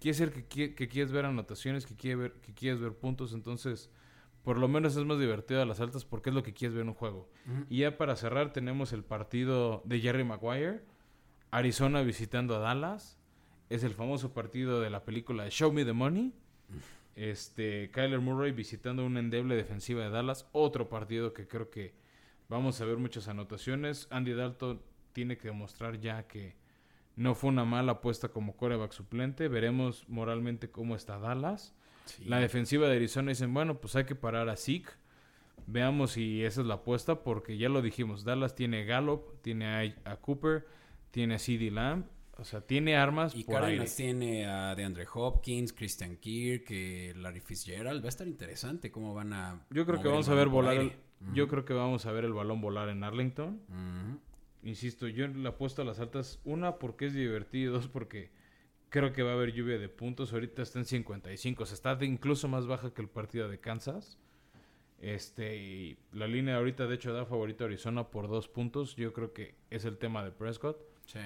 Quiere 0.00 0.16
ser 0.16 0.32
que, 0.32 0.48
qui- 0.48 0.74
que 0.74 0.88
quieres 0.88 1.10
ver 1.12 1.24
anotaciones, 1.24 1.84
que, 1.84 1.96
quiere 1.96 2.16
ver, 2.16 2.32
que 2.34 2.54
quieres 2.54 2.80
ver 2.80 2.92
puntos. 2.92 3.32
Entonces, 3.32 3.90
por 4.44 4.58
lo 4.58 4.68
menos 4.68 4.94
es 4.96 5.04
más 5.04 5.18
divertido 5.18 5.62
a 5.62 5.64
las 5.64 5.80
altas 5.80 6.04
porque 6.04 6.28
es 6.28 6.36
lo 6.36 6.42
que 6.42 6.52
quieres 6.52 6.74
ver 6.74 6.82
en 6.82 6.88
un 6.88 6.94
juego. 6.94 7.30
Y 7.70 7.78
ya 7.78 7.96
para 7.96 8.14
cerrar 8.14 8.52
tenemos 8.52 8.92
el 8.92 9.02
partido 9.02 9.82
de 9.86 10.00
Jerry 10.00 10.22
Maguire. 10.22 10.82
Arizona 11.50 12.02
visitando 12.02 12.54
a 12.54 12.58
Dallas. 12.58 13.18
Es 13.70 13.84
el 13.84 13.94
famoso 13.94 14.34
partido 14.34 14.82
de 14.82 14.90
la 14.90 15.04
película 15.04 15.48
Show 15.48 15.72
Me 15.72 15.86
the 15.86 15.94
Money. 15.94 16.34
Este, 17.16 17.90
Kyler 17.90 18.20
Murray 18.20 18.52
visitando 18.52 19.06
una 19.06 19.20
endeble 19.20 19.56
defensiva 19.56 20.04
de 20.04 20.10
Dallas. 20.10 20.46
Otro 20.52 20.90
partido 20.90 21.32
que 21.32 21.48
creo 21.48 21.70
que 21.70 21.94
vamos 22.50 22.80
a 22.82 22.84
ver 22.84 22.98
muchas 22.98 23.28
anotaciones. 23.28 24.08
Andy 24.10 24.34
Dalton 24.34 24.82
tiene 25.14 25.38
que 25.38 25.48
demostrar 25.48 25.98
ya 26.00 26.26
que 26.26 26.54
no 27.16 27.34
fue 27.34 27.48
una 27.48 27.64
mala 27.64 27.92
apuesta 27.92 28.28
como 28.28 28.56
coreback 28.56 28.92
suplente. 28.92 29.48
Veremos 29.48 30.06
moralmente 30.06 30.70
cómo 30.70 30.96
está 30.96 31.18
Dallas. 31.18 31.74
Sí. 32.06 32.24
La 32.26 32.38
defensiva 32.38 32.88
de 32.88 32.96
Arizona 32.96 33.30
dicen, 33.30 33.52
bueno, 33.54 33.78
pues 33.80 33.96
hay 33.96 34.04
que 34.04 34.14
parar 34.14 34.48
a 34.48 34.56
Zeke. 34.56 34.90
Veamos 35.66 36.12
si 36.12 36.44
esa 36.44 36.60
es 36.60 36.66
la 36.66 36.74
apuesta, 36.74 37.22
porque 37.22 37.56
ya 37.56 37.68
lo 37.70 37.80
dijimos, 37.80 38.24
Dallas 38.24 38.54
tiene 38.54 38.84
Gallup, 38.84 39.40
tiene 39.40 39.96
a, 40.04 40.16
Cooper, 40.16 40.66
tiene 41.10 41.36
a 41.36 41.38
CD 41.38 41.70
Lamb, 41.70 42.04
o 42.36 42.44
sea, 42.44 42.60
tiene 42.60 42.96
armas 42.96 43.34
Y 43.34 43.44
por 43.44 43.54
aire. 43.56 43.66
Cardinals 43.68 43.96
tiene 43.96 44.46
a 44.46 44.74
DeAndre 44.74 45.06
Hopkins, 45.14 45.72
Christian 45.72 46.16
Kirk, 46.16 46.66
eh, 46.70 47.14
Larry 47.16 47.40
Fitzgerald. 47.40 48.02
Va 48.02 48.06
a 48.06 48.08
estar 48.10 48.26
interesante 48.26 48.90
cómo 48.90 49.14
van 49.14 49.32
a. 49.32 49.64
Yo 49.70 49.86
creo 49.86 50.02
que 50.02 50.08
vamos 50.08 50.28
a 50.28 50.34
ver 50.34 50.48
volar, 50.48 50.74
el- 50.74 50.80
aire. 50.80 50.96
yo 51.32 51.48
creo 51.48 51.64
que 51.64 51.72
vamos 51.72 52.04
a 52.04 52.12
ver 52.12 52.24
el 52.24 52.32
balón 52.34 52.60
volar 52.60 52.90
en 52.90 53.02
Arlington. 53.02 53.62
Insisto, 54.62 55.08
yo 55.08 55.26
le 55.28 55.48
apuesto 55.48 55.82
a 55.82 55.84
las 55.84 56.00
altas, 56.00 56.40
una 56.44 56.76
porque 56.76 57.06
es 57.06 57.14
divertido, 57.14 57.74
dos 57.74 57.88
porque 57.88 58.30
creo 58.94 59.12
que 59.12 59.24
va 59.24 59.32
a 59.32 59.34
haber 59.34 59.52
lluvia 59.52 59.76
de 59.76 59.88
puntos. 59.88 60.32
Ahorita 60.32 60.62
está 60.62 60.78
en 60.78 60.84
55, 60.84 61.64
o 61.64 61.66
sea, 61.66 61.74
está 61.74 61.96
de- 61.96 62.06
incluso 62.06 62.46
más 62.46 62.68
baja 62.68 62.94
que 62.94 63.02
el 63.02 63.08
partido 63.08 63.48
de 63.48 63.58
Kansas. 63.58 64.18
Este, 65.00 65.56
y 65.56 65.98
la 66.12 66.28
línea 66.28 66.56
ahorita 66.56 66.86
de 66.86 66.94
hecho 66.94 67.12
da 67.12 67.26
favorito 67.26 67.64
a 67.64 67.66
Arizona 67.66 68.08
por 68.08 68.28
dos 68.28 68.46
puntos. 68.46 68.94
Yo 68.94 69.12
creo 69.12 69.32
que 69.32 69.56
es 69.68 69.84
el 69.84 69.98
tema 69.98 70.22
de 70.24 70.30
Prescott. 70.30 70.78
Sí. 71.06 71.18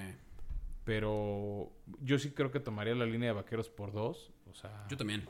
Pero 0.84 1.70
yo 2.00 2.18
sí 2.18 2.30
creo 2.30 2.50
que 2.50 2.60
tomaría 2.60 2.94
la 2.94 3.04
línea 3.04 3.28
de 3.28 3.34
vaqueros 3.34 3.68
por 3.68 3.92
dos. 3.92 4.32
O 4.50 4.54
sea, 4.54 4.86
Yo 4.88 4.96
también, 4.96 5.24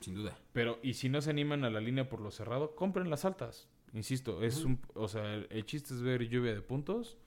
sin 0.00 0.14
duda. 0.14 0.38
pero 0.52 0.78
y 0.82 0.94
si 0.94 1.08
no 1.08 1.20
se 1.20 1.30
animan 1.30 1.64
a 1.64 1.70
la 1.70 1.80
línea 1.80 2.08
por 2.08 2.20
lo 2.20 2.30
cerrado, 2.30 2.76
compren 2.76 3.10
las 3.10 3.24
altas. 3.24 3.68
Insisto, 3.92 4.44
es 4.44 4.64
un, 4.64 4.78
o 4.94 5.08
sea, 5.08 5.34
el, 5.34 5.48
el 5.50 5.64
chiste 5.64 5.92
es 5.92 6.00
ver 6.02 6.28
lluvia 6.28 6.54
de 6.54 6.62
puntos 6.62 7.18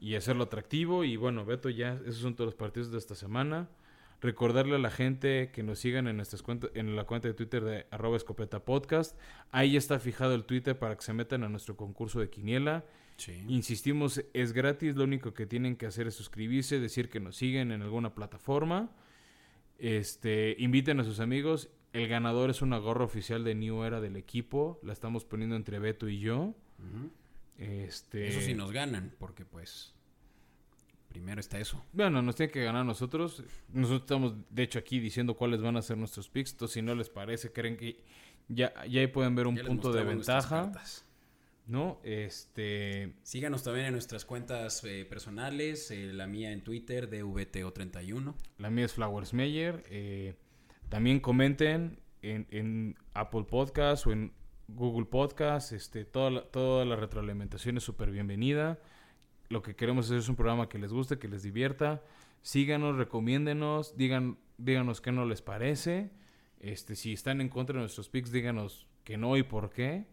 y 0.00 0.14
hacerlo 0.14 0.44
atractivo. 0.44 1.02
Y 1.02 1.16
bueno, 1.16 1.44
Beto, 1.44 1.68
ya 1.68 1.94
esos 2.06 2.18
son 2.18 2.36
todos 2.36 2.46
los 2.46 2.54
partidos 2.54 2.92
de 2.92 2.98
esta 2.98 3.16
semana. 3.16 3.68
Recordarle 4.20 4.76
a 4.76 4.78
la 4.78 4.90
gente 4.90 5.50
que 5.52 5.62
nos 5.62 5.78
sigan 5.78 6.06
en 6.06 6.16
nuestras 6.16 6.42
cuentas, 6.42 6.70
en 6.74 6.94
la 6.94 7.04
cuenta 7.04 7.28
de 7.28 7.34
Twitter 7.34 7.64
de 7.64 7.86
arroba 7.90 8.16
escopeta 8.16 8.64
podcast. 8.64 9.18
Ahí 9.50 9.76
está 9.76 9.98
fijado 9.98 10.34
el 10.34 10.44
Twitter 10.44 10.78
para 10.78 10.94
que 10.96 11.02
se 11.02 11.12
metan 11.12 11.42
a 11.42 11.48
nuestro 11.48 11.76
concurso 11.76 12.20
de 12.20 12.28
quiniela. 12.28 12.84
Sí. 13.16 13.44
Insistimos, 13.48 14.22
es 14.34 14.52
gratis, 14.52 14.94
lo 14.94 15.04
único 15.04 15.32
que 15.32 15.46
tienen 15.46 15.76
que 15.76 15.86
hacer 15.86 16.06
es 16.06 16.14
suscribirse, 16.14 16.80
decir 16.80 17.08
que 17.08 17.20
nos 17.20 17.36
siguen 17.36 17.72
en 17.72 17.82
alguna 17.82 18.14
plataforma. 18.14 18.90
Este, 19.78 20.54
inviten 20.58 21.00
a 21.00 21.04
sus 21.04 21.20
amigos. 21.20 21.70
El 21.92 22.06
ganador 22.06 22.50
es 22.50 22.62
una 22.62 22.78
gorra 22.78 23.04
oficial 23.04 23.42
de 23.42 23.54
New 23.54 23.82
Era 23.82 24.00
del 24.00 24.16
equipo. 24.16 24.78
La 24.82 24.92
estamos 24.92 25.24
poniendo 25.24 25.56
entre 25.56 25.78
Beto 25.78 26.08
y 26.08 26.20
yo. 26.20 26.54
Este, 27.58 28.28
Eso 28.28 28.40
sí 28.40 28.54
nos 28.54 28.70
ganan, 28.72 29.14
porque 29.18 29.44
pues. 29.44 29.94
Primero 31.10 31.40
está 31.40 31.58
eso. 31.58 31.84
Bueno, 31.92 32.22
nos 32.22 32.36
tiene 32.36 32.52
que 32.52 32.62
ganar 32.62 32.84
nosotros. 32.86 33.42
Nosotros 33.72 34.02
estamos, 34.02 34.34
de 34.48 34.62
hecho, 34.62 34.78
aquí 34.78 35.00
diciendo 35.00 35.34
cuáles 35.34 35.60
van 35.60 35.76
a 35.76 35.82
ser 35.82 35.98
nuestros 35.98 36.28
picks. 36.30 36.52
Entonces, 36.52 36.74
si 36.74 36.82
no 36.82 36.94
les 36.94 37.10
parece, 37.10 37.52
creen 37.52 37.76
que 37.76 38.00
ya, 38.48 38.72
ya 38.86 39.00
ahí 39.00 39.08
pueden 39.08 39.34
ver 39.34 39.48
un 39.48 39.56
Ya 39.56 39.64
punto 39.64 39.92
de 39.92 40.04
ventaja. 40.04 40.72
¿No? 41.66 42.00
Este. 42.04 43.14
Síganos 43.22 43.62
también 43.62 43.86
en 43.86 43.92
nuestras 43.92 44.24
cuentas 44.24 44.82
eh, 44.84 45.04
personales. 45.04 45.90
eh, 45.90 46.12
la 46.12 46.26
mía 46.26 46.52
en 46.52 46.62
Twitter, 46.62 47.10
DVTO31. 47.10 48.34
La 48.58 48.70
mía 48.70 48.84
es 48.86 48.92
Flowers 48.92 49.34
Meyer. 49.34 49.82
eh, 49.90 50.34
también 50.88 51.20
comenten 51.20 52.00
en, 52.22 52.46
en 52.50 52.96
Apple 53.14 53.44
Podcast 53.44 54.06
o 54.06 54.12
en 54.12 54.32
Google 54.68 55.06
Podcast. 55.06 55.72
Este, 55.72 56.04
toda, 56.04 56.30
la, 56.30 56.42
toda 56.42 56.84
la 56.84 56.96
retroalimentación 56.96 57.76
es 57.76 57.82
súper 57.84 58.10
bienvenida. 58.10 58.80
Lo 59.50 59.62
que 59.62 59.74
queremos 59.74 60.06
hacer 60.06 60.18
es 60.18 60.28
un 60.28 60.36
programa 60.36 60.68
que 60.68 60.78
les 60.78 60.92
guste, 60.92 61.18
que 61.18 61.26
les 61.26 61.42
divierta. 61.42 62.04
Síganos, 62.40 62.96
recomiéndenos, 62.96 63.96
digan, 63.96 64.38
díganos 64.58 65.00
qué 65.00 65.10
no 65.10 65.26
les 65.26 65.42
parece. 65.42 66.12
Este, 66.60 66.94
si 66.94 67.12
están 67.12 67.40
en 67.40 67.48
contra 67.48 67.74
de 67.74 67.80
nuestros 67.80 68.08
picks, 68.08 68.30
díganos 68.30 68.86
que 69.02 69.16
no 69.16 69.36
y 69.36 69.42
por 69.42 69.70
qué. 69.70 70.06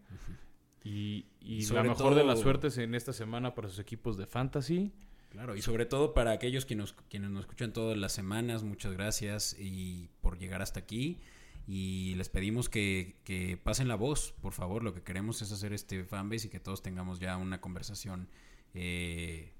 Y, 0.82 1.26
y 1.40 1.64
la 1.66 1.84
mejor 1.84 2.16
de 2.16 2.24
las 2.24 2.40
suertes 2.40 2.78
en 2.78 2.96
esta 2.96 3.12
semana 3.12 3.54
para 3.54 3.68
sus 3.68 3.78
equipos 3.78 4.16
de 4.16 4.26
fantasy. 4.26 4.92
Claro, 5.30 5.54
y 5.54 5.62
sobre 5.62 5.86
todo 5.86 6.14
para 6.14 6.32
aquellos 6.32 6.66
que 6.66 6.74
nos, 6.74 6.94
quienes 7.08 7.30
nos 7.30 7.42
escuchan 7.42 7.72
todas 7.72 7.96
las 7.96 8.12
semanas, 8.12 8.64
muchas 8.64 8.94
gracias 8.94 9.54
y 9.56 10.08
por 10.20 10.38
llegar 10.38 10.62
hasta 10.62 10.80
aquí. 10.80 11.20
Y 11.68 12.16
les 12.16 12.28
pedimos 12.28 12.68
que, 12.68 13.14
que 13.22 13.56
pasen 13.56 13.86
la 13.86 13.94
voz, 13.94 14.34
por 14.40 14.52
favor. 14.52 14.82
Lo 14.82 14.94
que 14.94 15.02
queremos 15.02 15.42
es 15.42 15.52
hacer 15.52 15.72
este 15.72 16.02
fanbase 16.02 16.48
y 16.48 16.50
que 16.50 16.58
todos 16.58 16.82
tengamos 16.82 17.20
ya 17.20 17.36
una 17.36 17.60
conversación 17.60 18.28
eh, 18.74 19.52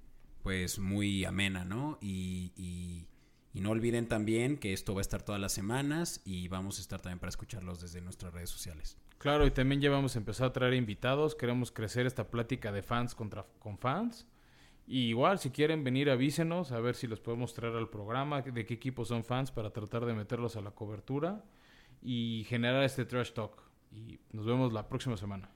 pues 0.42 0.78
muy 0.78 1.24
amena, 1.24 1.64
¿no? 1.64 1.98
Y, 2.00 2.52
y- 2.56 3.06
no 3.54 3.70
olviden 3.70 4.06
también 4.06 4.56
que 4.56 4.72
esto 4.72 4.94
va 4.94 5.00
a 5.00 5.02
estar 5.02 5.22
todas 5.22 5.40
las 5.40 5.52
semanas 5.52 6.22
y 6.24 6.46
vamos 6.46 6.78
a 6.78 6.80
estar 6.80 7.00
también 7.00 7.18
para 7.18 7.30
escucharlos 7.30 7.80
desde 7.80 8.00
nuestras 8.00 8.32
redes 8.32 8.50
sociales. 8.50 8.96
Claro, 9.18 9.44
y 9.48 9.50
también 9.50 9.80
ya 9.80 9.90
vamos 9.90 10.14
a 10.14 10.20
empezar 10.20 10.46
a 10.46 10.52
traer 10.52 10.74
invitados. 10.74 11.34
Queremos 11.34 11.72
crecer 11.72 12.06
esta 12.06 12.28
plática 12.30 12.70
de 12.70 12.82
fans 12.84 13.16
contra 13.16 13.44
con 13.58 13.76
fans. 13.76 14.28
Y 14.86 15.08
igual, 15.08 15.40
si 15.40 15.50
quieren 15.50 15.82
venir, 15.82 16.08
avísenos 16.08 16.70
a 16.70 16.78
ver 16.78 16.94
si 16.94 17.08
los 17.08 17.18
podemos 17.18 17.52
traer 17.52 17.74
al 17.74 17.90
programa, 17.90 18.42
de 18.42 18.64
qué 18.64 18.74
equipos 18.74 19.08
son 19.08 19.24
fans 19.24 19.50
para 19.50 19.70
tratar 19.70 20.06
de 20.06 20.14
meterlos 20.14 20.54
a 20.54 20.60
la 20.60 20.70
cobertura 20.70 21.44
y 22.00 22.44
generar 22.48 22.84
este 22.84 23.04
trash 23.04 23.32
talk. 23.32 23.60
Y 23.90 24.20
nos 24.30 24.46
vemos 24.46 24.72
la 24.72 24.88
próxima 24.88 25.16
semana. 25.16 25.50